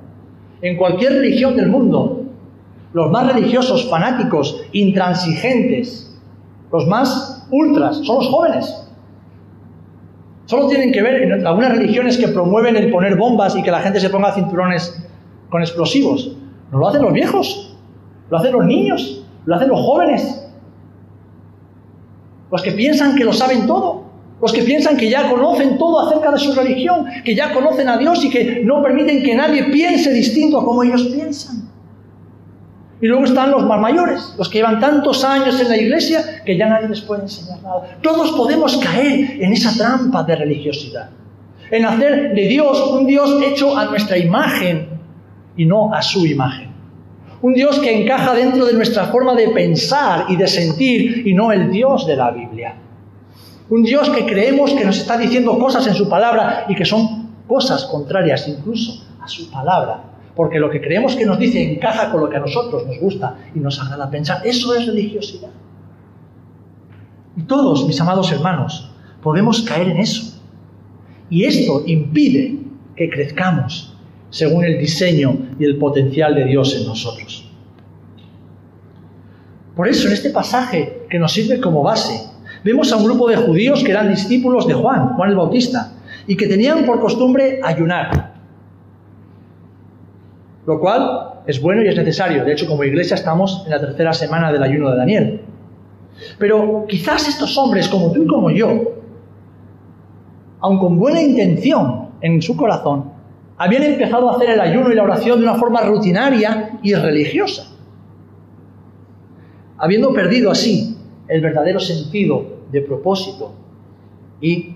En 0.64 0.78
cualquier 0.78 1.14
religión 1.14 1.56
del 1.56 1.68
mundo, 1.70 2.24
los 2.94 3.12
más 3.12 3.32
religiosos, 3.32 3.88
fanáticos, 3.88 4.64
intransigentes, 4.72 6.20
los 6.72 6.88
más 6.88 7.48
ultras, 7.52 7.98
son 7.98 8.16
los 8.16 8.28
jóvenes. 8.30 8.81
Solo 10.52 10.68
tienen 10.68 10.92
que 10.92 11.02
ver 11.02 11.48
algunas 11.48 11.78
religiones 11.78 12.18
que 12.18 12.28
promueven 12.28 12.76
el 12.76 12.92
poner 12.92 13.16
bombas 13.16 13.56
y 13.56 13.64
que 13.64 13.72
la 13.72 13.80
gente 13.80 14.02
se 14.02 14.10
ponga 14.10 14.34
cinturones 14.34 15.02
con 15.50 15.62
explosivos. 15.62 16.36
No 16.74 16.80
lo 16.80 16.90
hacen 16.90 17.04
los 17.04 17.14
viejos, 17.14 17.74
lo 18.30 18.38
hacen 18.38 18.52
los 18.52 18.66
niños, 18.66 19.26
lo 19.46 19.56
hacen 19.56 19.70
los 19.70 19.80
jóvenes. 19.80 20.46
Los 22.52 22.62
que 22.64 22.74
piensan 22.74 23.16
que 23.16 23.24
lo 23.24 23.32
saben 23.32 23.66
todo, 23.66 24.04
los 24.42 24.52
que 24.52 24.64
piensan 24.64 24.98
que 24.98 25.10
ya 25.10 25.30
conocen 25.30 25.78
todo 25.78 26.06
acerca 26.06 26.32
de 26.32 26.40
su 26.40 26.54
religión, 26.54 27.06
que 27.24 27.34
ya 27.34 27.54
conocen 27.54 27.88
a 27.88 27.96
Dios 27.96 28.22
y 28.26 28.30
que 28.30 28.62
no 28.66 28.84
permiten 28.84 29.24
que 29.24 29.34
nadie 29.34 29.64
piense 29.72 30.12
distinto 30.12 30.60
a 30.60 30.66
como 30.66 30.84
ellos 30.84 31.04
piensan. 31.14 31.71
Y 33.02 33.08
luego 33.08 33.26
están 33.26 33.50
los 33.50 33.66
más 33.66 33.80
mayores, 33.80 34.36
los 34.38 34.48
que 34.48 34.60
llevan 34.60 34.80
tantos 34.80 35.24
años 35.24 35.60
en 35.60 35.70
la 35.70 35.78
iglesia 35.78 36.44
que 36.46 36.56
ya 36.56 36.68
nadie 36.68 36.88
les 36.88 37.02
puede 37.02 37.24
enseñar 37.24 37.60
nada. 37.64 37.98
Todos 38.02 38.32
podemos 38.34 38.78
caer 38.78 39.42
en 39.42 39.52
esa 39.52 39.76
trampa 39.76 40.22
de 40.24 40.36
religiosidad, 40.36 41.10
en 41.72 41.86
hacer 41.86 42.36
de 42.36 42.48
Dios 42.48 42.80
un 42.92 43.08
Dios 43.08 43.42
hecho 43.44 43.76
a 43.76 43.86
nuestra 43.86 44.20
imagen 44.20 44.88
y 45.58 45.66
no 45.66 45.92
a 45.92 46.02
su 46.04 46.28
imagen. 46.28 46.70
Un 47.42 47.56
Dios 47.56 47.80
que 47.80 48.04
encaja 48.04 48.36
dentro 48.36 48.66
de 48.68 48.74
nuestra 48.74 49.06
forma 49.06 49.34
de 49.34 49.50
pensar 49.50 50.26
y 50.30 50.36
de 50.36 50.48
sentir 50.48 51.28
y 51.28 51.34
no 51.34 51.52
el 51.52 51.72
Dios 51.72 52.06
de 52.06 52.16
la 52.16 52.30
Biblia. 52.30 52.76
Un 53.72 53.82
Dios 53.82 54.12
que 54.12 54.28
creemos 54.28 54.74
que 54.74 54.86
nos 54.86 55.00
está 55.00 55.18
diciendo 55.18 55.58
cosas 55.58 55.88
en 55.88 55.96
su 55.96 56.08
palabra 56.08 56.66
y 56.70 56.76
que 56.76 56.86
son 56.86 57.32
cosas 57.48 57.86
contrarias 57.86 58.48
incluso 58.48 59.04
a 59.20 59.28
su 59.28 59.50
palabra 59.50 60.11
porque 60.36 60.60
lo 60.60 60.70
que 60.70 60.82
creemos 60.82 61.16
que 61.16 61.26
nos 61.26 61.40
dice 61.40 61.74
encaja 61.74 62.12
con 62.12 62.22
lo 62.22 62.30
que 62.30 62.38
a 62.38 62.40
nosotros 62.40 62.86
nos 62.88 62.98
gusta 63.00 63.38
y 63.54 63.60
nos 63.60 63.80
agrada 63.80 64.10
pensar. 64.10 64.42
Eso 64.46 64.74
es 64.76 64.88
religiosidad. 64.88 65.50
Y 67.36 67.44
todos, 67.44 67.86
mis 67.88 68.00
amados 68.00 68.32
hermanos, 68.32 68.92
podemos 69.22 69.62
caer 69.62 69.90
en 69.90 69.98
eso. 69.98 70.40
Y 71.30 71.46
esto 71.46 71.84
impide 71.86 72.58
que 72.96 73.10
crezcamos 73.10 73.96
según 74.30 74.64
el 74.64 74.80
diseño 74.80 75.38
y 75.60 75.66
el 75.66 75.78
potencial 75.78 76.36
de 76.36 76.46
Dios 76.46 76.76
en 76.76 76.88
nosotros. 76.88 77.50
Por 79.76 79.88
eso, 79.88 80.08
en 80.08 80.14
este 80.14 80.30
pasaje 80.30 81.04
que 81.10 81.20
nos 81.20 81.32
sirve 81.32 81.60
como 81.60 81.84
base, 81.84 82.30
vemos 82.64 82.92
a 82.92 82.98
un 82.98 83.06
grupo 83.06 83.30
de 83.30 83.38
judíos 83.38 83.84
que 83.84 83.92
eran 83.92 84.10
discípulos 84.10 84.68
de 84.68 84.74
Juan, 84.74 85.16
Juan 85.16 85.30
el 85.30 85.36
Bautista, 85.36 85.94
y 86.28 86.36
que 86.36 86.48
tenían 86.48 86.86
por 86.86 87.00
costumbre 87.00 87.60
ayunar 87.64 88.31
lo 90.66 90.80
cual 90.80 91.42
es 91.48 91.62
bueno 91.62 91.84
y 91.84 91.88
es 91.88 91.96
necesario. 91.96 92.46
De 92.46 92.54
hecho, 92.54 92.68
como 92.68 92.84
iglesia 92.84 93.16
estamos 93.16 93.64
en 93.66 93.72
la 93.72 93.80
tercera 93.80 94.14
semana 94.14 94.52
del 94.52 94.64
ayuno 94.64 94.92
de 94.92 94.98
Daniel. 94.98 95.42
Pero 96.38 96.86
quizás 96.88 97.28
estos 97.28 97.58
hombres, 97.58 97.88
como 97.88 98.12
tú 98.12 98.24
y 98.24 98.28
como 98.28 98.52
yo, 98.52 98.68
aun 100.60 100.80
con 100.80 101.00
buena 101.00 101.22
intención 101.22 102.10
en 102.22 102.42
su 102.42 102.56
corazón, 102.56 103.12
habían 103.58 103.84
empezado 103.84 104.30
a 104.30 104.36
hacer 104.36 104.52
el 104.52 104.60
ayuno 104.60 104.92
y 104.92 104.96
la 104.96 105.04
oración 105.04 105.40
de 105.40 105.48
una 105.48 105.56
forma 105.56 105.82
rutinaria 105.82 106.80
y 106.82 106.94
religiosa, 106.94 107.68
habiendo 109.78 110.14
perdido 110.14 110.52
así 110.52 110.98
el 111.28 111.42
verdadero 111.42 111.80
sentido 111.80 112.46
de 112.72 112.82
propósito 112.82 113.54
y 114.40 114.76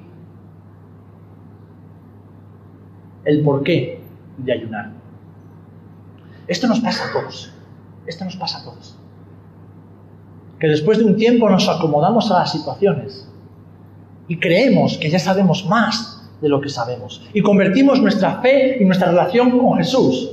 el 3.23 3.41
porqué 3.41 3.99
de 4.37 4.53
ayunar. 4.53 5.04
Esto 6.47 6.67
nos 6.67 6.79
pasa 6.79 7.10
a 7.10 7.13
todos. 7.13 7.51
Esto 8.05 8.25
nos 8.25 8.36
pasa 8.36 8.60
a 8.60 8.63
todos. 8.63 8.95
Que 10.60 10.67
después 10.67 10.97
de 10.97 11.05
un 11.05 11.17
tiempo 11.17 11.49
nos 11.49 11.67
acomodamos 11.67 12.31
a 12.31 12.39
las 12.39 12.51
situaciones 12.51 13.27
y 14.27 14.38
creemos 14.39 14.97
que 14.97 15.10
ya 15.10 15.19
sabemos 15.19 15.65
más 15.65 16.29
de 16.41 16.49
lo 16.49 16.62
que 16.62 16.69
sabemos. 16.69 17.27
Y 17.34 17.41
convertimos 17.41 18.01
nuestra 18.01 18.41
fe 18.41 18.77
y 18.79 18.86
nuestra 18.86 19.10
relación 19.10 19.58
con 19.58 19.77
Jesús 19.77 20.31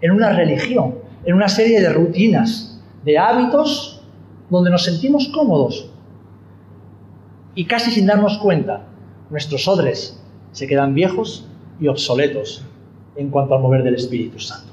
en 0.00 0.12
una 0.12 0.32
religión, 0.32 0.96
en 1.24 1.34
una 1.34 1.48
serie 1.48 1.80
de 1.80 1.90
rutinas, 1.90 2.80
de 3.04 3.18
hábitos 3.18 4.02
donde 4.48 4.70
nos 4.70 4.84
sentimos 4.84 5.28
cómodos. 5.28 5.90
Y 7.54 7.64
casi 7.66 7.90
sin 7.90 8.06
darnos 8.06 8.38
cuenta, 8.38 8.82
nuestros 9.28 9.66
odres 9.68 10.20
se 10.52 10.66
quedan 10.66 10.94
viejos 10.94 11.46
y 11.80 11.88
obsoletos 11.88 12.64
en 13.16 13.30
cuanto 13.30 13.54
al 13.54 13.62
mover 13.62 13.82
del 13.82 13.94
Espíritu 13.94 14.38
Santo. 14.38 14.69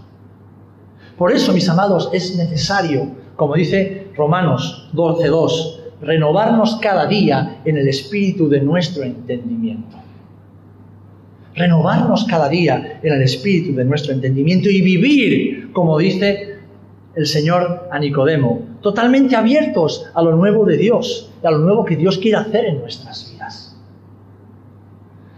Por 1.17 1.31
eso, 1.31 1.51
mis 1.51 1.67
amados, 1.67 2.09
es 2.13 2.35
necesario, 2.35 3.07
como 3.35 3.55
dice 3.55 4.07
Romanos 4.15 4.89
12.2, 4.93 5.77
renovarnos 6.01 6.77
cada 6.81 7.07
día 7.07 7.61
en 7.65 7.77
el 7.77 7.87
espíritu 7.87 8.47
de 8.47 8.61
nuestro 8.61 9.03
entendimiento. 9.03 9.97
Renovarnos 11.55 12.25
cada 12.25 12.47
día 12.49 12.99
en 13.01 13.13
el 13.13 13.23
espíritu 13.23 13.75
de 13.75 13.83
nuestro 13.83 14.13
entendimiento 14.13 14.69
y 14.69 14.81
vivir, 14.81 15.71
como 15.73 15.97
dice 15.97 16.57
el 17.15 17.25
Señor 17.25 17.87
a 17.91 17.97
Nicodemo, 17.97 18.61
totalmente 18.81 19.35
abiertos 19.35 20.05
a 20.13 20.21
lo 20.21 20.35
nuevo 20.35 20.65
de 20.65 20.77
Dios, 20.77 21.31
a 21.43 21.49
lo 21.49 21.57
nuevo 21.57 21.83
que 21.83 21.95
Dios 21.95 22.19
quiere 22.19 22.37
hacer 22.37 22.65
en 22.65 22.79
nuestras 22.79 23.31
vidas. 23.31 23.75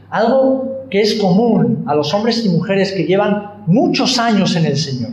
Algo 0.10 0.88
que 0.90 1.00
es 1.00 1.16
común 1.16 1.86
a 1.88 1.96
los 1.96 2.14
hombres 2.14 2.46
y 2.46 2.50
mujeres 2.50 2.92
que 2.92 3.06
llevan 3.06 3.64
muchos 3.66 4.20
años 4.20 4.58
en 4.58 4.66
el 4.66 4.76
Señor, 4.76 5.12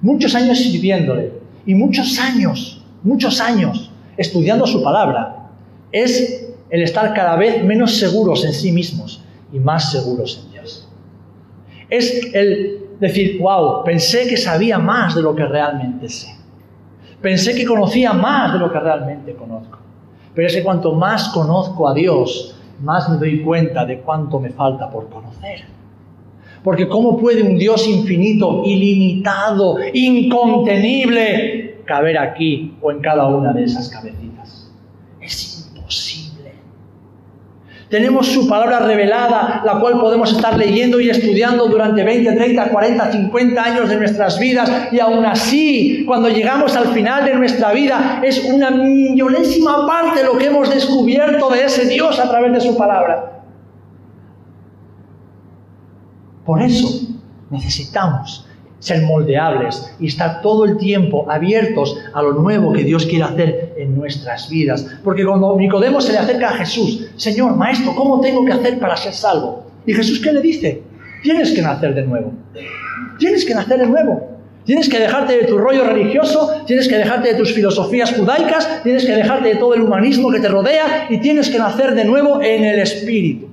muchos 0.00 0.34
años 0.34 0.58
sirviéndole 0.58 1.32
y 1.66 1.74
muchos 1.74 2.18
años, 2.18 2.84
muchos 3.02 3.40
años 3.40 3.90
estudiando 4.16 4.66
su 4.66 4.82
palabra, 4.82 5.48
es 5.92 6.48
el 6.68 6.82
estar 6.82 7.14
cada 7.14 7.36
vez 7.36 7.64
menos 7.64 7.96
seguros 7.96 8.44
en 8.44 8.52
sí 8.52 8.72
mismos 8.72 9.22
y 9.52 9.58
más 9.58 9.90
seguros 9.90 10.42
en 10.44 10.52
Dios. 10.52 10.88
Es 11.88 12.34
el 12.34 12.86
decir, 13.00 13.38
wow, 13.40 13.82
pensé 13.84 14.28
que 14.28 14.36
sabía 14.36 14.78
más 14.78 15.14
de 15.14 15.22
lo 15.22 15.34
que 15.34 15.44
realmente 15.44 16.08
sé. 16.08 16.36
Pensé 17.20 17.54
que 17.54 17.66
conocía 17.66 18.12
más 18.12 18.52
de 18.52 18.58
lo 18.58 18.72
que 18.72 18.78
realmente 18.78 19.34
conozco. 19.34 19.78
Pero 20.34 20.46
es 20.46 20.54
que 20.54 20.62
cuanto 20.62 20.94
más 20.94 21.28
conozco 21.28 21.88
a 21.88 21.94
Dios, 21.94 22.54
más 22.82 23.08
me 23.08 23.16
doy 23.16 23.42
cuenta 23.42 23.84
de 23.84 24.00
cuánto 24.00 24.38
me 24.38 24.50
falta 24.50 24.88
por 24.88 25.08
conocer. 25.10 25.64
Porque 26.62 26.88
¿cómo 26.88 27.18
puede 27.18 27.42
un 27.42 27.56
Dios 27.56 27.86
infinito, 27.88 28.62
ilimitado, 28.64 29.76
incontenible, 29.92 31.82
caber 31.86 32.18
aquí 32.18 32.74
o 32.82 32.90
en 32.90 33.00
cada 33.00 33.26
una 33.28 33.52
de 33.52 33.64
esas 33.64 33.88
cabecitas? 33.88 34.70
Es 35.20 35.66
imposible. 35.74 36.52
Tenemos 37.88 38.28
su 38.28 38.46
palabra 38.46 38.80
revelada, 38.80 39.62
la 39.64 39.80
cual 39.80 39.98
podemos 39.98 40.30
estar 40.32 40.56
leyendo 40.56 41.00
y 41.00 41.08
estudiando 41.08 41.66
durante 41.66 42.04
20, 42.04 42.32
30, 42.32 42.68
40, 42.70 43.12
50 43.12 43.64
años 43.64 43.88
de 43.88 43.96
nuestras 43.96 44.38
vidas. 44.38 44.70
Y 44.92 45.00
aún 45.00 45.24
así, 45.24 46.04
cuando 46.06 46.28
llegamos 46.28 46.76
al 46.76 46.88
final 46.88 47.24
de 47.24 47.34
nuestra 47.34 47.72
vida, 47.72 48.20
es 48.22 48.44
una 48.44 48.70
millonésima 48.70 49.86
parte 49.86 50.22
lo 50.22 50.36
que 50.36 50.46
hemos 50.46 50.68
descubierto 50.72 51.48
de 51.48 51.64
ese 51.64 51.88
Dios 51.88 52.20
a 52.20 52.28
través 52.28 52.52
de 52.52 52.60
su 52.60 52.76
palabra. 52.76 53.39
Por 56.44 56.62
eso 56.62 57.06
necesitamos 57.50 58.46
ser 58.80 59.02
moldeables 59.02 59.94
y 60.00 60.06
estar 60.06 60.40
todo 60.40 60.64
el 60.64 60.78
tiempo 60.78 61.30
abiertos 61.30 61.98
a 62.12 62.22
lo 62.22 62.32
nuevo 62.32 62.72
que 62.72 62.82
Dios 62.82 63.06
quiere 63.06 63.24
hacer 63.24 63.74
en 63.76 63.94
nuestras 63.94 64.48
vidas. 64.48 64.86
Porque 65.04 65.24
cuando 65.24 65.54
Nicodemo 65.56 66.00
se 66.00 66.12
le 66.12 66.18
acerca 66.18 66.48
a 66.48 66.52
Jesús, 66.54 67.10
Señor, 67.16 67.56
Maestro, 67.56 67.94
¿cómo 67.94 68.20
tengo 68.20 68.44
que 68.44 68.52
hacer 68.52 68.78
para 68.78 68.96
ser 68.96 69.12
salvo? 69.12 69.66
Y 69.86 69.92
Jesús, 69.92 70.20
¿qué 70.20 70.32
le 70.32 70.40
dice? 70.40 70.82
Tienes 71.22 71.52
que 71.52 71.62
nacer 71.62 71.94
de 71.94 72.02
nuevo. 72.02 72.32
Tienes 73.18 73.44
que 73.44 73.54
nacer 73.54 73.78
de 73.78 73.86
nuevo. 73.86 74.30
Tienes 74.64 74.88
que 74.88 74.98
dejarte 74.98 75.36
de 75.36 75.44
tu 75.44 75.58
rollo 75.58 75.84
religioso, 75.84 76.62
tienes 76.66 76.86
que 76.86 76.96
dejarte 76.96 77.32
de 77.32 77.34
tus 77.34 77.52
filosofías 77.52 78.12
judaicas, 78.12 78.82
tienes 78.82 79.04
que 79.04 79.12
dejarte 79.12 79.48
de 79.48 79.56
todo 79.56 79.74
el 79.74 79.82
humanismo 79.82 80.30
que 80.30 80.38
te 80.38 80.48
rodea 80.48 81.06
y 81.08 81.18
tienes 81.18 81.48
que 81.48 81.58
nacer 81.58 81.94
de 81.94 82.04
nuevo 82.04 82.40
en 82.42 82.64
el 82.64 82.78
Espíritu. 82.78 83.49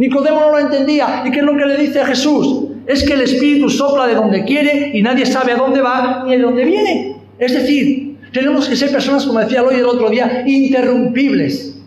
Nicodemo 0.00 0.40
no 0.40 0.50
lo 0.50 0.58
entendía. 0.58 1.22
¿Y 1.24 1.30
qué 1.30 1.38
es 1.38 1.44
lo 1.44 1.56
que 1.56 1.66
le 1.66 1.76
dice 1.76 2.00
a 2.00 2.06
Jesús? 2.06 2.70
es 2.92 3.04
que 3.04 3.12
el 3.12 3.20
Espíritu 3.20 3.70
sopla 3.70 4.06
de 4.06 4.14
donde 4.14 4.44
quiere 4.44 4.90
y 4.94 5.02
nadie 5.02 5.24
sabe 5.24 5.52
a 5.52 5.56
dónde 5.56 5.80
va 5.80 6.24
ni 6.26 6.36
de 6.36 6.42
dónde 6.42 6.64
viene. 6.64 7.16
Es 7.38 7.54
decir, 7.54 8.18
tenemos 8.32 8.68
que 8.68 8.74
ser 8.74 8.90
personas, 8.90 9.24
como 9.24 9.38
decía 9.38 9.62
hoy 9.62 9.76
el 9.76 9.84
otro 9.84 10.10
día, 10.10 10.42
interrumpibles, 10.44 11.78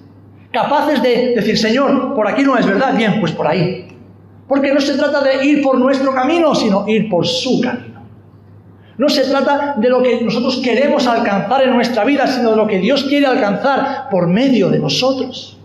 capaces 0.52 1.02
de 1.04 1.34
decir, 1.36 1.58
Señor, 1.58 2.16
por 2.16 2.28
aquí 2.28 2.44
no 2.44 2.58
es 2.58 2.66
verdad, 2.66 2.96
bien, 2.96 3.20
pues 3.20 3.34
por 3.34 3.48
ahí. 3.48 3.88
Porque 4.48 4.74
no 4.74 4.80
se 4.80 4.96
trata 4.96 5.22
de 5.22 5.46
ir 5.46 5.62
por 5.62 5.78
nuestro 5.78 6.14
camino, 6.14 6.56
sino 6.56 6.88
ir 6.88 7.10
por 7.10 7.28
su 7.28 7.60
camino. 7.60 8.02
No 8.98 9.10
se 9.10 9.24
trata 9.24 9.76
de 9.78 9.90
lo 9.90 10.02
que 10.02 10.22
nosotros 10.22 10.62
queremos 10.64 11.06
alcanzar 11.08 11.64
en 11.64 11.74
nuestra 11.74 12.06
vida, 12.06 12.28
sino 12.28 12.52
de 12.52 12.58
lo 12.58 12.68
que 12.68 12.80
Dios 12.80 13.04
quiere 13.04 13.26
alcanzar 13.26 14.08
por 14.10 14.28
medio 14.28 14.70
de 14.70 14.80
nosotros. 14.80 15.58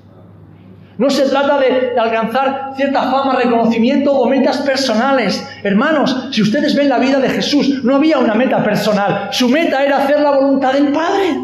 No 0.98 1.08
se 1.08 1.28
trata 1.28 1.60
de, 1.60 1.94
alcanzar 1.96 2.72
cierta 2.74 3.02
fama, 3.02 3.36
reconocimiento 3.36 4.12
o 4.12 4.28
metas 4.28 4.58
personales. 4.58 5.48
Hermanos, 5.62 6.28
si 6.32 6.42
ustedes 6.42 6.74
ven 6.74 6.88
la 6.88 6.98
vida 6.98 7.20
de 7.20 7.28
Jesús, 7.30 7.84
no 7.84 7.94
había 7.94 8.18
una 8.18 8.34
meta 8.34 8.64
personal. 8.64 9.28
Su 9.30 9.48
meta 9.48 9.84
era 9.84 9.98
hacer 9.98 10.20
la 10.20 10.32
voluntad 10.32 10.72
del 10.72 10.88
Padre. 10.88 11.38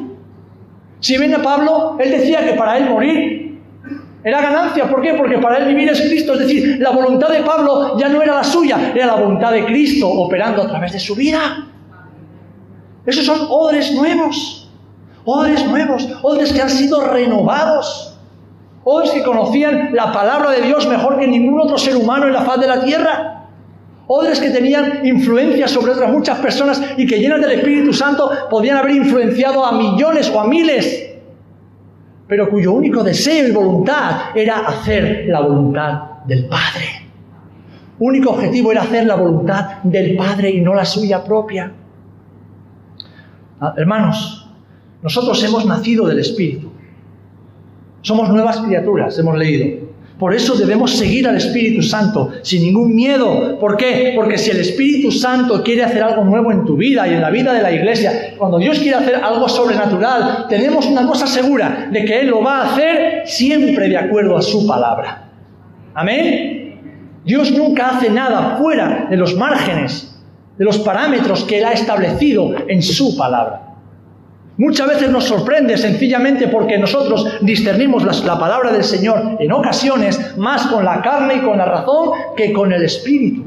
Si 0.98 1.16
ven 1.16 1.34
a 1.34 1.42
Pablo, 1.42 1.96
él 2.00 2.10
decía 2.10 2.44
que 2.44 2.54
para 2.54 2.78
él 2.78 2.90
morir 2.90 3.60
era 4.24 4.40
ganancia. 4.40 4.90
¿Por 4.90 5.00
qué? 5.02 5.14
Porque 5.14 5.38
para 5.38 5.58
él 5.58 5.68
vivir 5.68 5.88
es 5.88 6.00
Cristo. 6.00 6.32
Es 6.32 6.40
decir, 6.40 6.78
la 6.80 6.90
voluntad 6.90 7.28
de 7.28 7.42
Pablo 7.42 7.96
ya 7.96 8.08
no 8.08 8.22
era 8.22 8.34
la 8.34 8.44
suya, 8.44 8.92
era 8.92 9.06
la 9.06 9.14
voluntad 9.14 9.52
de 9.52 9.64
Cristo 9.66 10.08
operando 10.08 10.62
a 10.62 10.66
través 10.66 10.92
de 10.92 10.98
su 10.98 11.14
vida. 11.14 11.68
Esos 13.06 13.24
son 13.24 13.38
odres 13.48 13.92
nuevos. 13.92 14.68
Odres 15.24 15.64
nuevos. 15.64 16.08
Odres 16.22 16.52
que 16.52 16.60
han 16.60 16.70
sido 16.70 17.02
renovados. 17.02 18.13
Odres 18.84 19.10
que 19.12 19.22
conocían 19.22 19.94
la 19.94 20.12
palabra 20.12 20.50
de 20.50 20.60
Dios 20.62 20.86
mejor 20.86 21.18
que 21.18 21.26
ningún 21.26 21.58
otro 21.58 21.78
ser 21.78 21.96
humano 21.96 22.26
en 22.26 22.34
la 22.34 22.42
faz 22.42 22.60
de 22.60 22.66
la 22.66 22.84
tierra. 22.84 23.46
Odres 24.06 24.38
que 24.38 24.50
tenían 24.50 25.06
influencia 25.06 25.66
sobre 25.66 25.92
otras 25.92 26.12
muchas 26.12 26.38
personas 26.38 26.82
y 26.98 27.06
que 27.06 27.18
llenas 27.18 27.40
del 27.40 27.52
Espíritu 27.52 27.94
Santo 27.94 28.30
podían 28.50 28.76
haber 28.76 28.96
influenciado 28.96 29.64
a 29.64 29.72
millones 29.72 30.30
o 30.30 30.38
a 30.38 30.46
miles, 30.46 31.14
pero 32.28 32.50
cuyo 32.50 32.72
único 32.72 33.02
deseo 33.02 33.48
y 33.48 33.52
voluntad 33.52 34.34
era 34.34 34.58
hacer 34.66 35.24
la 35.28 35.40
voluntad 35.40 36.02
del 36.26 36.46
Padre. 36.46 37.04
Único 37.98 38.30
objetivo 38.32 38.70
era 38.72 38.82
hacer 38.82 39.06
la 39.06 39.14
voluntad 39.14 39.82
del 39.82 40.14
Padre 40.14 40.50
y 40.50 40.60
no 40.60 40.74
la 40.74 40.84
suya 40.84 41.24
propia. 41.24 41.72
Ah, 43.60 43.72
hermanos, 43.78 44.50
nosotros 45.00 45.42
hemos 45.42 45.64
nacido 45.64 46.06
del 46.06 46.18
Espíritu. 46.18 46.73
Somos 48.04 48.28
nuevas 48.28 48.58
criaturas, 48.58 49.18
hemos 49.18 49.38
leído. 49.38 49.88
Por 50.18 50.34
eso 50.34 50.54
debemos 50.54 50.94
seguir 50.94 51.26
al 51.26 51.38
Espíritu 51.38 51.80
Santo 51.80 52.32
sin 52.42 52.62
ningún 52.62 52.94
miedo. 52.94 53.58
¿Por 53.58 53.78
qué? 53.78 54.12
Porque 54.14 54.36
si 54.36 54.50
el 54.50 54.58
Espíritu 54.58 55.10
Santo 55.10 55.62
quiere 55.62 55.84
hacer 55.84 56.02
algo 56.02 56.22
nuevo 56.22 56.52
en 56.52 56.66
tu 56.66 56.76
vida 56.76 57.08
y 57.08 57.14
en 57.14 57.22
la 57.22 57.30
vida 57.30 57.54
de 57.54 57.62
la 57.62 57.72
iglesia, 57.72 58.34
cuando 58.36 58.58
Dios 58.58 58.78
quiere 58.78 58.98
hacer 58.98 59.14
algo 59.14 59.48
sobrenatural, 59.48 60.44
tenemos 60.50 60.84
una 60.84 61.06
cosa 61.06 61.26
segura, 61.26 61.88
de 61.90 62.04
que 62.04 62.20
Él 62.20 62.26
lo 62.26 62.42
va 62.42 62.58
a 62.58 62.72
hacer 62.74 63.22
siempre 63.24 63.88
de 63.88 63.96
acuerdo 63.96 64.36
a 64.36 64.42
su 64.42 64.66
palabra. 64.66 65.30
Amén. 65.94 67.20
Dios 67.24 67.52
nunca 67.52 67.88
hace 67.96 68.10
nada 68.10 68.58
fuera 68.58 69.06
de 69.08 69.16
los 69.16 69.34
márgenes, 69.34 70.14
de 70.58 70.64
los 70.66 70.76
parámetros 70.76 71.44
que 71.44 71.56
Él 71.56 71.64
ha 71.64 71.72
establecido 71.72 72.54
en 72.68 72.82
su 72.82 73.16
palabra. 73.16 73.73
Muchas 74.56 74.86
veces 74.86 75.10
nos 75.10 75.24
sorprende 75.24 75.76
sencillamente 75.76 76.46
porque 76.46 76.78
nosotros 76.78 77.38
discernimos 77.40 78.04
la, 78.24 78.38
palabra 78.38 78.72
del 78.72 78.84
Señor 78.84 79.36
en 79.40 79.50
ocasiones 79.50 80.36
más 80.36 80.68
con 80.68 80.84
la 80.84 81.02
carne 81.02 81.36
y 81.36 81.40
con 81.40 81.58
la 81.58 81.64
razón 81.64 82.10
que 82.36 82.52
con 82.52 82.72
el 82.72 82.84
Espíritu. 82.84 83.44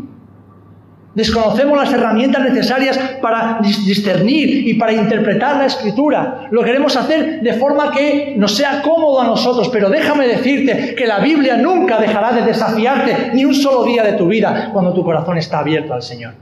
Desconocemos 1.15 1.77
las 1.77 1.91
herramientas 1.93 2.43
necesarias 2.43 2.99
para 3.21 3.59
discernir 3.61 4.67
y 4.67 4.73
para 4.75 4.91
interpretar 4.91 5.55
la 5.55 5.65
escritura. 5.65 6.47
Lo 6.51 6.61
queremos 6.61 6.95
hacer 6.95 7.41
de 7.41 7.53
forma 7.53 7.91
que 7.91 8.35
nos 8.37 8.55
sea 8.55 8.81
cómodo 8.81 9.21
a 9.21 9.25
nosotros, 9.25 9.69
pero 9.69 9.89
déjame 9.89 10.27
decirte 10.27 10.93
que 10.93 11.07
la 11.07 11.19
Biblia 11.19 11.57
nunca 11.57 11.99
dejará 11.99 12.33
de 12.33 12.43
desafiarte 12.43 13.31
ni 13.33 13.45
un 13.45 13.55
solo 13.55 13.83
día 13.85 14.03
de 14.03 14.13
tu 14.13 14.27
vida 14.27 14.69
cuando 14.73 14.93
tu 14.93 15.03
corazón 15.03 15.37
está 15.37 15.59
abierto 15.59 15.93
al 15.93 16.03
Señor. 16.03 16.33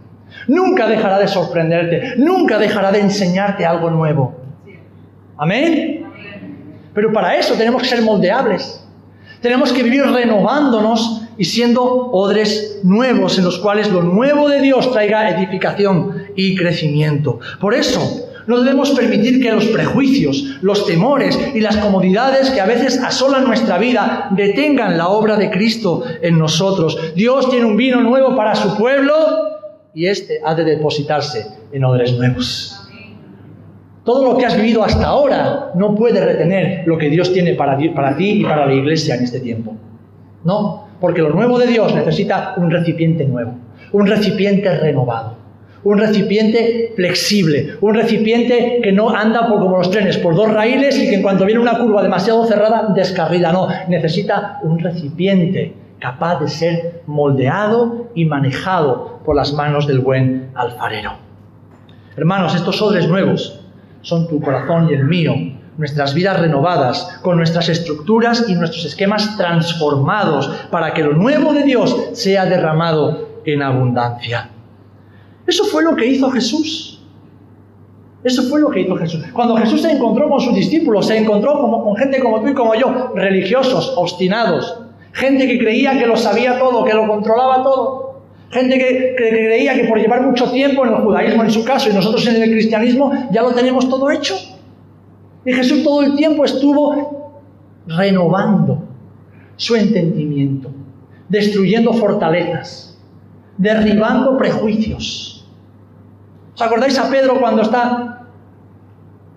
Nunca 0.48 0.88
dejará 0.88 1.20
de 1.20 1.28
sorprenderte, 1.28 2.16
nunca 2.18 2.58
dejará 2.58 2.92
de 2.92 3.00
enseñarte 3.00 3.66
algo 3.66 3.90
nuevo. 3.92 4.45
Amén. 5.38 6.06
Pero 6.94 7.12
para 7.12 7.38
eso 7.38 7.56
tenemos 7.56 7.82
que 7.82 7.90
ser 7.90 8.02
moldeables. 8.02 8.82
Tenemos 9.42 9.72
que 9.72 9.84
vivir 9.84 10.04
renovándonos 10.04 11.24
y 11.38 11.46
siendo 11.46 11.84
odres 11.84 12.80
nuevos 12.84 13.38
en 13.38 13.46
los 13.46 13.60
cuales 13.60 13.92
lo 13.92 14.02
nuevo 14.02 14.48
de 14.50 14.62
Dios 14.62 14.92
traiga 14.92 15.30
edificación 15.30 16.24
y 16.36 16.56
crecimiento. 16.56 17.40
Por 17.60 17.74
eso, 17.74 18.26
No 18.48 18.60
debemos 18.60 18.92
permitir 18.92 19.42
que 19.42 19.52
los 19.52 19.66
prejuicios, 19.66 20.58
los 20.62 20.86
temores 20.86 21.38
y 21.56 21.62
las 21.62 21.78
comodidades 21.78 22.52
que 22.52 22.62
a 22.62 22.66
veces 22.66 23.02
asolan 23.02 23.46
nuestra 23.46 23.80
vida 23.80 24.28
detengan 24.32 24.98
la 24.98 25.08
obra 25.08 25.36
de 25.36 25.50
Cristo 25.50 26.04
en 26.22 26.38
nosotros. 26.38 26.98
Dios 27.16 27.50
tiene 27.50 27.66
un 27.66 27.76
vino 27.76 28.02
nuevo 28.02 28.36
para 28.36 28.56
su 28.56 28.78
pueblo 28.78 29.14
y 29.96 30.06
este 30.06 30.42
ha 30.46 30.54
de 30.54 30.64
depositarse 30.64 31.48
en 31.72 31.86
odres 31.86 32.14
nuevos. 32.14 32.75
Todo 34.06 34.24
lo 34.24 34.38
que 34.38 34.46
has 34.46 34.56
vivido 34.56 34.84
hasta 34.84 35.08
ahora 35.08 35.72
no 35.74 35.96
puede 35.96 36.24
retener 36.24 36.84
lo 36.86 36.96
que 36.96 37.10
Dios 37.10 37.34
tiene 37.34 37.56
para, 37.56 37.76
ti 37.76 37.86
y 38.30 38.44
para 38.44 38.68
la 38.68 38.74
iglesia 38.74 39.16
en 39.16 39.24
este 39.24 39.40
tiempo. 39.40 39.76
No, 40.44 40.88
porque 41.02 41.24
lo 41.24 41.32
nuevo 41.32 41.58
de 41.58 41.66
Dios 41.66 41.94
necesita 41.96 42.54
un 42.58 42.70
recipiente 42.70 43.26
nuevo, 43.26 43.56
un 43.94 44.06
recipiente 44.06 44.78
renovado, 44.78 45.38
un 45.84 45.98
recipiente 45.98 46.94
flexible, 46.96 47.78
un 47.82 47.96
recipiente 47.96 48.80
que 48.84 48.92
no 48.92 49.10
anda 49.10 49.48
por, 49.48 49.60
como 49.60 49.80
los 49.80 49.90
trenes, 49.90 50.20
por 50.20 50.36
dos 50.36 50.54
raíles 50.54 51.00
y 51.00 51.10
que 51.10 51.16
en 51.16 51.24
cuanto 51.24 51.44
viene 51.46 51.60
una 51.60 51.80
curva 51.80 52.04
demasiado 52.04 52.46
cerrada, 52.46 52.94
descarrila. 52.94 53.52
No, 53.52 53.68
necesita 53.88 54.60
un 54.62 54.78
recipiente 54.78 55.74
capaz 55.98 56.42
de 56.42 56.48
ser 56.48 57.02
moldeado 57.08 58.12
y 58.14 58.26
manejado 58.26 59.20
por 59.26 59.36
las 59.36 59.52
manos 59.52 59.88
del 59.88 59.98
buen 59.98 60.52
alfarero. 60.54 61.14
Hermanos, 62.16 62.54
estos 62.54 62.80
odres 62.84 63.08
nuevos 63.08 63.65
son 64.06 64.28
tu 64.28 64.40
corazón 64.40 64.88
y 64.90 64.94
el 64.94 65.04
mío, 65.06 65.34
nuestras 65.78 66.14
vidas 66.14 66.40
renovadas, 66.40 67.20
con 67.24 67.38
nuestras 67.38 67.68
estructuras 67.70 68.46
y 68.48 68.54
nuestros 68.54 68.86
esquemas 68.86 69.36
transformados, 69.36 70.48
para 70.70 70.94
que 70.94 71.04
lo 71.04 71.14
nuevo 71.14 71.54
de 71.54 71.64
Dios 71.64 72.10
sea 72.14 72.46
derramado 72.46 73.42
en 73.46 73.64
abundancia. 73.64 74.50
Eso 75.48 75.66
fue 75.66 75.84
lo 75.84 75.96
que 75.96 76.06
hizo 76.06 76.30
Jesús. 76.30 77.02
Eso 78.24 78.44
fue 78.44 78.62
lo 78.62 78.70
que 78.70 78.82
hizo 78.82 78.96
Jesús. 78.96 79.24
Cuando 79.34 79.58
Jesús 79.58 79.82
se 79.82 79.92
encontró 79.92 80.30
con 80.30 80.40
sus 80.40 80.54
discípulos, 80.54 81.08
se 81.08 81.18
encontró 81.18 81.60
con 81.60 81.96
gente 81.96 82.20
como 82.20 82.42
tú 82.42 82.50
y 82.50 82.54
como 82.54 82.76
yo, 82.76 83.12
religiosos, 83.16 83.94
obstinados, 83.98 84.82
gente 85.14 85.48
que 85.48 85.58
creía 85.58 85.98
que 85.98 86.06
lo 86.06 86.16
sabía 86.16 86.60
todo, 86.60 86.86
que 86.86 86.94
lo 86.94 87.08
controlaba 87.08 87.64
todo, 87.64 88.05
Gente 88.56 88.78
que, 88.78 89.16
creía 89.18 89.74
que 89.74 89.84
por 89.84 90.00
llevar 90.00 90.26
mucho 90.26 90.50
tiempo 90.50 90.86
en 90.86 90.94
el 90.94 91.02
judaísmo, 91.02 91.44
en 91.44 91.52
su 91.52 91.66
caso, 91.66 91.90
y 91.90 91.94
nosotros 91.94 92.26
en 92.26 92.42
el 92.42 92.50
cristianismo, 92.50 93.12
ya 93.30 93.42
lo 93.42 93.54
tenemos 93.54 93.90
todo 93.90 94.10
hecho. 94.10 94.34
Y 95.44 95.52
Jesús 95.52 95.84
todo 95.84 96.04
el 96.04 96.16
tiempo 96.16 96.46
estuvo 96.46 97.42
renovando 97.86 98.82
su 99.58 99.76
entendimiento, 99.76 100.70
destruyendo 101.28 101.92
fortalezas, 101.92 102.98
derribando 103.58 104.38
prejuicios. 104.38 105.46
¿Os 106.54 106.62
acordáis 106.62 106.98
a 106.98 107.10
Pedro 107.10 107.42
cuando 107.42 107.62
está 107.62 108.26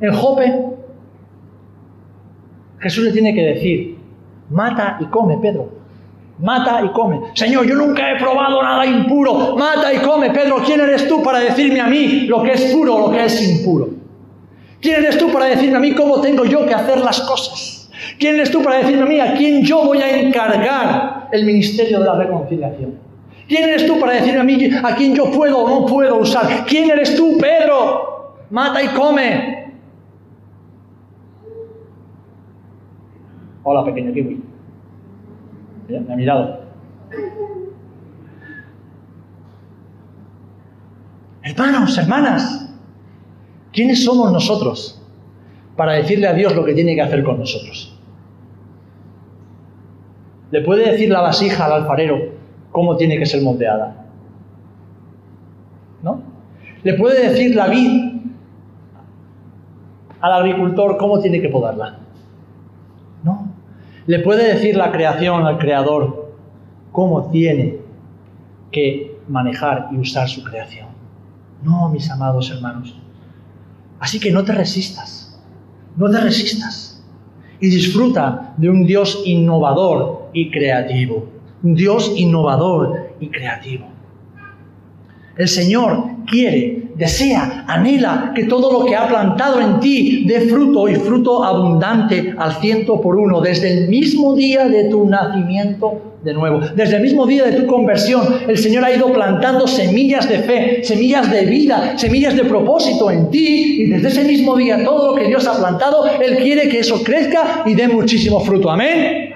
en 0.01 0.13
Jope? 0.13 0.65
Jesús 2.79 3.03
le 3.03 3.11
tiene 3.11 3.35
que 3.35 3.43
decir, 3.43 3.99
mata 4.49 4.97
y 5.01 5.07
come, 5.07 5.39
Pedro 5.39 5.78
mata 6.39 6.83
y 6.85 6.89
come. 6.89 7.21
Señor, 7.35 7.67
yo 7.67 7.75
nunca 7.75 8.11
he 8.11 8.19
probado 8.19 8.63
nada 8.63 8.87
impuro, 8.87 9.57
mata 9.57 9.93
y 9.93 9.99
come. 9.99 10.31
Pedro, 10.31 10.57
¿quién 10.65 10.81
eres 10.81 11.09
tú 11.09 11.23
para 11.23 11.41
decirme 11.41 11.81
a 11.81 11.87
mí 11.87 12.27
lo 12.27 12.43
que 12.43 12.53
es 12.53 12.73
puro 12.73 12.95
o 12.95 13.09
lo 13.09 13.11
que 13.11 13.25
es 13.25 13.51
impuro? 13.51 13.91
¿Quién 14.81 15.03
eres 15.05 15.19
tú 15.19 15.33
para 15.33 15.47
decirme 15.47 15.77
a 15.77 15.81
mí 15.81 15.93
cómo 15.93 16.21
tengo 16.21 16.45
yo 16.45 16.65
que 16.67 16.75
hacer 16.75 16.99
las 16.99 17.21
cosas? 17.21 17.91
¿Quién 18.19 18.37
eres 18.37 18.51
tú 18.51 18.63
para 18.63 18.79
decirme 18.79 19.03
a 19.03 19.07
mí 19.07 19.21
a 19.21 19.35
quién 19.35 19.65
yo 19.65 19.85
voy 19.85 19.99
a 19.99 20.21
encargar 20.21 21.29
el 21.33 21.45
ministerio 21.45 21.99
de 21.99 22.05
la 22.05 22.15
reconciliación? 22.15 22.99
¿Quién 23.49 23.65
eres 23.65 23.87
tú 23.87 23.99
para 23.99 24.13
decirme 24.13 24.41
a 24.41 24.45
mí 24.45 24.71
a 24.85 24.95
quién 24.95 25.15
yo 25.15 25.31
puedo 25.31 25.59
o 25.59 25.81
no 25.81 25.87
puedo 25.87 26.17
usar? 26.17 26.65
¿Quién 26.67 26.91
eres 26.91 27.17
tú, 27.17 27.39
Pedro? 27.39 28.37
Mata 28.51 28.83
y 28.83 28.89
come. 28.89 29.73
Hola, 33.63 33.85
pequeño 33.85 34.13
kiwi. 34.13 34.48
Me 35.89 36.13
ha 36.13 36.17
mirado. 36.17 36.61
Hermanos, 41.43 41.97
hermanas, 41.97 42.71
¿quiénes 43.73 44.05
somos 44.05 44.31
nosotros 44.31 45.01
para 45.77 45.93
decirle 45.93 46.27
a 46.27 46.35
Dios 46.35 46.55
lo 46.55 46.65
que 46.65 46.75
tiene 46.75 46.95
que 46.95 47.01
hacer 47.01 47.25
con 47.25 47.39
nosotros? 47.39 47.99
¿Le 50.51 50.61
puede 50.61 50.91
decir 50.91 51.11
la 51.11 51.23
vasija 51.23 51.65
al 51.65 51.73
alfarero 51.73 52.19
cómo 52.71 52.97
tiene 52.97 53.19
que 53.19 53.25
ser 53.25 53.43
moldeada? 53.43 54.05
¿No? 56.03 56.21
¿Le 56.83 56.95
puede 56.95 57.31
decir 57.31 57.57
la 57.57 57.67
vid 57.67 58.13
al 60.21 60.33
agricultor 60.33 60.99
cómo 60.99 61.19
tiene 61.21 61.41
que 61.41 61.49
podarla? 61.49 62.08
Le 64.09 64.21
puede 64.21 64.55
decir 64.55 64.75
la 64.75 64.91
creación 64.91 65.45
al 65.47 65.59
creador 65.59 66.33
cómo 66.93 67.31
tiene 67.31 67.77
que 68.73 69.19
manejar 69.29 69.91
y 69.93 69.99
usar 69.99 70.27
su 70.31 70.43
creación. 70.43 70.89
No, 71.63 71.91
mis 71.91 72.11
amados 72.11 72.51
hermanos. 72.51 72.99
Así 74.01 74.19
que 74.19 74.33
no 74.33 74.45
te 74.45 74.53
resistas, 74.53 75.39
no 75.95 76.09
te 76.11 76.21
resistas 76.21 77.05
y 77.61 77.69
disfruta 77.69 78.55
de 78.57 78.71
un 78.71 78.87
Dios 78.87 79.21
innovador 79.27 80.31
y 80.33 80.51
creativo. 80.51 81.29
Un 81.63 81.75
Dios 81.75 82.11
innovador 82.17 83.13
y 83.21 83.29
creativo. 83.29 83.89
El 85.39 85.47
Señor 85.47 86.03
quiere, 86.27 86.89
desea, 86.97 87.65
anhela 87.69 88.33
que 88.35 88.43
todo 88.47 88.73
lo 88.73 88.85
que 88.85 88.97
ha 88.97 89.07
plantado 89.07 89.61
en 89.61 89.79
ti 89.79 90.25
dé 90.27 90.41
fruto 90.41 90.89
y 90.89 90.97
fruto 90.97 91.45
abundante 91.45 92.35
al 92.37 92.55
ciento 92.55 93.01
por 93.01 93.15
uno, 93.15 93.41
desde 93.41 93.71
el 93.71 93.89
mismo 93.89 94.35
día 94.35 94.67
de 94.67 94.89
tu 94.91 95.09
nacimiento 95.09 96.17
de 96.25 96.35
nuevo, 96.35 96.59
desde 96.75 96.97
el 96.97 97.03
mismo 97.03 97.25
día 97.25 97.45
de 97.45 97.53
tu 97.53 97.67
conversión. 97.69 98.23
El 98.49 98.59
Señor 98.59 98.85
ha 98.85 98.93
ido 98.93 99.13
plantando 99.13 99.69
semillas 99.69 100.29
de 100.29 100.41
fe, 100.41 100.81
semillas 100.83 101.31
de 101.31 101.47
vida, 101.47 101.97
semillas 101.97 102.35
de 102.35 102.45
propósito 102.45 103.09
en 103.09 103.31
ti 103.31 103.83
y 103.83 103.87
desde 103.87 104.09
ese 104.09 104.25
mismo 104.25 104.57
día 104.57 104.83
todo 104.83 105.13
lo 105.13 105.15
que 105.15 105.29
Dios 105.29 105.47
ha 105.47 105.57
plantado, 105.57 106.05
Él 106.21 106.39
quiere 106.39 106.69
que 106.69 106.81
eso 106.81 107.05
crezca 107.05 107.63
y 107.65 107.75
dé 107.75 107.87
muchísimo 107.87 108.41
fruto. 108.41 108.73
Amén. 108.73 109.31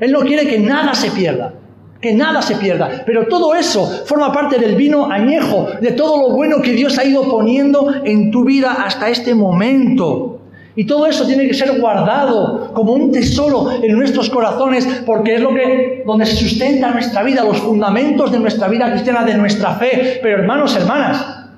Él 0.00 0.10
no 0.10 0.18
quiere 0.22 0.48
que 0.48 0.58
nada 0.58 0.94
se 0.94 1.12
pierda 1.12 1.54
que 2.00 2.14
nada 2.14 2.42
se 2.42 2.56
pierda. 2.56 3.02
Pero 3.04 3.26
todo 3.26 3.54
eso 3.54 3.86
forma 4.06 4.32
parte 4.32 4.58
del 4.58 4.76
vino 4.76 5.10
añejo, 5.10 5.68
de 5.80 5.92
todo 5.92 6.28
lo 6.28 6.34
bueno 6.34 6.62
que 6.62 6.72
Dios 6.72 6.98
ha 6.98 7.04
ido 7.04 7.28
poniendo 7.28 7.92
en 8.04 8.30
tu 8.30 8.44
vida 8.44 8.84
hasta 8.84 9.08
este 9.08 9.34
momento. 9.34 10.38
Y 10.76 10.84
todo 10.84 11.06
eso 11.06 11.26
tiene 11.26 11.48
que 11.48 11.54
ser 11.54 11.80
guardado 11.80 12.72
como 12.72 12.92
un 12.92 13.10
tesoro 13.10 13.68
en 13.82 13.98
nuestros 13.98 14.30
corazones, 14.30 14.86
porque 15.04 15.34
es 15.34 15.40
lo 15.40 15.52
que 15.52 16.04
donde 16.06 16.24
se 16.24 16.36
sustenta 16.36 16.92
nuestra 16.92 17.24
vida, 17.24 17.42
los 17.42 17.58
fundamentos 17.58 18.30
de 18.30 18.38
nuestra 18.38 18.68
vida 18.68 18.88
cristiana, 18.88 19.24
de 19.24 19.34
nuestra 19.34 19.74
fe. 19.74 20.20
Pero 20.22 20.38
hermanos, 20.38 20.76
hermanas, 20.76 21.48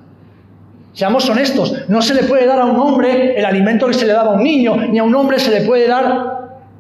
seamos 0.94 1.29
honestos, 1.29 1.85
no 1.88 2.00
se 2.00 2.14
le 2.14 2.22
puede 2.22 2.46
dar 2.46 2.61
a 2.61 2.64
un 2.64 2.76
hombre 2.76 3.38
el 3.38 3.44
alimento 3.44 3.88
que 3.88 3.94
se 3.94 4.07
le 4.07 4.14
daba 4.14 4.31
a 4.31 4.35
un 4.37 4.42
niño, 4.42 4.76
ni 4.76 4.98
a 4.98 5.05
un 5.05 5.14
hombre 5.14 5.38
se 5.38 5.50
le 5.50 5.66
puede 5.66 5.87
dar 5.87 6.07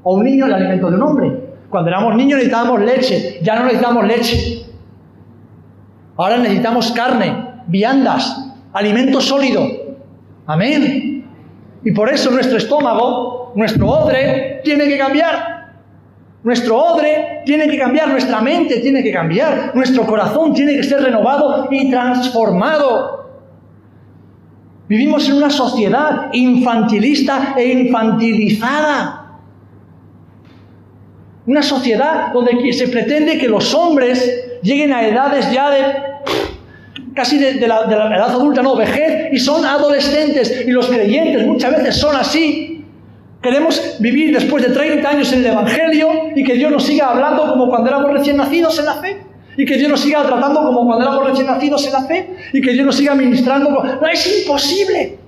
a 0.02 0.08
un 0.08 0.24
niño 0.24 0.46
el 0.46 0.54
alimento 0.54 0.88
de 0.88 0.96
un 0.96 1.02
hombre. 1.02 1.49
Cuando 1.70 1.88
éramos 1.88 2.16
niños 2.16 2.38
necesitábamos 2.38 2.80
leche, 2.80 3.40
ya 3.42 3.54
no 3.54 3.64
necesitamos 3.64 4.06
leche. 4.06 4.66
Ahora 6.16 6.36
necesitamos 6.38 6.90
carne, 6.92 7.32
viandas, 7.68 8.52
alimento 8.72 9.20
sólido. 9.20 9.66
Amén. 10.46 11.24
Y 11.84 11.92
por 11.92 12.12
eso 12.12 12.30
nuestro 12.30 12.58
estómago, 12.58 13.52
nuestro 13.54 13.88
odre, 13.88 14.60
tiene 14.64 14.86
que 14.86 14.98
cambiar. 14.98 15.60
Nuestro 16.42 16.76
odre 16.76 17.42
tiene 17.46 17.68
que 17.68 17.78
cambiar, 17.78 18.08
nuestra 18.08 18.40
mente 18.40 18.80
tiene 18.80 19.02
que 19.02 19.12
cambiar, 19.12 19.72
nuestro 19.74 20.06
corazón 20.06 20.54
tiene 20.54 20.74
que 20.76 20.82
ser 20.82 21.02
renovado 21.02 21.68
y 21.70 21.90
transformado. 21.90 23.30
Vivimos 24.88 25.28
en 25.28 25.36
una 25.36 25.50
sociedad 25.50 26.30
infantilista 26.32 27.54
e 27.56 27.66
infantilizada. 27.66 29.19
Una 31.46 31.62
sociedad 31.62 32.32
donde 32.32 32.72
se 32.72 32.88
pretende 32.88 33.38
que 33.38 33.48
los 33.48 33.74
hombres 33.74 34.60
lleguen 34.62 34.92
a 34.92 35.06
edades 35.06 35.50
ya 35.52 35.70
de 35.70 35.82
casi 37.14 37.38
de, 37.38 37.66
la, 37.66 37.82
edad 37.82 38.30
adulta, 38.30 38.62
no, 38.62 38.76
vejez, 38.76 39.32
y 39.32 39.38
son 39.38 39.64
adolescentes. 39.64 40.64
Y 40.66 40.70
los 40.70 40.86
creyentes 40.86 41.46
muchas 41.46 41.76
veces 41.76 41.96
son 41.96 42.16
así. 42.16 42.84
Queremos 43.42 43.96
vivir 44.00 44.34
después 44.34 44.66
de 44.66 44.72
30 44.72 45.08
años 45.08 45.32
en 45.32 45.40
el 45.40 45.46
Evangelio 45.46 46.08
y 46.36 46.44
que 46.44 46.54
Dios 46.54 46.70
nos 46.70 46.84
siga 46.84 47.10
hablando 47.10 47.48
como 47.48 47.68
cuando 47.68 47.88
éramos 47.88 48.12
recién 48.12 48.36
nacidos 48.36 48.78
en 48.78 48.84
la 48.84 48.94
fe. 48.94 49.16
Y 49.56 49.64
que 49.64 49.76
Dios 49.76 49.90
nos 49.90 50.00
siga 50.00 50.22
tratando 50.24 50.62
como 50.62 50.86
cuando 50.86 51.04
éramos 51.04 51.26
recién 51.28 51.46
nacidos 51.46 51.86
en 51.86 51.92
la 51.92 52.02
fe. 52.04 52.28
Y 52.52 52.60
que 52.60 52.72
Dios 52.72 52.86
nos 52.86 52.96
siga 52.96 53.14
ministrando. 53.14 53.70
No, 53.70 54.06
es 54.06 54.42
imposible. 54.42 55.18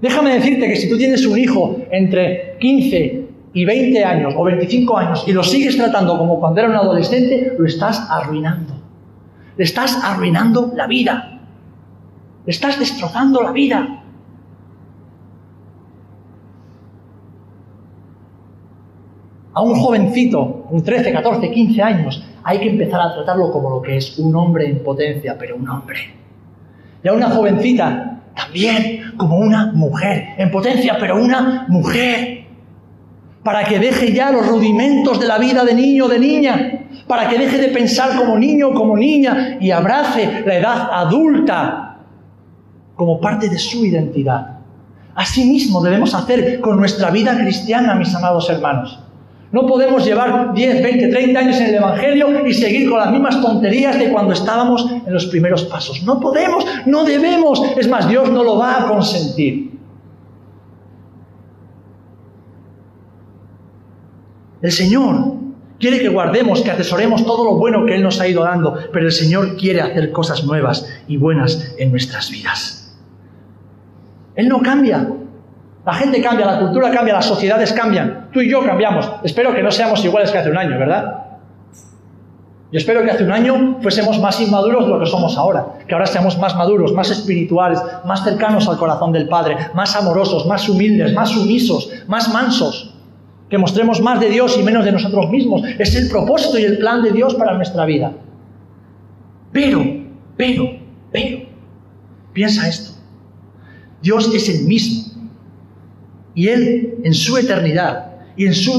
Déjame 0.00 0.34
decirte 0.34 0.68
que 0.68 0.76
si 0.76 0.88
tú 0.88 0.98
tienes 0.98 1.24
un 1.26 1.38
hijo 1.38 1.76
entre 1.90 2.56
15 2.60 3.21
y 3.54 3.64
20 3.64 4.04
años 4.04 4.34
o 4.36 4.44
25 4.44 4.96
años 4.96 5.24
y 5.26 5.32
lo 5.32 5.42
sigues 5.42 5.76
tratando 5.76 6.16
como 6.16 6.40
cuando 6.40 6.60
era 6.60 6.70
un 6.70 6.76
adolescente, 6.76 7.54
lo 7.58 7.66
estás 7.66 8.06
arruinando. 8.10 8.74
Le 9.56 9.64
estás 9.64 10.02
arruinando 10.02 10.72
la 10.74 10.86
vida. 10.86 11.40
Estás 12.46 12.78
destrozando 12.78 13.42
la 13.42 13.52
vida. 13.52 14.02
A 19.54 19.60
un 19.60 19.74
jovencito, 19.74 20.66
un 20.70 20.82
13, 20.82 21.12
14, 21.12 21.50
15 21.50 21.82
años, 21.82 22.24
hay 22.42 22.58
que 22.58 22.70
empezar 22.70 23.00
a 23.02 23.12
tratarlo 23.12 23.52
como 23.52 23.68
lo 23.68 23.82
que 23.82 23.98
es 23.98 24.18
un 24.18 24.34
hombre 24.34 24.66
en 24.66 24.82
potencia, 24.82 25.36
pero 25.38 25.56
un 25.56 25.68
hombre. 25.68 25.98
Y 27.04 27.08
a 27.08 27.12
una 27.12 27.28
jovencita 27.28 28.20
también 28.34 29.12
como 29.16 29.36
una 29.38 29.72
mujer, 29.72 30.28
en 30.38 30.50
potencia, 30.50 30.96
pero 30.98 31.22
una 31.22 31.66
mujer. 31.68 32.41
Para 33.42 33.64
que 33.64 33.78
deje 33.78 34.12
ya 34.12 34.30
los 34.30 34.46
rudimentos 34.46 35.18
de 35.18 35.26
la 35.26 35.38
vida 35.38 35.64
de 35.64 35.74
niño 35.74 36.04
o 36.04 36.08
de 36.08 36.18
niña, 36.18 36.86
para 37.06 37.28
que 37.28 37.38
deje 37.38 37.58
de 37.58 37.68
pensar 37.68 38.16
como 38.16 38.38
niño 38.38 38.68
o 38.68 38.74
como 38.74 38.96
niña 38.96 39.58
y 39.60 39.70
abrace 39.70 40.44
la 40.46 40.54
edad 40.54 40.88
adulta 40.92 41.98
como 42.94 43.20
parte 43.20 43.48
de 43.48 43.58
su 43.58 43.84
identidad. 43.84 44.58
Asimismo 45.14 45.82
debemos 45.82 46.14
hacer 46.14 46.60
con 46.60 46.76
nuestra 46.76 47.10
vida 47.10 47.36
cristiana, 47.36 47.94
mis 47.94 48.14
amados 48.14 48.48
hermanos. 48.48 48.98
No 49.50 49.66
podemos 49.66 50.06
llevar 50.06 50.54
10, 50.54 50.82
20, 50.82 51.08
30 51.08 51.38
años 51.38 51.56
en 51.60 51.66
el 51.66 51.74
Evangelio 51.74 52.46
y 52.46 52.54
seguir 52.54 52.88
con 52.88 52.98
las 52.98 53.10
mismas 53.10 53.38
tonterías 53.42 53.98
de 53.98 54.10
cuando 54.10 54.32
estábamos 54.32 54.90
en 54.90 55.12
los 55.12 55.26
primeros 55.26 55.64
pasos. 55.64 56.02
No 56.04 56.18
podemos, 56.18 56.64
no 56.86 57.04
debemos. 57.04 57.62
Es 57.76 57.86
más, 57.86 58.08
Dios 58.08 58.30
no 58.30 58.42
lo 58.42 58.56
va 58.56 58.80
a 58.80 58.86
consentir. 58.86 59.71
El 64.62 64.72
Señor 64.72 65.34
quiere 65.78 66.00
que 66.00 66.08
guardemos, 66.08 66.62
que 66.62 66.70
atesoremos 66.70 67.26
todo 67.26 67.44
lo 67.44 67.56
bueno 67.56 67.84
que 67.84 67.96
Él 67.96 68.02
nos 68.02 68.20
ha 68.20 68.28
ido 68.28 68.44
dando, 68.44 68.78
pero 68.92 69.06
el 69.06 69.12
Señor 69.12 69.56
quiere 69.56 69.80
hacer 69.80 70.12
cosas 70.12 70.44
nuevas 70.44 70.88
y 71.08 71.16
buenas 71.16 71.74
en 71.78 71.90
nuestras 71.90 72.30
vidas. 72.30 72.96
Él 74.36 74.48
no 74.48 74.62
cambia, 74.62 75.08
la 75.84 75.94
gente 75.94 76.22
cambia, 76.22 76.46
la 76.46 76.60
cultura 76.60 76.90
cambia, 76.92 77.14
las 77.14 77.26
sociedades 77.26 77.72
cambian. 77.72 78.28
Tú 78.32 78.40
y 78.40 78.48
yo 78.48 78.64
cambiamos. 78.64 79.10
Espero 79.24 79.52
que 79.52 79.62
no 79.62 79.70
seamos 79.72 80.04
iguales 80.04 80.30
que 80.30 80.38
hace 80.38 80.50
un 80.50 80.56
año, 80.56 80.78
¿verdad? 80.78 81.22
Yo 82.70 82.78
espero 82.78 83.02
que 83.02 83.10
hace 83.10 83.24
un 83.24 83.32
año 83.32 83.78
fuésemos 83.82 84.18
más 84.20 84.40
inmaduros 84.40 84.86
de 84.86 84.92
lo 84.92 85.00
que 85.00 85.06
somos 85.06 85.36
ahora. 85.36 85.66
Que 85.86 85.92
ahora 85.92 86.06
seamos 86.06 86.38
más 86.38 86.56
maduros, 86.56 86.92
más 86.92 87.10
espirituales, 87.10 87.80
más 88.04 88.22
cercanos 88.22 88.68
al 88.68 88.78
corazón 88.78 89.12
del 89.12 89.28
Padre, 89.28 89.56
más 89.74 89.94
amorosos, 89.96 90.46
más 90.46 90.68
humildes, 90.68 91.12
más 91.12 91.30
sumisos, 91.30 91.90
más 92.06 92.32
mansos. 92.32 92.91
Que 93.52 93.58
mostremos 93.58 94.00
más 94.00 94.18
de 94.18 94.30
Dios 94.30 94.56
y 94.58 94.62
menos 94.62 94.82
de 94.82 94.92
nosotros 94.92 95.28
mismos. 95.28 95.60
Es 95.78 95.94
el 95.94 96.08
propósito 96.08 96.58
y 96.58 96.62
el 96.62 96.78
plan 96.78 97.02
de 97.02 97.12
Dios 97.12 97.34
para 97.34 97.52
nuestra 97.52 97.84
vida. 97.84 98.10
Pero, 99.52 99.84
pero, 100.38 100.70
pero, 101.12 101.40
piensa 102.32 102.66
esto. 102.66 102.92
Dios 104.00 104.34
es 104.34 104.48
el 104.48 104.64
mismo 104.64 105.04
y 106.34 106.48
Él, 106.48 106.94
en 107.04 107.12
su 107.12 107.36
eternidad 107.36 108.12
y 108.38 108.46
en 108.46 108.54
su 108.54 108.72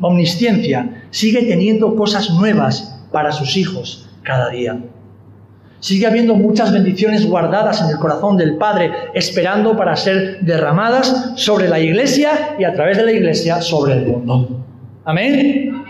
omnisciencia, 0.00 1.02
sigue 1.10 1.42
teniendo 1.42 1.96
cosas 1.96 2.30
nuevas 2.30 3.02
para 3.10 3.32
sus 3.32 3.56
hijos 3.56 4.08
cada 4.22 4.48
día. 4.50 4.80
Sigue 5.80 6.06
habiendo 6.06 6.34
muchas 6.34 6.72
bendiciones 6.72 7.26
guardadas 7.26 7.80
en 7.80 7.88
el 7.88 7.96
corazón 7.96 8.36
del 8.36 8.56
Padre, 8.56 8.92
esperando 9.14 9.76
para 9.76 9.96
ser 9.96 10.40
derramadas 10.42 11.32
sobre 11.36 11.68
la 11.68 11.80
iglesia 11.80 12.54
y 12.58 12.64
a 12.64 12.74
través 12.74 12.98
de 12.98 13.04
la 13.06 13.12
iglesia 13.12 13.62
sobre 13.62 13.94
el 13.94 14.06
mundo. 14.06 14.60
Amén. 15.04 15.82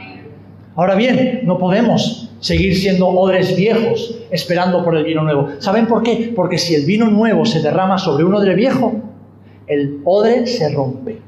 Ahora 0.77 0.95
bien, 0.95 1.41
no 1.45 1.59
podemos 1.59 2.31
seguir 2.39 2.77
siendo 2.77 3.09
odres 3.09 3.57
viejos 3.57 4.17
esperando 4.31 4.85
por 4.85 4.97
el 4.97 5.05
vino 5.05 5.25
nuevo. 5.25 5.49
¿Saben 5.59 5.87
por 5.87 6.05
qué? 6.05 6.33
Porque 6.37 6.57
si 6.57 6.77
el 6.77 6.87
vino 6.87 7.11
nuevo 7.11 7.45
se 7.45 7.61
derrama 7.61 7.99
sobre 7.99 8.25
un 8.25 8.33
odre 8.33 8.55
viejo, 8.55 8.95
el 9.67 10.01
odre 10.05 10.47
se 10.47 10.73
rompe. 10.73 11.19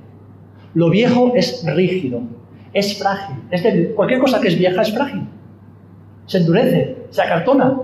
Lo 0.74 0.88
viejo 0.88 1.32
es 1.34 1.64
rígido, 1.66 2.20
es 2.72 2.96
frágil. 2.96 3.36
Es 3.50 3.62
cualquier 3.94 4.20
cosa 4.20 4.40
que 4.40 4.48
es 4.48 4.56
vieja 4.56 4.82
es 4.82 4.92
frágil. 4.94 5.22
Se 6.26 6.38
endurece, 6.38 6.96
se 7.10 7.22
acartona. 7.22 7.76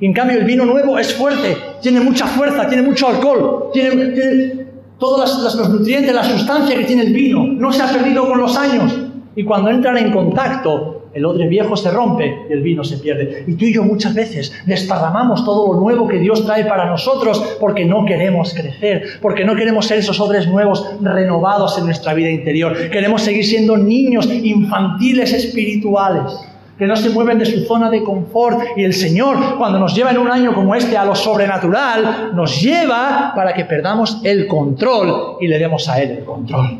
Y 0.00 0.06
en 0.06 0.12
cambio 0.12 0.38
el 0.38 0.44
vino 0.44 0.64
nuevo 0.64 0.98
es 0.98 1.14
fuerte, 1.14 1.56
tiene 1.80 2.00
mucha 2.00 2.26
fuerza, 2.26 2.68
tiene 2.68 2.82
mucho 2.82 3.08
alcohol, 3.08 3.70
tiene, 3.72 4.06
tiene 4.08 4.66
todos 4.98 5.56
los 5.56 5.68
nutrientes, 5.70 6.14
la 6.14 6.24
sustancia 6.24 6.76
que 6.76 6.84
tiene 6.84 7.02
el 7.02 7.12
vino. 7.12 7.46
No 7.46 7.72
se 7.72 7.82
ha 7.82 7.88
perdido 7.88 8.26
con 8.28 8.38
los 8.38 8.56
años. 8.56 8.94
Y 9.34 9.44
cuando 9.44 9.70
entran 9.70 9.96
en 9.98 10.12
contacto 10.12 10.96
el 11.16 11.24
odre 11.24 11.48
viejo 11.48 11.74
se 11.78 11.90
rompe 11.90 12.44
y 12.50 12.52
el 12.52 12.60
vino 12.60 12.84
se 12.84 12.98
pierde. 12.98 13.44
Y 13.46 13.54
tú 13.54 13.64
y 13.64 13.72
yo 13.72 13.82
muchas 13.82 14.14
veces 14.14 14.52
desparramamos 14.66 15.46
todo 15.46 15.72
lo 15.72 15.80
nuevo 15.80 16.06
que 16.06 16.18
Dios 16.18 16.44
trae 16.44 16.66
para 16.66 16.84
nosotros 16.84 17.56
porque 17.58 17.86
no 17.86 18.04
queremos 18.04 18.52
crecer, 18.52 19.18
porque 19.22 19.42
no 19.42 19.56
queremos 19.56 19.86
ser 19.86 19.98
esos 19.98 20.20
odres 20.20 20.46
nuevos 20.46 20.86
renovados 21.00 21.78
en 21.78 21.86
nuestra 21.86 22.12
vida 22.12 22.28
interior. 22.28 22.90
Queremos 22.90 23.22
seguir 23.22 23.46
siendo 23.46 23.78
niños 23.78 24.26
infantiles 24.30 25.32
espirituales 25.32 26.38
que 26.78 26.86
no 26.86 26.96
se 26.96 27.10
mueven 27.10 27.38
de 27.38 27.46
su 27.46 27.64
zona 27.64 27.90
de 27.90 28.02
confort. 28.02 28.60
Y 28.76 28.84
el 28.84 28.92
Señor, 28.92 29.56
cuando 29.56 29.78
nos 29.78 29.94
lleva 29.94 30.10
en 30.10 30.18
un 30.18 30.30
año 30.30 30.54
como 30.54 30.74
este 30.74 30.96
a 30.96 31.04
lo 31.04 31.14
sobrenatural, 31.14 32.32
nos 32.34 32.60
lleva 32.60 33.32
para 33.34 33.54
que 33.54 33.64
perdamos 33.64 34.20
el 34.24 34.46
control 34.46 35.36
y 35.40 35.48
le 35.48 35.58
demos 35.58 35.88
a 35.88 36.00
Él 36.00 36.10
el 36.10 36.24
control. 36.24 36.78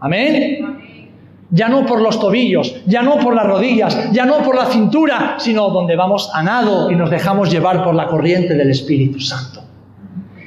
Amén 0.00 0.80
ya 1.50 1.68
no 1.68 1.84
por 1.84 2.00
los 2.00 2.20
tobillos, 2.20 2.80
ya 2.86 3.02
no 3.02 3.18
por 3.18 3.34
las 3.34 3.46
rodillas, 3.46 4.12
ya 4.12 4.24
no 4.24 4.38
por 4.42 4.54
la 4.54 4.66
cintura, 4.66 5.36
sino 5.38 5.68
donde 5.70 5.96
vamos 5.96 6.30
a 6.32 6.42
nado 6.42 6.90
y 6.90 6.96
nos 6.96 7.10
dejamos 7.10 7.50
llevar 7.50 7.82
por 7.82 7.94
la 7.94 8.06
corriente 8.06 8.54
del 8.54 8.70
Espíritu 8.70 9.20
Santo. 9.20 9.62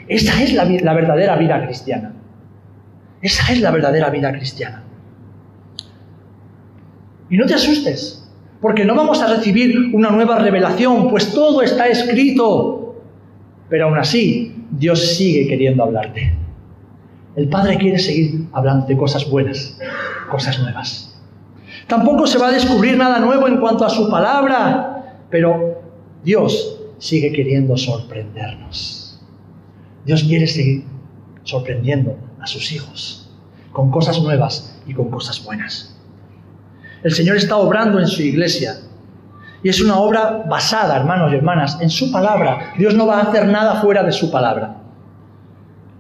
Esa 0.07 0.41
es 0.41 0.53
la, 0.53 0.65
la 0.65 0.93
verdadera 0.93 1.35
vida 1.35 1.61
cristiana. 1.65 2.13
Esa 3.21 3.51
es 3.51 3.61
la 3.61 3.71
verdadera 3.71 4.09
vida 4.09 4.31
cristiana. 4.31 4.83
Y 7.29 7.37
no 7.37 7.45
te 7.45 7.55
asustes, 7.55 8.22
porque 8.63 8.85
no 8.85 8.95
vamos 8.95 9.21
a 9.21 9.27
recibir 9.27 9.93
una 9.93 10.09
nueva 10.09 10.39
revelación, 10.39 11.09
pues 11.09 11.33
todo 11.33 11.61
está 11.61 11.89
escrito. 11.89 12.95
Pero 13.67 13.87
aún 13.87 13.97
así, 13.97 14.55
Dios 14.71 15.17
sigue 15.17 15.49
queriendo 15.49 15.83
hablarte. 15.83 16.33
El 17.35 17.49
Padre 17.49 17.77
quiere 17.77 17.99
seguir 17.99 18.45
hablando 18.53 18.85
de 18.85 18.95
cosas 18.95 19.29
buenas, 19.29 19.77
cosas 20.31 20.59
nuevas. 20.59 21.13
Tampoco 21.87 22.25
se 22.25 22.37
va 22.37 22.47
a 22.47 22.51
descubrir 22.53 22.95
nada 22.95 23.19
nuevo 23.19 23.49
en 23.49 23.57
cuanto 23.57 23.83
a 23.83 23.89
su 23.89 24.09
palabra, 24.09 25.17
pero 25.29 25.81
Dios 26.23 26.79
sigue 26.99 27.33
queriendo 27.33 27.75
sorprendernos. 27.75 29.19
Dios 30.05 30.23
quiere 30.23 30.47
seguir 30.47 30.85
sorprendiendo 31.43 32.15
a 32.39 32.47
sus 32.47 32.71
hijos 32.71 33.29
con 33.73 33.91
cosas 33.91 34.21
nuevas 34.21 34.79
y 34.87 34.93
con 34.93 35.09
cosas 35.09 35.43
buenas. 35.43 35.92
El 37.03 37.11
Señor 37.11 37.37
está 37.37 37.57
obrando 37.57 37.99
en 37.99 38.07
su 38.07 38.21
iglesia 38.21 38.77
y 39.63 39.69
es 39.69 39.81
una 39.81 39.97
obra 39.97 40.43
basada, 40.47 40.97
hermanos 40.97 41.31
y 41.31 41.35
hermanas, 41.35 41.77
en 41.81 41.89
su 41.89 42.11
palabra. 42.11 42.73
Dios 42.77 42.93
no 42.95 43.07
va 43.07 43.19
a 43.19 43.23
hacer 43.23 43.47
nada 43.47 43.81
fuera 43.81 44.03
de 44.03 44.11
su 44.11 44.29
palabra. 44.29 44.75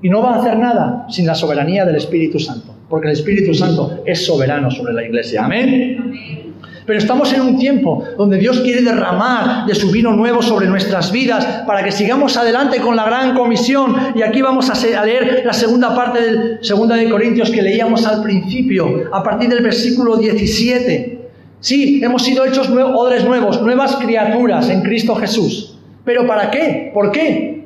Y 0.01 0.09
no 0.09 0.21
va 0.21 0.35
a 0.35 0.39
hacer 0.39 0.57
nada 0.57 1.05
sin 1.09 1.25
la 1.25 1.33
soberanía 1.33 1.85
del 1.85 1.95
Espíritu 1.95 2.39
Santo, 2.39 2.75
porque 2.89 3.07
el 3.07 3.13
Espíritu 3.13 3.53
Santo 3.53 4.03
es 4.05 4.25
soberano 4.25 4.69
sobre 4.69 4.93
la 4.93 5.03
iglesia. 5.03 5.45
Amén. 5.45 6.52
Pero 6.85 6.99
estamos 6.99 7.31
en 7.33 7.41
un 7.41 7.57
tiempo 7.57 8.03
donde 8.17 8.37
Dios 8.37 8.59
quiere 8.61 8.81
derramar 8.81 9.65
de 9.65 9.75
su 9.75 9.91
vino 9.91 10.11
nuevo 10.11 10.41
sobre 10.41 10.67
nuestras 10.67 11.11
vidas 11.11 11.63
para 11.65 11.83
que 11.83 11.91
sigamos 11.91 12.35
adelante 12.35 12.79
con 12.79 12.95
la 12.95 13.05
gran 13.05 13.35
comisión. 13.35 13.95
Y 14.15 14.21
aquí 14.21 14.41
vamos 14.41 14.69
a 14.69 15.05
leer 15.05 15.43
la 15.45 15.53
segunda 15.53 15.95
parte 15.95 16.21
del 16.21 16.57
segunda 16.61 16.95
de 16.95 17.09
Corintios 17.09 17.49
que 17.49 17.61
leíamos 17.61 18.05
al 18.05 18.21
principio, 18.21 19.09
a 19.11 19.23
partir 19.23 19.49
del 19.49 19.63
versículo 19.63 20.17
17. 20.17 21.29
Sí, 21.59 22.01
hemos 22.03 22.23
sido 22.23 22.43
hechos 22.43 22.69
odres 22.69 23.23
nuevos, 23.23 23.61
nuevas 23.61 23.95
criaturas 23.95 24.69
en 24.69 24.81
Cristo 24.81 25.15
Jesús. 25.15 25.79
¿Pero 26.03 26.27
para 26.27 26.51
qué? 26.51 26.91
¿Por 26.93 27.11
qué? 27.11 27.65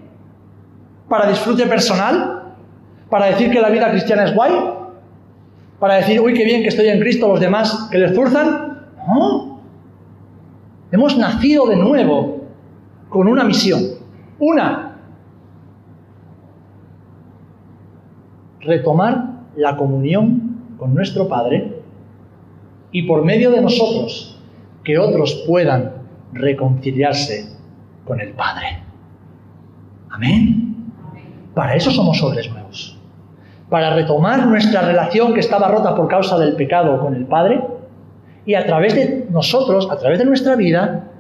¿Para 1.10 1.28
disfrute 1.28 1.66
personal? 1.66 2.54
¿Para 3.10 3.28
decir 3.28 3.50
que 3.50 3.60
la 3.60 3.70
vida 3.70 3.90
cristiana 3.90 4.26
es 4.26 4.36
guay? 4.36 4.52
¿Para 5.80 5.96
decir, 5.96 6.20
uy, 6.20 6.34
qué 6.34 6.44
bien 6.44 6.62
que 6.62 6.70
estoy 6.70 6.90
en 6.90 7.00
Cristo, 7.00 7.28
los 7.28 7.40
demás 7.40 7.88
que 7.92 7.98
les 7.98 8.14
zurzan? 8.14 8.77
No. 9.08 9.60
Hemos 10.92 11.18
nacido 11.18 11.66
de 11.68 11.78
nuevo 11.78 12.42
con 13.10 13.28
una 13.28 13.44
misión. 13.44 13.82
Una. 14.40 14.98
Retomar 18.60 19.44
la 19.56 19.78
comunión 19.78 20.76
con 20.78 20.94
nuestro 20.94 21.28
Padre 21.28 21.82
y 22.92 23.04
por 23.04 23.24
medio 23.24 23.52
de 23.52 23.62
nosotros 23.62 24.40
que 24.84 24.98
otros 24.98 25.44
puedan 25.48 25.94
reconciliarse 26.34 27.56
con 28.06 28.20
el 28.20 28.34
Padre. 28.34 28.84
Amén. 30.10 30.92
Para 31.54 31.76
eso 31.76 31.92
somos 31.92 32.22
hombres 32.22 32.50
nuevos. 32.52 32.98
Para 33.70 33.94
retomar 33.96 34.46
nuestra 34.48 34.82
relación 34.82 35.34
que 35.34 35.40
estaba 35.40 35.70
rota 35.70 35.96
por 35.96 36.08
causa 36.08 36.38
del 36.38 36.56
pecado 36.56 37.00
con 37.00 37.16
el 37.16 37.26
Padre 37.26 37.77
y 38.48 38.56
a 38.56 38.66
través 38.66 38.96
de 38.96 39.28
nosotros, 39.30 39.90
a 39.92 39.98
través 39.98 40.20
de 40.20 40.26
nuestra 40.26 40.56
vida, 40.56 41.12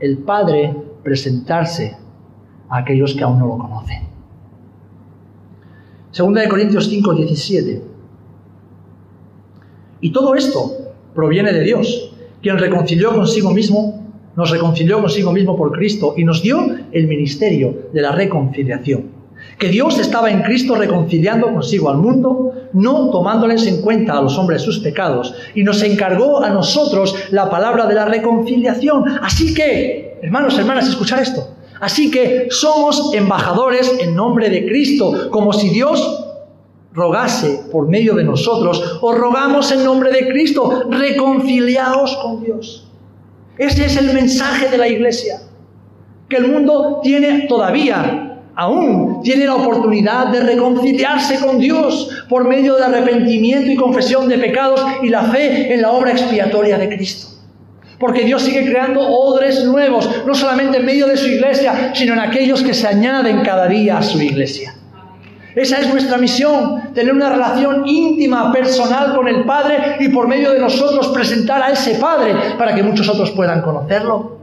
el 0.00 0.18
Padre 0.18 0.74
presentarse 1.04 1.96
a 2.68 2.78
aquellos 2.78 3.14
que 3.14 3.22
aún 3.22 3.38
no 3.38 3.46
lo 3.46 3.56
conocen. 3.56 4.02
Segunda 6.10 6.42
de 6.42 6.48
Corintios 6.48 6.88
5, 6.88 7.14
17. 7.14 7.82
Y 10.00 10.10
todo 10.10 10.34
esto 10.34 10.92
proviene 11.14 11.52
de 11.52 11.62
Dios, 11.62 12.16
quien 12.42 12.58
reconcilió 12.58 13.14
consigo 13.14 13.52
mismo, 13.52 14.04
nos 14.34 14.50
reconcilió 14.50 15.00
consigo 15.00 15.32
mismo 15.32 15.56
por 15.56 15.70
Cristo 15.70 16.14
y 16.16 16.24
nos 16.24 16.42
dio 16.42 16.58
el 16.90 17.06
ministerio 17.06 17.90
de 17.92 18.02
la 18.02 18.10
reconciliación 18.10 19.21
que 19.58 19.68
Dios 19.68 19.98
estaba 19.98 20.30
en 20.30 20.42
Cristo 20.42 20.74
reconciliando 20.74 21.52
consigo 21.52 21.88
al 21.88 21.98
mundo, 21.98 22.52
no 22.72 23.10
tomándoles 23.10 23.66
en 23.66 23.80
cuenta 23.80 24.18
a 24.18 24.22
los 24.22 24.36
hombres 24.36 24.62
sus 24.62 24.80
pecados, 24.80 25.34
y 25.54 25.62
nos 25.62 25.82
encargó 25.82 26.42
a 26.42 26.50
nosotros 26.50 27.14
la 27.30 27.48
palabra 27.48 27.86
de 27.86 27.94
la 27.94 28.04
reconciliación. 28.04 29.04
Así 29.22 29.54
que, 29.54 30.18
hermanos, 30.22 30.58
hermanas, 30.58 30.88
escuchar 30.88 31.20
esto. 31.20 31.48
Así 31.80 32.10
que 32.10 32.48
somos 32.50 33.14
embajadores 33.14 33.92
en 34.00 34.14
nombre 34.14 34.50
de 34.50 34.66
Cristo, 34.66 35.30
como 35.30 35.52
si 35.52 35.68
Dios 35.68 36.24
rogase 36.92 37.62
por 37.70 37.88
medio 37.88 38.14
de 38.14 38.24
nosotros, 38.24 38.98
os 39.00 39.18
rogamos 39.18 39.70
en 39.72 39.84
nombre 39.84 40.10
de 40.10 40.28
Cristo, 40.28 40.84
reconciliaos 40.90 42.16
con 42.16 42.42
Dios. 42.44 42.88
Ese 43.58 43.86
es 43.86 43.96
el 43.96 44.12
mensaje 44.12 44.68
de 44.68 44.78
la 44.78 44.88
iglesia, 44.88 45.40
que 46.28 46.36
el 46.36 46.48
mundo 46.48 47.00
tiene 47.02 47.46
todavía 47.48 48.31
aún 48.54 49.22
tiene 49.22 49.46
la 49.46 49.54
oportunidad 49.54 50.28
de 50.28 50.40
reconciliarse 50.40 51.38
con 51.44 51.58
Dios 51.58 52.24
por 52.28 52.46
medio 52.46 52.76
de 52.76 52.84
arrepentimiento 52.84 53.70
y 53.70 53.76
confesión 53.76 54.28
de 54.28 54.38
pecados 54.38 54.84
y 55.02 55.08
la 55.08 55.24
fe 55.24 55.72
en 55.72 55.82
la 55.82 55.92
obra 55.92 56.12
expiatoria 56.12 56.78
de 56.78 56.88
Cristo. 56.88 57.28
Porque 57.98 58.24
Dios 58.24 58.42
sigue 58.42 58.68
creando 58.68 59.00
odres 59.00 59.64
nuevos, 59.64 60.08
no 60.26 60.34
solamente 60.34 60.78
en 60.78 60.86
medio 60.86 61.06
de 61.06 61.16
su 61.16 61.28
iglesia, 61.28 61.92
sino 61.94 62.14
en 62.14 62.18
aquellos 62.18 62.62
que 62.62 62.74
se 62.74 62.88
añaden 62.88 63.42
cada 63.42 63.68
día 63.68 63.98
a 63.98 64.02
su 64.02 64.20
iglesia. 64.20 64.74
Esa 65.54 65.80
es 65.80 65.92
nuestra 65.92 66.16
misión, 66.16 66.94
tener 66.94 67.12
una 67.12 67.30
relación 67.30 67.86
íntima, 67.86 68.52
personal 68.52 69.14
con 69.14 69.28
el 69.28 69.44
Padre 69.44 69.96
y 70.00 70.08
por 70.08 70.26
medio 70.26 70.50
de 70.50 70.58
nosotros 70.58 71.08
presentar 71.08 71.62
a 71.62 71.70
ese 71.70 71.96
Padre 71.96 72.34
para 72.58 72.74
que 72.74 72.82
muchos 72.82 73.08
otros 73.08 73.30
puedan 73.32 73.60
conocerlo. 73.60 74.38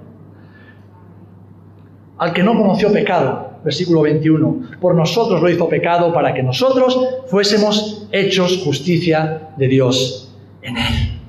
Al 2.18 2.32
que 2.32 2.44
no 2.44 2.56
conoció 2.56 2.94
pecado, 2.94 3.49
versículo 3.64 4.02
21, 4.02 4.62
por 4.80 4.96
nosotros 4.96 5.42
lo 5.42 5.50
hizo 5.50 5.68
pecado 5.68 6.14
para 6.14 6.34
que 6.34 6.44
nosotros 6.44 7.00
fuésemos 7.28 8.08
hechos 8.12 8.62
justicia 8.64 9.50
de 9.58 9.68
Dios 9.68 10.34
en 10.62 10.78
él. 10.78 11.20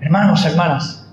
Hermanos, 0.00 0.44
hermanas, 0.44 1.08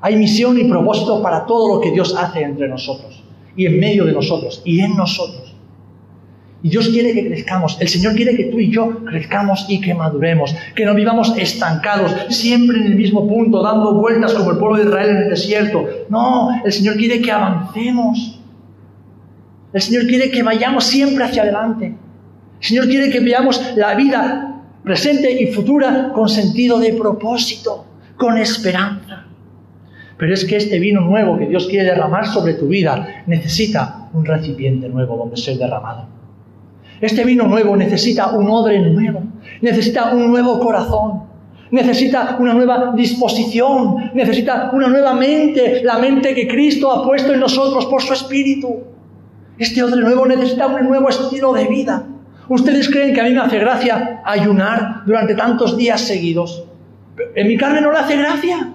hay 0.00 0.16
misión 0.16 0.58
y 0.58 0.64
propósito 0.64 1.22
para 1.22 1.46
todo 1.46 1.76
lo 1.76 1.80
que 1.80 1.90
Dios 1.90 2.14
hace 2.16 2.42
entre 2.42 2.68
nosotros 2.68 3.22
y 3.56 3.66
en 3.66 3.78
medio 3.78 4.04
de 4.04 4.12
nosotros 4.12 4.62
y 4.64 4.80
en 4.80 4.96
nosotros. 4.96 5.54
Y 6.64 6.70
Dios 6.70 6.88
quiere 6.88 7.12
que 7.12 7.26
crezcamos. 7.26 7.76
El 7.78 7.88
Señor 7.88 8.14
quiere 8.14 8.34
que 8.34 8.44
tú 8.44 8.58
y 8.58 8.70
yo 8.70 9.04
crezcamos 9.04 9.66
y 9.68 9.82
que 9.82 9.92
maduremos. 9.92 10.56
Que 10.74 10.86
no 10.86 10.94
vivamos 10.94 11.34
estancados, 11.36 12.10
siempre 12.30 12.78
en 12.78 12.84
el 12.84 12.94
mismo 12.94 13.28
punto, 13.28 13.62
dando 13.62 13.92
vueltas 13.92 14.32
como 14.32 14.52
el 14.52 14.56
pueblo 14.56 14.78
de 14.78 14.84
Israel 14.84 15.10
en 15.10 15.16
el 15.24 15.28
desierto. 15.28 15.86
No, 16.08 16.62
el 16.64 16.72
Señor 16.72 16.96
quiere 16.96 17.20
que 17.20 17.30
avancemos. 17.30 18.33
El 19.74 19.82
Señor 19.82 20.06
quiere 20.06 20.30
que 20.30 20.44
vayamos 20.44 20.84
siempre 20.84 21.24
hacia 21.24 21.42
adelante. 21.42 21.86
El 22.60 22.66
Señor 22.66 22.86
quiere 22.86 23.10
que 23.10 23.18
veamos 23.18 23.60
la 23.74 23.94
vida 23.94 24.62
presente 24.84 25.42
y 25.42 25.48
futura 25.48 26.12
con 26.14 26.28
sentido 26.28 26.78
de 26.78 26.92
propósito, 26.92 27.84
con 28.16 28.38
esperanza. 28.38 29.24
Pero 30.16 30.32
es 30.32 30.44
que 30.44 30.58
este 30.58 30.78
vino 30.78 31.00
nuevo 31.00 31.36
que 31.36 31.48
Dios 31.48 31.66
quiere 31.66 31.86
derramar 31.86 32.24
sobre 32.24 32.54
tu 32.54 32.68
vida 32.68 33.24
necesita 33.26 34.08
un 34.12 34.24
recipiente 34.24 34.88
nuevo 34.88 35.16
donde 35.16 35.36
ser 35.36 35.58
derramado. 35.58 36.06
Este 37.00 37.24
vino 37.24 37.48
nuevo 37.48 37.76
necesita 37.76 38.30
un 38.30 38.48
odre 38.48 38.78
nuevo, 38.78 39.24
necesita 39.60 40.14
un 40.14 40.30
nuevo 40.30 40.60
corazón, 40.60 41.24
necesita 41.72 42.36
una 42.38 42.54
nueva 42.54 42.92
disposición, 42.94 44.12
necesita 44.14 44.70
una 44.72 44.86
nueva 44.86 45.14
mente, 45.14 45.82
la 45.82 45.98
mente 45.98 46.32
que 46.32 46.46
Cristo 46.46 46.92
ha 46.92 47.04
puesto 47.04 47.34
en 47.34 47.40
nosotros 47.40 47.86
por 47.86 48.00
su 48.00 48.12
Espíritu. 48.12 48.93
Este 49.58 49.82
odre 49.82 50.00
nuevo 50.00 50.26
necesita 50.26 50.66
un 50.66 50.88
nuevo 50.88 51.08
estilo 51.08 51.52
de 51.52 51.66
vida. 51.66 52.04
¿Ustedes 52.48 52.90
creen 52.90 53.14
que 53.14 53.20
a 53.20 53.24
mí 53.24 53.30
me 53.30 53.40
hace 53.40 53.58
gracia 53.58 54.20
ayunar 54.24 55.02
durante 55.06 55.34
tantos 55.34 55.76
días 55.76 56.00
seguidos? 56.00 56.64
En 57.34 57.48
mi 57.48 57.56
carne 57.56 57.80
no 57.80 57.92
le 57.92 57.98
hace 57.98 58.16
gracia. 58.16 58.68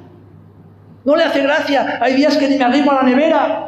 No 1.06 1.16
le 1.16 1.24
hace 1.24 1.44
gracia. 1.44 2.00
Hay 2.02 2.16
días 2.16 2.38
que 2.38 2.48
ni 2.48 2.58
me 2.58 2.64
arrimo 2.64 2.92
a 2.92 2.96
la 2.96 3.04
nevera. 3.04 3.66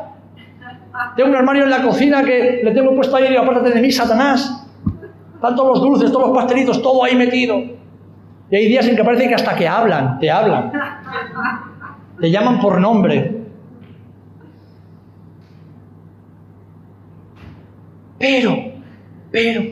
Tengo 1.16 1.30
un 1.30 1.36
armario 1.36 1.64
en 1.64 1.70
la 1.70 1.82
cocina 1.82 2.24
que 2.24 2.62
le 2.64 2.72
tengo 2.72 2.96
puesto 2.96 3.16
ahí 3.16 3.26
y 3.26 3.30
digo, 3.30 3.42
apártate 3.42 3.72
de 3.72 3.82
mí, 3.82 3.92
Satanás. 3.92 4.68
Tanto 5.42 5.68
los 5.68 5.82
dulces, 5.82 6.12
todos 6.12 6.28
los 6.28 6.38
pastelitos, 6.38 6.82
todo 6.82 7.04
ahí 7.04 7.16
metido. 7.16 7.58
Y 8.50 8.56
hay 8.56 8.68
días 8.68 8.88
en 8.88 8.96
que 8.96 9.04
parece 9.04 9.28
que 9.28 9.36
hasta 9.36 9.56
que 9.56 9.68
hablan, 9.68 10.20
te 10.20 10.30
hablan. 10.30 10.72
Te 12.20 12.30
llaman 12.30 12.60
por 12.60 12.80
nombre. 12.80 13.41
Pero, 18.22 18.56
pero, 19.32 19.64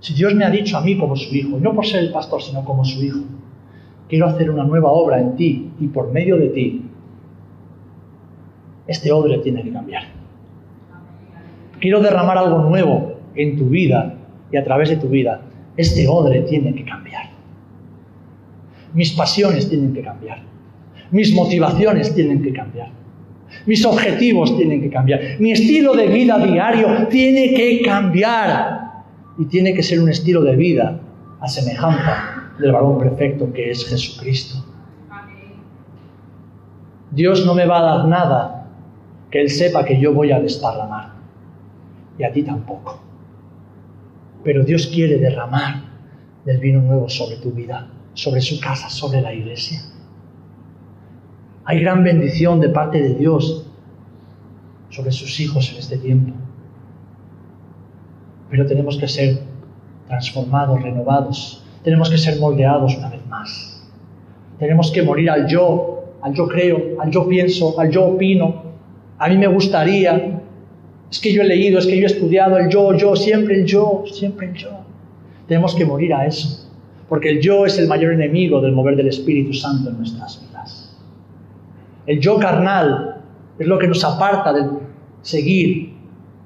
si 0.00 0.14
Dios 0.14 0.34
me 0.34 0.44
ha 0.44 0.50
dicho 0.50 0.76
a 0.76 0.80
mí 0.80 0.98
como 0.98 1.14
su 1.14 1.32
hijo, 1.32 1.58
y 1.58 1.60
no 1.60 1.72
por 1.72 1.86
ser 1.86 2.00
el 2.00 2.12
pastor, 2.12 2.42
sino 2.42 2.64
como 2.64 2.84
su 2.84 3.04
hijo, 3.04 3.20
quiero 4.08 4.26
hacer 4.26 4.50
una 4.50 4.64
nueva 4.64 4.90
obra 4.90 5.20
en 5.20 5.36
ti 5.36 5.70
y 5.78 5.86
por 5.86 6.10
medio 6.10 6.36
de 6.38 6.48
ti, 6.48 6.82
este 8.88 9.12
odre 9.12 9.38
tiene 9.38 9.62
que 9.62 9.72
cambiar. 9.72 10.06
Quiero 11.78 12.00
derramar 12.00 12.36
algo 12.36 12.62
nuevo 12.62 13.20
en 13.36 13.56
tu 13.56 13.68
vida 13.68 14.16
y 14.50 14.56
a 14.56 14.64
través 14.64 14.88
de 14.88 14.96
tu 14.96 15.08
vida. 15.08 15.40
Este 15.76 16.08
odre 16.08 16.42
tiene 16.42 16.74
que 16.74 16.84
cambiar. 16.84 17.30
Mis 18.92 19.12
pasiones 19.12 19.68
tienen 19.68 19.94
que 19.94 20.02
cambiar. 20.02 20.42
Mis 21.12 21.32
motivaciones 21.32 22.12
tienen 22.12 22.42
que 22.42 22.52
cambiar. 22.52 23.01
Mis 23.66 23.84
objetivos 23.84 24.56
tienen 24.56 24.80
que 24.80 24.90
cambiar. 24.90 25.20
Mi 25.38 25.52
estilo 25.52 25.94
de 25.94 26.06
vida 26.08 26.38
diario 26.38 27.06
tiene 27.08 27.54
que 27.54 27.82
cambiar. 27.82 28.80
Y 29.38 29.46
tiene 29.46 29.72
que 29.74 29.82
ser 29.82 30.00
un 30.00 30.10
estilo 30.10 30.42
de 30.42 30.56
vida 30.56 31.00
a 31.40 31.48
semejanza 31.48 32.52
del 32.58 32.72
varón 32.72 32.98
perfecto 32.98 33.52
que 33.52 33.70
es 33.70 33.86
Jesucristo. 33.88 34.64
Dios 37.10 37.44
no 37.44 37.54
me 37.54 37.66
va 37.66 37.78
a 37.78 37.96
dar 37.96 38.08
nada 38.08 38.68
que 39.30 39.40
Él 39.40 39.50
sepa 39.50 39.84
que 39.84 39.98
yo 39.98 40.12
voy 40.12 40.32
a 40.32 40.40
desparramar. 40.40 41.12
Y 42.18 42.24
a 42.24 42.32
ti 42.32 42.42
tampoco. 42.42 43.00
Pero 44.44 44.64
Dios 44.64 44.86
quiere 44.86 45.18
derramar 45.18 45.82
del 46.44 46.58
vino 46.58 46.80
nuevo 46.80 47.08
sobre 47.08 47.36
tu 47.36 47.52
vida, 47.52 47.88
sobre 48.14 48.40
su 48.40 48.60
casa, 48.60 48.88
sobre 48.88 49.20
la 49.20 49.32
iglesia. 49.32 49.80
Hay 51.64 51.80
gran 51.80 52.02
bendición 52.02 52.60
de 52.60 52.68
parte 52.68 53.00
de 53.00 53.14
Dios 53.14 53.66
sobre 54.90 55.12
sus 55.12 55.38
hijos 55.40 55.70
en 55.72 55.78
este 55.78 55.96
tiempo. 55.96 56.32
Pero 58.50 58.66
tenemos 58.66 58.98
que 58.98 59.08
ser 59.08 59.38
transformados, 60.08 60.82
renovados. 60.82 61.64
Tenemos 61.84 62.10
que 62.10 62.18
ser 62.18 62.38
moldeados 62.38 62.96
una 62.96 63.08
vez 63.10 63.26
más. 63.26 63.82
Tenemos 64.58 64.90
que 64.90 65.02
morir 65.02 65.30
al 65.30 65.46
yo, 65.46 66.04
al 66.20 66.34
yo 66.34 66.48
creo, 66.48 67.00
al 67.00 67.10
yo 67.10 67.28
pienso, 67.28 67.78
al 67.78 67.90
yo 67.90 68.06
opino. 68.06 68.62
A 69.18 69.28
mí 69.28 69.38
me 69.38 69.46
gustaría. 69.46 70.40
Es 71.10 71.20
que 71.20 71.32
yo 71.32 71.42
he 71.42 71.46
leído, 71.46 71.78
es 71.78 71.86
que 71.86 71.96
yo 71.96 72.02
he 72.02 72.06
estudiado 72.06 72.56
el 72.58 72.68
yo, 72.68 72.94
yo, 72.96 73.14
siempre 73.14 73.60
el 73.60 73.66
yo, 73.66 74.04
siempre 74.10 74.48
el 74.48 74.54
yo. 74.54 74.70
Tenemos 75.46 75.74
que 75.74 75.84
morir 75.84 76.12
a 76.12 76.26
eso. 76.26 76.68
Porque 77.08 77.30
el 77.30 77.40
yo 77.40 77.66
es 77.66 77.78
el 77.78 77.88
mayor 77.88 78.12
enemigo 78.12 78.60
del 78.60 78.72
mover 78.72 78.96
del 78.96 79.08
Espíritu 79.08 79.52
Santo 79.52 79.90
en 79.90 79.98
nuestras 79.98 80.40
vidas. 80.40 80.81
El 82.06 82.20
yo 82.20 82.38
carnal 82.38 83.22
es 83.58 83.66
lo 83.66 83.78
que 83.78 83.88
nos 83.88 84.04
aparta 84.04 84.52
de 84.52 84.68
seguir 85.22 85.94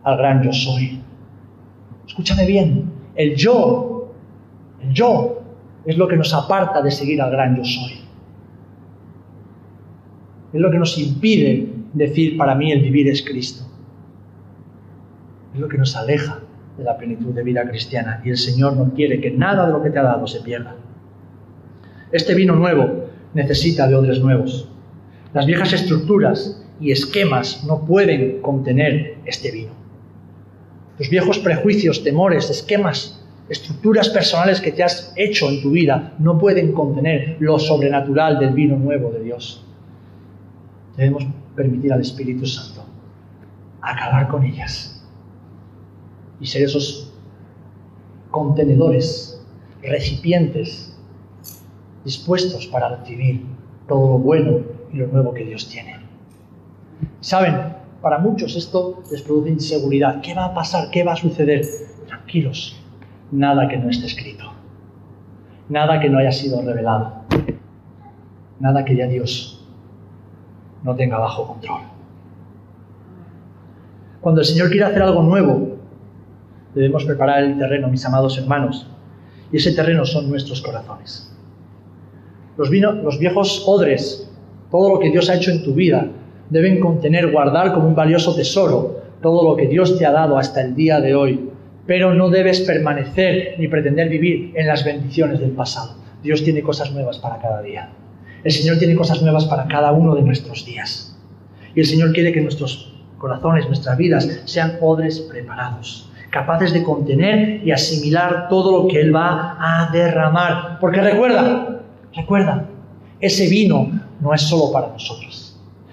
al 0.02 0.18
gran 0.18 0.42
yo 0.42 0.52
soy. 0.52 1.00
Escúchame 2.06 2.46
bien, 2.46 2.90
el 3.14 3.34
yo, 3.34 4.12
el 4.80 4.92
yo 4.92 5.42
es 5.84 5.96
lo 5.96 6.06
que 6.06 6.16
nos 6.16 6.32
aparta 6.34 6.82
de 6.82 6.90
seguir 6.90 7.20
al 7.22 7.30
gran 7.30 7.56
yo 7.56 7.64
soy. 7.64 8.00
Es 10.52 10.60
lo 10.60 10.70
que 10.70 10.78
nos 10.78 10.98
impide 10.98 11.72
decir 11.92 12.36
para 12.36 12.54
mí 12.54 12.70
el 12.72 12.82
vivir 12.82 13.08
es 13.08 13.22
Cristo. 13.22 13.64
Es 15.54 15.60
lo 15.60 15.68
que 15.68 15.78
nos 15.78 15.96
aleja 15.96 16.40
de 16.76 16.84
la 16.84 16.96
plenitud 16.96 17.34
de 17.34 17.42
vida 17.42 17.66
cristiana 17.68 18.20
y 18.24 18.30
el 18.30 18.36
Señor 18.36 18.76
no 18.76 18.92
quiere 18.92 19.20
que 19.20 19.30
nada 19.30 19.66
de 19.66 19.72
lo 19.72 19.82
que 19.82 19.90
te 19.90 19.98
ha 19.98 20.02
dado 20.02 20.26
se 20.26 20.40
pierda. 20.40 20.76
Este 22.12 22.34
vino 22.34 22.54
nuevo 22.54 23.06
necesita 23.34 23.88
de 23.88 23.94
odres 23.96 24.20
nuevos. 24.20 24.68
Las 25.36 25.44
viejas 25.44 25.74
estructuras 25.74 26.58
y 26.80 26.92
esquemas 26.92 27.62
no 27.64 27.84
pueden 27.84 28.40
contener 28.40 29.18
este 29.26 29.50
vino. 29.50 29.72
Los 30.98 31.10
viejos 31.10 31.38
prejuicios, 31.40 32.02
temores, 32.02 32.48
esquemas, 32.48 33.22
estructuras 33.50 34.08
personales 34.08 34.62
que 34.62 34.72
te 34.72 34.82
has 34.82 35.12
hecho 35.14 35.50
en 35.50 35.60
tu 35.60 35.72
vida 35.72 36.14
no 36.18 36.38
pueden 36.38 36.72
contener 36.72 37.36
lo 37.38 37.58
sobrenatural 37.58 38.38
del 38.38 38.54
vino 38.54 38.78
nuevo 38.78 39.10
de 39.10 39.24
Dios. 39.24 39.62
Debemos 40.96 41.26
permitir 41.54 41.92
al 41.92 42.00
Espíritu 42.00 42.46
Santo 42.46 42.86
acabar 43.82 44.28
con 44.28 44.42
ellas 44.42 45.04
y 46.40 46.46
ser 46.46 46.62
esos 46.62 47.12
contenedores, 48.30 49.38
recipientes 49.82 50.96
dispuestos 52.06 52.66
para 52.68 52.96
recibir 52.96 53.44
todo 53.86 54.12
lo 54.12 54.18
bueno 54.18 54.75
y 54.92 54.96
lo 54.96 55.06
nuevo 55.08 55.34
que 55.34 55.44
Dios 55.44 55.68
tiene. 55.68 55.96
Saben, 57.20 57.54
para 58.00 58.18
muchos 58.18 58.56
esto 58.56 59.02
les 59.10 59.22
produce 59.22 59.50
inseguridad. 59.50 60.20
¿Qué 60.20 60.34
va 60.34 60.46
a 60.46 60.54
pasar? 60.54 60.90
¿Qué 60.90 61.02
va 61.02 61.12
a 61.12 61.16
suceder? 61.16 61.62
Tranquilos, 62.06 62.80
nada 63.32 63.68
que 63.68 63.76
no 63.76 63.90
esté 63.90 64.06
escrito, 64.06 64.52
nada 65.68 66.00
que 66.00 66.08
no 66.08 66.18
haya 66.18 66.32
sido 66.32 66.62
revelado, 66.62 67.24
nada 68.60 68.84
que 68.84 68.96
ya 68.96 69.06
Dios 69.06 69.66
no 70.82 70.94
tenga 70.94 71.18
bajo 71.18 71.46
control. 71.46 71.80
Cuando 74.20 74.40
el 74.40 74.46
Señor 74.46 74.70
quiere 74.70 74.84
hacer 74.84 75.02
algo 75.02 75.22
nuevo, 75.22 75.76
debemos 76.74 77.04
preparar 77.04 77.42
el 77.42 77.58
terreno, 77.58 77.88
mis 77.88 78.04
amados 78.04 78.38
hermanos, 78.38 78.86
y 79.52 79.56
ese 79.56 79.72
terreno 79.72 80.04
son 80.04 80.28
nuestros 80.28 80.60
corazones. 80.60 81.32
Los, 82.56 82.70
los 82.70 83.18
viejos 83.18 83.64
odres, 83.66 84.25
todo 84.70 84.94
lo 84.94 85.00
que 85.00 85.10
Dios 85.10 85.30
ha 85.30 85.36
hecho 85.36 85.50
en 85.50 85.62
tu 85.62 85.74
vida, 85.74 86.08
deben 86.50 86.80
contener, 86.80 87.30
guardar 87.30 87.72
como 87.72 87.88
un 87.88 87.94
valioso 87.94 88.34
tesoro 88.34 89.02
todo 89.22 89.48
lo 89.48 89.56
que 89.56 89.66
Dios 89.66 89.98
te 89.98 90.06
ha 90.06 90.12
dado 90.12 90.38
hasta 90.38 90.62
el 90.62 90.74
día 90.74 91.00
de 91.00 91.14
hoy. 91.14 91.50
Pero 91.86 92.14
no 92.14 92.30
debes 92.30 92.60
permanecer 92.60 93.54
ni 93.58 93.68
pretender 93.68 94.08
vivir 94.08 94.52
en 94.56 94.66
las 94.66 94.84
bendiciones 94.84 95.40
del 95.40 95.50
pasado. 95.50 95.94
Dios 96.22 96.42
tiene 96.42 96.62
cosas 96.62 96.92
nuevas 96.92 97.18
para 97.18 97.38
cada 97.38 97.62
día. 97.62 97.90
El 98.42 98.52
Señor 98.52 98.78
tiene 98.78 98.94
cosas 98.94 99.22
nuevas 99.22 99.44
para 99.46 99.66
cada 99.66 99.92
uno 99.92 100.14
de 100.14 100.22
nuestros 100.22 100.64
días. 100.64 101.16
Y 101.74 101.80
el 101.80 101.86
Señor 101.86 102.12
quiere 102.12 102.32
que 102.32 102.40
nuestros 102.40 102.92
corazones, 103.18 103.66
nuestras 103.66 103.96
vidas, 103.96 104.42
sean 104.44 104.78
odres 104.80 105.20
preparados, 105.20 106.10
capaces 106.30 106.72
de 106.72 106.82
contener 106.82 107.60
y 107.64 107.70
asimilar 107.70 108.48
todo 108.48 108.82
lo 108.82 108.88
que 108.88 109.00
Él 109.00 109.14
va 109.14 109.56
a 109.58 109.90
derramar. 109.92 110.78
Porque 110.80 111.00
recuerda, 111.00 111.80
recuerda, 112.14 112.66
ese 113.20 113.48
vino 113.48 113.90
no 114.20 114.34
es 114.34 114.42
solo 114.42 114.72
para 114.72 114.88
nosotros 114.88 115.46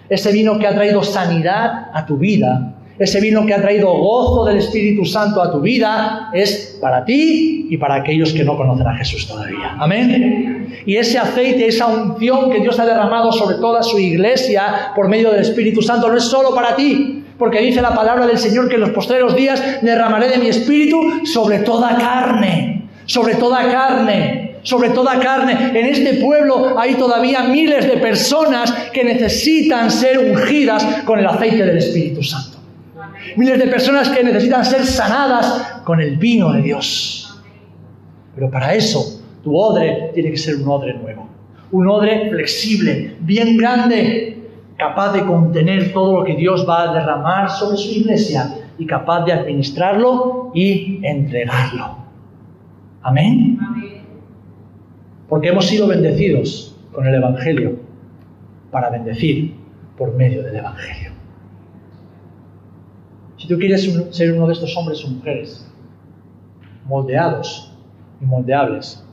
ese 0.10 0.32
vino 0.32 0.60
que 0.60 0.68
ha 0.68 0.74
traído 0.74 1.04
sanidad 1.04 1.90
a 1.94 2.06
tu 2.06 2.18
vida, 2.18 2.76
ese 3.00 3.20
vino 3.20 3.46
que 3.46 3.54
ha 3.54 3.62
traído 3.62 3.92
gozo 3.92 4.46
del 4.46 4.58
Espíritu 4.58 5.06
Santo 5.06 5.42
a 5.42 5.52
tu 5.52 5.60
vida, 5.60 6.30
es 6.34 6.78
para 6.80 7.04
ti 7.04 7.68
y 7.70 7.78
para 7.78 7.96
aquellos 7.96 8.32
que 8.34 8.44
no 8.44 8.56
conocen 8.56 8.86
a 8.86 8.96
Jesús 8.96 9.28
todavía. 9.28 9.76
Amén. 9.80 10.84
Y 10.86 10.98
ese 10.98 11.18
aceite, 11.18 11.68
esa 11.68 11.88
unción 11.88 12.52
que 12.52 12.60
Dios 12.60 12.80
ha 12.80 12.86
derramado 12.86 13.32
sobre 13.32 13.56
toda 13.56 13.82
su 13.82 13.98
iglesia 13.98 14.92
por 14.96 15.08
medio 15.08 15.32
del 15.32 15.42
Espíritu 15.42 15.82
Santo, 15.82 16.08
no 16.08 16.18
es 16.18 16.26
solo 16.26 16.54
para 16.54 16.76
ti, 16.76 17.24
porque 17.40 17.62
dice 17.62 17.82
la 17.82 17.96
palabra 17.96 18.28
del 18.28 18.38
Señor 18.38 18.70
que 18.70 18.76
en 18.76 18.82
los 18.82 18.92
postreros 18.92 19.36
días 19.36 19.82
derramaré 19.82 20.30
de 20.30 20.38
mi 20.38 20.48
Espíritu 20.48 21.26
sobre 21.26 21.60
toda 21.60 21.98
carne, 21.98 22.88
sobre 23.06 23.36
toda 23.36 23.72
carne 23.72 24.43
sobre 24.64 24.90
toda 24.90 25.20
carne. 25.20 25.72
En 25.80 25.86
este 25.86 26.16
pueblo 26.16 26.80
hay 26.80 26.96
todavía 26.96 27.44
miles 27.44 27.88
de 27.88 27.98
personas 27.98 28.72
que 28.92 29.04
necesitan 29.04 29.92
ser 29.92 30.20
ungidas 30.20 31.04
con 31.06 31.20
el 31.20 31.28
aceite 31.28 31.66
del 31.66 31.78
Espíritu 31.78 32.24
Santo. 32.24 32.58
Miles 33.36 33.60
de 33.60 33.68
personas 33.68 34.10
que 34.10 34.24
necesitan 34.24 34.66
ser 34.66 34.86
sanadas 34.86 35.82
con 35.84 36.02
el 36.02 36.18
vino 36.18 36.52
de 36.54 36.62
Dios. 36.62 37.42
Pero 38.36 38.50
para 38.50 38.74
eso 38.74 39.22
tu 39.44 39.56
odre 39.56 40.12
tiene 40.14 40.32
que 40.32 40.38
ser 40.38 40.56
un 40.56 40.68
odre 40.68 40.94
nuevo. 40.94 41.30
Un 41.72 41.88
odre 41.88 42.30
flexible, 42.30 43.16
bien 43.20 43.58
grande, 43.58 44.38
capaz 44.78 45.14
de 45.14 45.26
contener 45.26 45.92
todo 45.92 46.20
lo 46.20 46.24
que 46.24 46.36
Dios 46.36 46.68
va 46.68 46.84
a 46.84 46.94
derramar 46.94 47.50
sobre 47.50 47.78
su 47.78 47.90
iglesia 47.90 48.56
y 48.78 48.86
capaz 48.86 49.26
de 49.26 49.34
administrarlo 49.34 50.52
y 50.54 51.00
entregarlo. 51.04 51.98
Amén. 53.02 53.60
Amén. 53.62 53.83
Porque 55.34 55.48
hemos 55.48 55.66
sido 55.66 55.88
bendecidos 55.88 56.76
con 56.92 57.08
el 57.08 57.16
Evangelio 57.16 57.80
para 58.70 58.92
bendecir 58.92 59.56
por 59.98 60.14
medio 60.14 60.44
del 60.44 60.58
Evangelio. 60.58 61.10
Si 63.38 63.48
tú 63.48 63.58
quieres 63.58 63.92
ser 64.12 64.34
uno 64.34 64.46
de 64.46 64.54
estos 64.54 64.78
hombres 64.78 65.04
o 65.04 65.08
mujeres 65.08 65.68
moldeados 66.86 67.74
y 68.22 68.26
moldeables, 68.26 69.04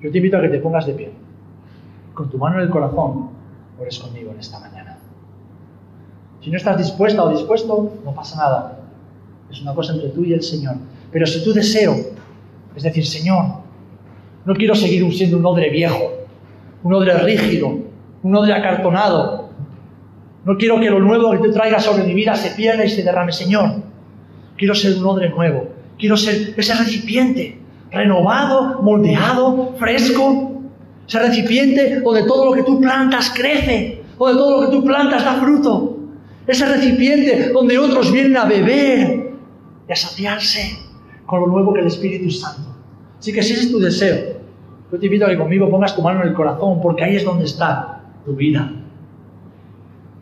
yo 0.00 0.12
te 0.12 0.18
invito 0.18 0.36
a 0.36 0.42
que 0.42 0.50
te 0.50 0.60
pongas 0.60 0.86
de 0.86 0.94
pie, 0.94 1.10
con 2.14 2.30
tu 2.30 2.38
mano 2.38 2.58
en 2.58 2.62
el 2.62 2.70
corazón, 2.70 3.30
ores 3.80 3.98
conmigo 3.98 4.30
en 4.30 4.38
esta 4.38 4.60
mañana. 4.60 4.96
Si 6.40 6.50
no 6.50 6.56
estás 6.56 6.78
dispuesta 6.78 7.24
o 7.24 7.30
dispuesto, 7.30 7.94
no 8.04 8.14
pasa 8.14 8.36
nada. 8.36 8.78
Es 9.50 9.60
una 9.60 9.74
cosa 9.74 9.92
entre 9.92 10.10
tú 10.10 10.22
y 10.22 10.34
el 10.34 10.42
Señor. 10.44 10.76
Pero 11.10 11.26
si 11.26 11.42
tu 11.42 11.52
deseo 11.52 11.96
es 12.76 12.82
decir, 12.82 13.06
Señor, 13.06 13.61
no 14.44 14.54
quiero 14.54 14.74
seguir 14.74 15.12
siendo 15.14 15.38
un 15.38 15.46
odre 15.46 15.70
viejo, 15.70 16.12
un 16.82 16.94
odre 16.94 17.16
rígido, 17.18 17.78
un 18.22 18.34
odre 18.34 18.52
acartonado. 18.52 19.50
No 20.44 20.56
quiero 20.56 20.80
que 20.80 20.90
lo 20.90 20.98
nuevo 20.98 21.30
que 21.30 21.38
tú 21.38 21.52
traigas 21.52 21.84
sobre 21.84 22.02
mi 22.02 22.14
vida 22.14 22.34
se 22.34 22.50
pierda 22.50 22.84
y 22.84 22.88
se 22.88 23.04
derrame, 23.04 23.32
Señor. 23.32 23.76
Quiero 24.56 24.74
ser 24.74 24.98
un 24.98 25.06
odre 25.06 25.30
nuevo. 25.30 25.68
Quiero 25.96 26.16
ser 26.16 26.54
ese 26.56 26.74
recipiente 26.74 27.58
renovado, 27.92 28.82
moldeado, 28.82 29.74
fresco. 29.78 30.60
Ese 31.06 31.18
recipiente 31.20 32.00
donde 32.00 32.24
todo 32.24 32.46
lo 32.46 32.52
que 32.52 32.64
tú 32.64 32.80
plantas 32.80 33.30
crece, 33.30 34.02
donde 34.18 34.38
todo 34.38 34.60
lo 34.60 34.66
que 34.66 34.76
tú 34.76 34.84
plantas 34.84 35.24
da 35.24 35.34
fruto. 35.34 35.98
Ese 36.48 36.66
recipiente 36.66 37.50
donde 37.50 37.78
otros 37.78 38.10
vienen 38.10 38.36
a 38.36 38.44
beber 38.46 39.34
y 39.88 39.92
a 39.92 39.94
saciarse 39.94 40.78
con 41.26 41.40
lo 41.42 41.46
nuevo 41.46 41.72
que 41.72 41.80
el 41.80 41.86
Espíritu 41.86 42.28
Santo 42.30 42.71
Así 43.22 43.32
que 43.32 43.40
si 43.40 43.52
ese 43.52 43.62
es 43.62 43.70
tu 43.70 43.78
deseo, 43.78 44.34
yo 44.90 44.98
te 44.98 45.06
invito 45.06 45.24
a 45.24 45.28
que 45.28 45.38
conmigo 45.38 45.70
pongas 45.70 45.94
tu 45.94 46.02
mano 46.02 46.22
en 46.22 46.30
el 46.30 46.34
corazón, 46.34 46.82
porque 46.82 47.04
ahí 47.04 47.14
es 47.14 47.24
donde 47.24 47.44
está 47.44 48.00
tu 48.24 48.34
vida. 48.34 48.68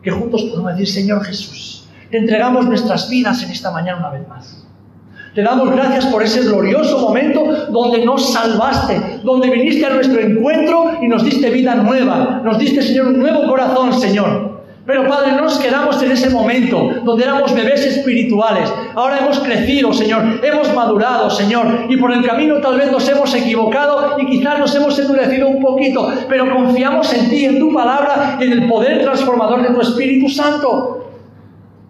Que 0.03 0.11
juntos 0.11 0.43
podamos 0.43 0.73
decir, 0.73 0.87
Señor 0.87 1.23
Jesús, 1.23 1.89
te 2.11 2.19
entregamos 2.19 2.67
nuestras 2.67 3.09
vidas 3.09 3.41
en 3.41 3.49
esta 3.49 3.71
mañana 3.71 3.97
una 3.97 4.09
vez 4.11 4.27
más. 4.27 4.67
Te 5.33 5.41
damos 5.41 5.71
gracias 5.71 6.05
por 6.05 6.21
ese 6.21 6.43
glorioso 6.43 6.99
momento 6.99 7.43
donde 7.71 8.05
nos 8.05 8.33
salvaste, 8.33 9.21
donde 9.23 9.49
viniste 9.49 9.83
a 9.83 9.95
nuestro 9.95 10.21
encuentro 10.21 10.99
y 11.01 11.07
nos 11.07 11.25
diste 11.25 11.49
vida 11.49 11.73
nueva. 11.73 12.39
Nos 12.43 12.59
diste, 12.59 12.83
Señor, 12.83 13.07
un 13.07 13.19
nuevo 13.19 13.47
corazón, 13.47 13.99
Señor. 13.99 14.50
Pero 14.85 15.07
Padre, 15.07 15.33
no 15.33 15.41
nos 15.41 15.59
quedamos 15.59 16.01
en 16.01 16.11
ese 16.11 16.29
momento 16.31 16.89
donde 17.03 17.23
éramos 17.23 17.53
bebés 17.53 17.85
espirituales. 17.85 18.71
Ahora 18.95 19.19
hemos 19.19 19.39
crecido, 19.39 19.93
Señor, 19.93 20.39
hemos 20.43 20.73
madurado, 20.73 21.29
Señor, 21.29 21.85
y 21.87 21.97
por 21.97 22.11
el 22.11 22.25
camino 22.25 22.59
tal 22.61 22.77
vez 22.77 22.91
nos 22.91 23.07
hemos 23.07 23.33
equivocado 23.35 24.19
y 24.19 24.25
quizás 24.25 24.57
nos 24.57 24.75
hemos 24.75 24.97
endurecido 24.97 25.49
un 25.49 25.61
poquito, 25.61 26.11
pero 26.27 26.51
confiamos 26.51 27.13
en 27.13 27.29
ti, 27.29 27.45
en 27.45 27.59
tu 27.59 27.71
palabra, 27.71 28.37
en 28.39 28.51
el 28.51 28.67
poder 28.67 29.03
transformador 29.03 29.61
de 29.61 29.73
tu 29.73 29.81
Espíritu 29.81 30.27
Santo. 30.29 30.97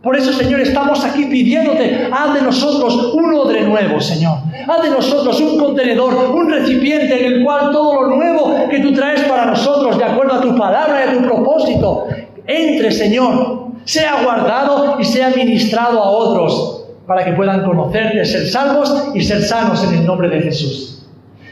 Por 0.03 0.17
eso, 0.17 0.33
Señor, 0.33 0.59
estamos 0.59 1.05
aquí 1.05 1.25
pidiéndote, 1.25 2.09
haz 2.11 2.33
de 2.33 2.41
nosotros 2.41 3.13
un 3.13 3.35
odre 3.35 3.61
nuevo, 3.61 4.01
Señor. 4.01 4.39
Haz 4.67 4.81
de 4.81 4.89
nosotros 4.89 5.39
un 5.39 5.59
contenedor, 5.59 6.31
un 6.33 6.49
recipiente 6.49 7.19
en 7.25 7.33
el 7.33 7.43
cual 7.43 7.71
todo 7.71 8.01
lo 8.01 8.15
nuevo 8.15 8.67
que 8.67 8.79
tú 8.79 8.93
traes 8.93 9.21
para 9.21 9.45
nosotros, 9.45 9.99
de 9.99 10.03
acuerdo 10.03 10.33
a 10.33 10.41
tu 10.41 10.55
palabra 10.57 11.05
y 11.05 11.09
a 11.09 11.13
tu 11.13 11.21
propósito, 11.23 12.07
entre, 12.47 12.91
Señor, 12.91 13.67
sea 13.85 14.23
guardado 14.23 14.99
y 14.99 15.05
sea 15.05 15.29
ministrado 15.29 16.01
a 16.01 16.09
otros 16.09 16.85
para 17.07 17.25
que 17.25 17.33
puedan 17.33 17.63
conocerte, 17.63 18.23
ser 18.25 18.47
salvos 18.47 19.09
y 19.13 19.21
ser 19.21 19.41
sanos 19.41 19.83
en 19.83 19.99
el 19.99 20.05
nombre 20.05 20.29
de 20.29 20.41
Jesús. 20.41 20.91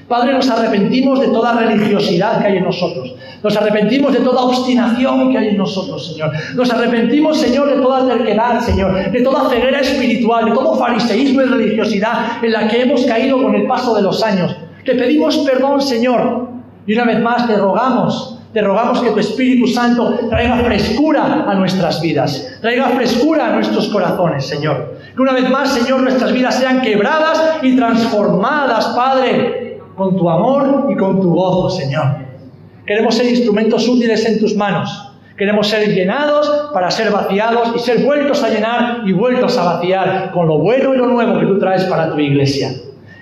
Padre, 0.08 0.34
nos 0.34 0.50
arrepentimos 0.50 1.20
de 1.20 1.28
toda 1.28 1.54
religiosidad 1.54 2.40
que 2.40 2.48
hay 2.48 2.58
en 2.58 2.64
nosotros. 2.64 3.14
Nos 3.44 3.56
arrepentimos 3.56 4.12
de 4.12 4.20
toda 4.20 4.42
obstinación 4.42 5.32
que 5.32 5.38
hay 5.38 5.50
en 5.50 5.58
nosotros, 5.58 6.08
Señor. 6.08 6.32
Nos 6.56 6.72
arrepentimos, 6.72 7.38
Señor, 7.40 7.70
de 7.70 7.82
toda 7.82 8.08
terquedad, 8.08 8.60
Señor, 8.60 9.12
de 9.12 9.22
toda 9.22 9.50
ceguera 9.50 9.82
espiritual, 9.82 10.46
de 10.46 10.52
todo 10.52 10.76
fariseísmo 10.76 11.42
y 11.42 11.46
religiosidad 11.46 12.44
en 12.44 12.52
la 12.52 12.68
que 12.68 12.82
hemos 12.82 13.06
caído 13.06 13.42
con 13.42 13.54
el 13.54 13.68
paso 13.68 13.96
de 13.96 14.02
los 14.02 14.24
años. 14.24 14.56
Te 14.84 14.96
pedimos 14.96 15.38
perdón, 15.40 15.80
Señor. 15.80 16.50
Y 16.88 16.94
una 16.94 17.06
vez 17.06 17.20
más 17.20 17.46
te 17.46 17.56
rogamos 17.56 18.39
te 18.54 18.62
rogamos 18.62 19.02
que 19.02 19.12
tu 19.12 19.20
Espíritu 19.20 19.68
Santo 19.68 20.28
traiga 20.30 20.58
frescura 20.58 21.46
a 21.48 21.54
nuestras 21.54 22.02
vidas, 22.02 22.58
traiga 22.62 22.90
frescura 22.90 23.48
a 23.48 23.52
nuestros 23.52 23.90
corazones, 23.90 24.46
Señor. 24.46 24.96
Que 25.16 25.22
una 25.22 25.34
vez 25.34 25.50
más, 25.50 25.74
Señor, 25.74 26.02
nuestras 26.02 26.34
vidas 26.34 26.56
sean 26.56 26.82
quebradas 26.82 27.58
y 27.62 27.76
transformadas, 27.76 28.88
Padre, 28.96 29.80
con 29.96 30.18
tu 30.18 30.30
amor 30.30 30.88
y 30.90 30.96
con 30.96 31.22
tu 31.22 31.34
gozo, 31.34 31.70
Señor. 31.70 32.30
Queremos 32.88 33.14
ser 33.16 33.28
instrumentos 33.28 33.88
útiles 33.88 34.26
en 34.26 34.40
tus 34.40 34.56
manos. 34.56 35.06
Queremos 35.38 35.68
ser 35.68 35.88
llenados 35.94 36.72
para 36.74 36.90
ser 36.90 37.12
vaciados 37.12 37.74
y 37.76 37.80
ser 37.80 38.04
vueltos 38.04 38.44
a 38.44 38.50
llenar 38.50 39.04
y 39.06 39.14
vueltos 39.14 39.58
a 39.58 39.76
vaciar 39.76 40.32
con 40.32 40.48
lo 40.48 40.58
bueno 40.58 40.94
y 40.94 40.98
lo 40.98 41.06
nuevo 41.06 41.40
que 41.40 41.46
tú 41.46 41.60
traes 41.60 41.84
para 41.86 42.12
tu 42.12 42.20
iglesia. 42.20 42.72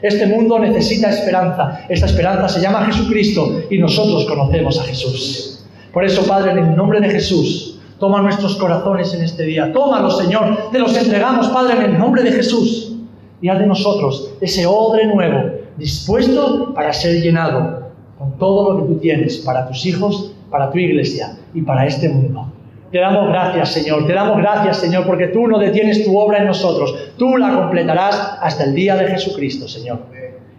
Este 0.02 0.28
mundo 0.28 0.60
necesita 0.60 1.10
esperanza. 1.10 1.86
Esta 1.89 2.06
esperanza 2.06 2.50
se 2.50 2.62
llama 2.62 2.86
Jesucristo 2.86 3.62
y 3.70 3.78
nosotros 3.80 4.26
conocemos 4.26 4.80
a 4.80 4.84
Jesús. 4.84 5.66
Por 5.91 6.06
eso, 6.06 6.24
Padre, 6.28 6.52
en 6.52 6.60
el 6.60 6.76
nombre 6.76 7.00
de 7.00 7.10
Jesús, 7.10 7.78
Toma 8.00 8.22
nuestros 8.22 8.56
corazones 8.58 9.14
en 9.16 9.24
este 9.24 9.43
día. 9.43 9.74
Tómalos, 9.74 10.20
Señor. 10.20 10.70
Te 10.72 10.78
los 10.78 10.95
entregamos, 10.95 11.48
Padre, 11.48 11.78
en 11.78 11.93
el 11.93 11.98
nombre 11.98 12.22
de 12.22 12.32
Jesús. 12.32 12.95
Y 13.41 13.50
haz 13.50 13.60
de 13.60 13.66
nosotros 13.66 14.32
ese 14.41 14.66
odre 14.66 15.06
nuevo, 15.08 15.52
dispuesto 15.78 16.74
para 16.74 16.93
ser 16.93 17.22
llenado 17.22 17.91
con 18.18 18.38
todo 18.38 18.74
lo 18.74 18.82
que 18.82 18.93
tú 18.93 19.00
tienes 19.00 19.38
para 19.38 19.68
tus 19.68 19.86
hijos, 19.86 20.32
para 20.50 20.72
tu 20.72 20.78
iglesia 20.78 21.38
y 21.54 21.62
para 21.62 21.86
este 21.86 22.10
mundo. 22.10 22.47
Te 22.92 23.00
damos 23.00 23.30
gracias, 23.30 23.74
Señor. 23.74 24.08
Te 24.08 24.14
damos 24.14 24.38
gracias, 24.38 24.78
Señor, 24.78 25.06
porque 25.06 25.28
tú 25.28 25.48
no 25.48 25.60
detienes 25.60 26.06
tu 26.06 26.18
obra 26.18 26.40
en 26.40 26.48
nosotros. 26.48 27.12
Tú 27.18 27.38
la 27.38 27.54
completarás 27.54 28.38
hasta 28.42 28.64
el 28.64 28.74
día 28.74 28.96
de 28.96 29.08
Jesucristo, 29.08 29.68
Señor. 29.68 30.00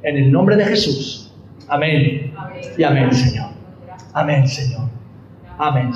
En 0.02 0.16
el 0.16 0.30
nombre 0.30 0.56
de 0.56 0.64
Jesús. 0.64 1.32
Amén. 1.68 2.32
Y 2.76 2.82
amén, 2.82 3.12
Señor. 3.12 3.48
Amén, 4.12 4.46
Señor. 4.46 4.82
Amén. 5.58 5.92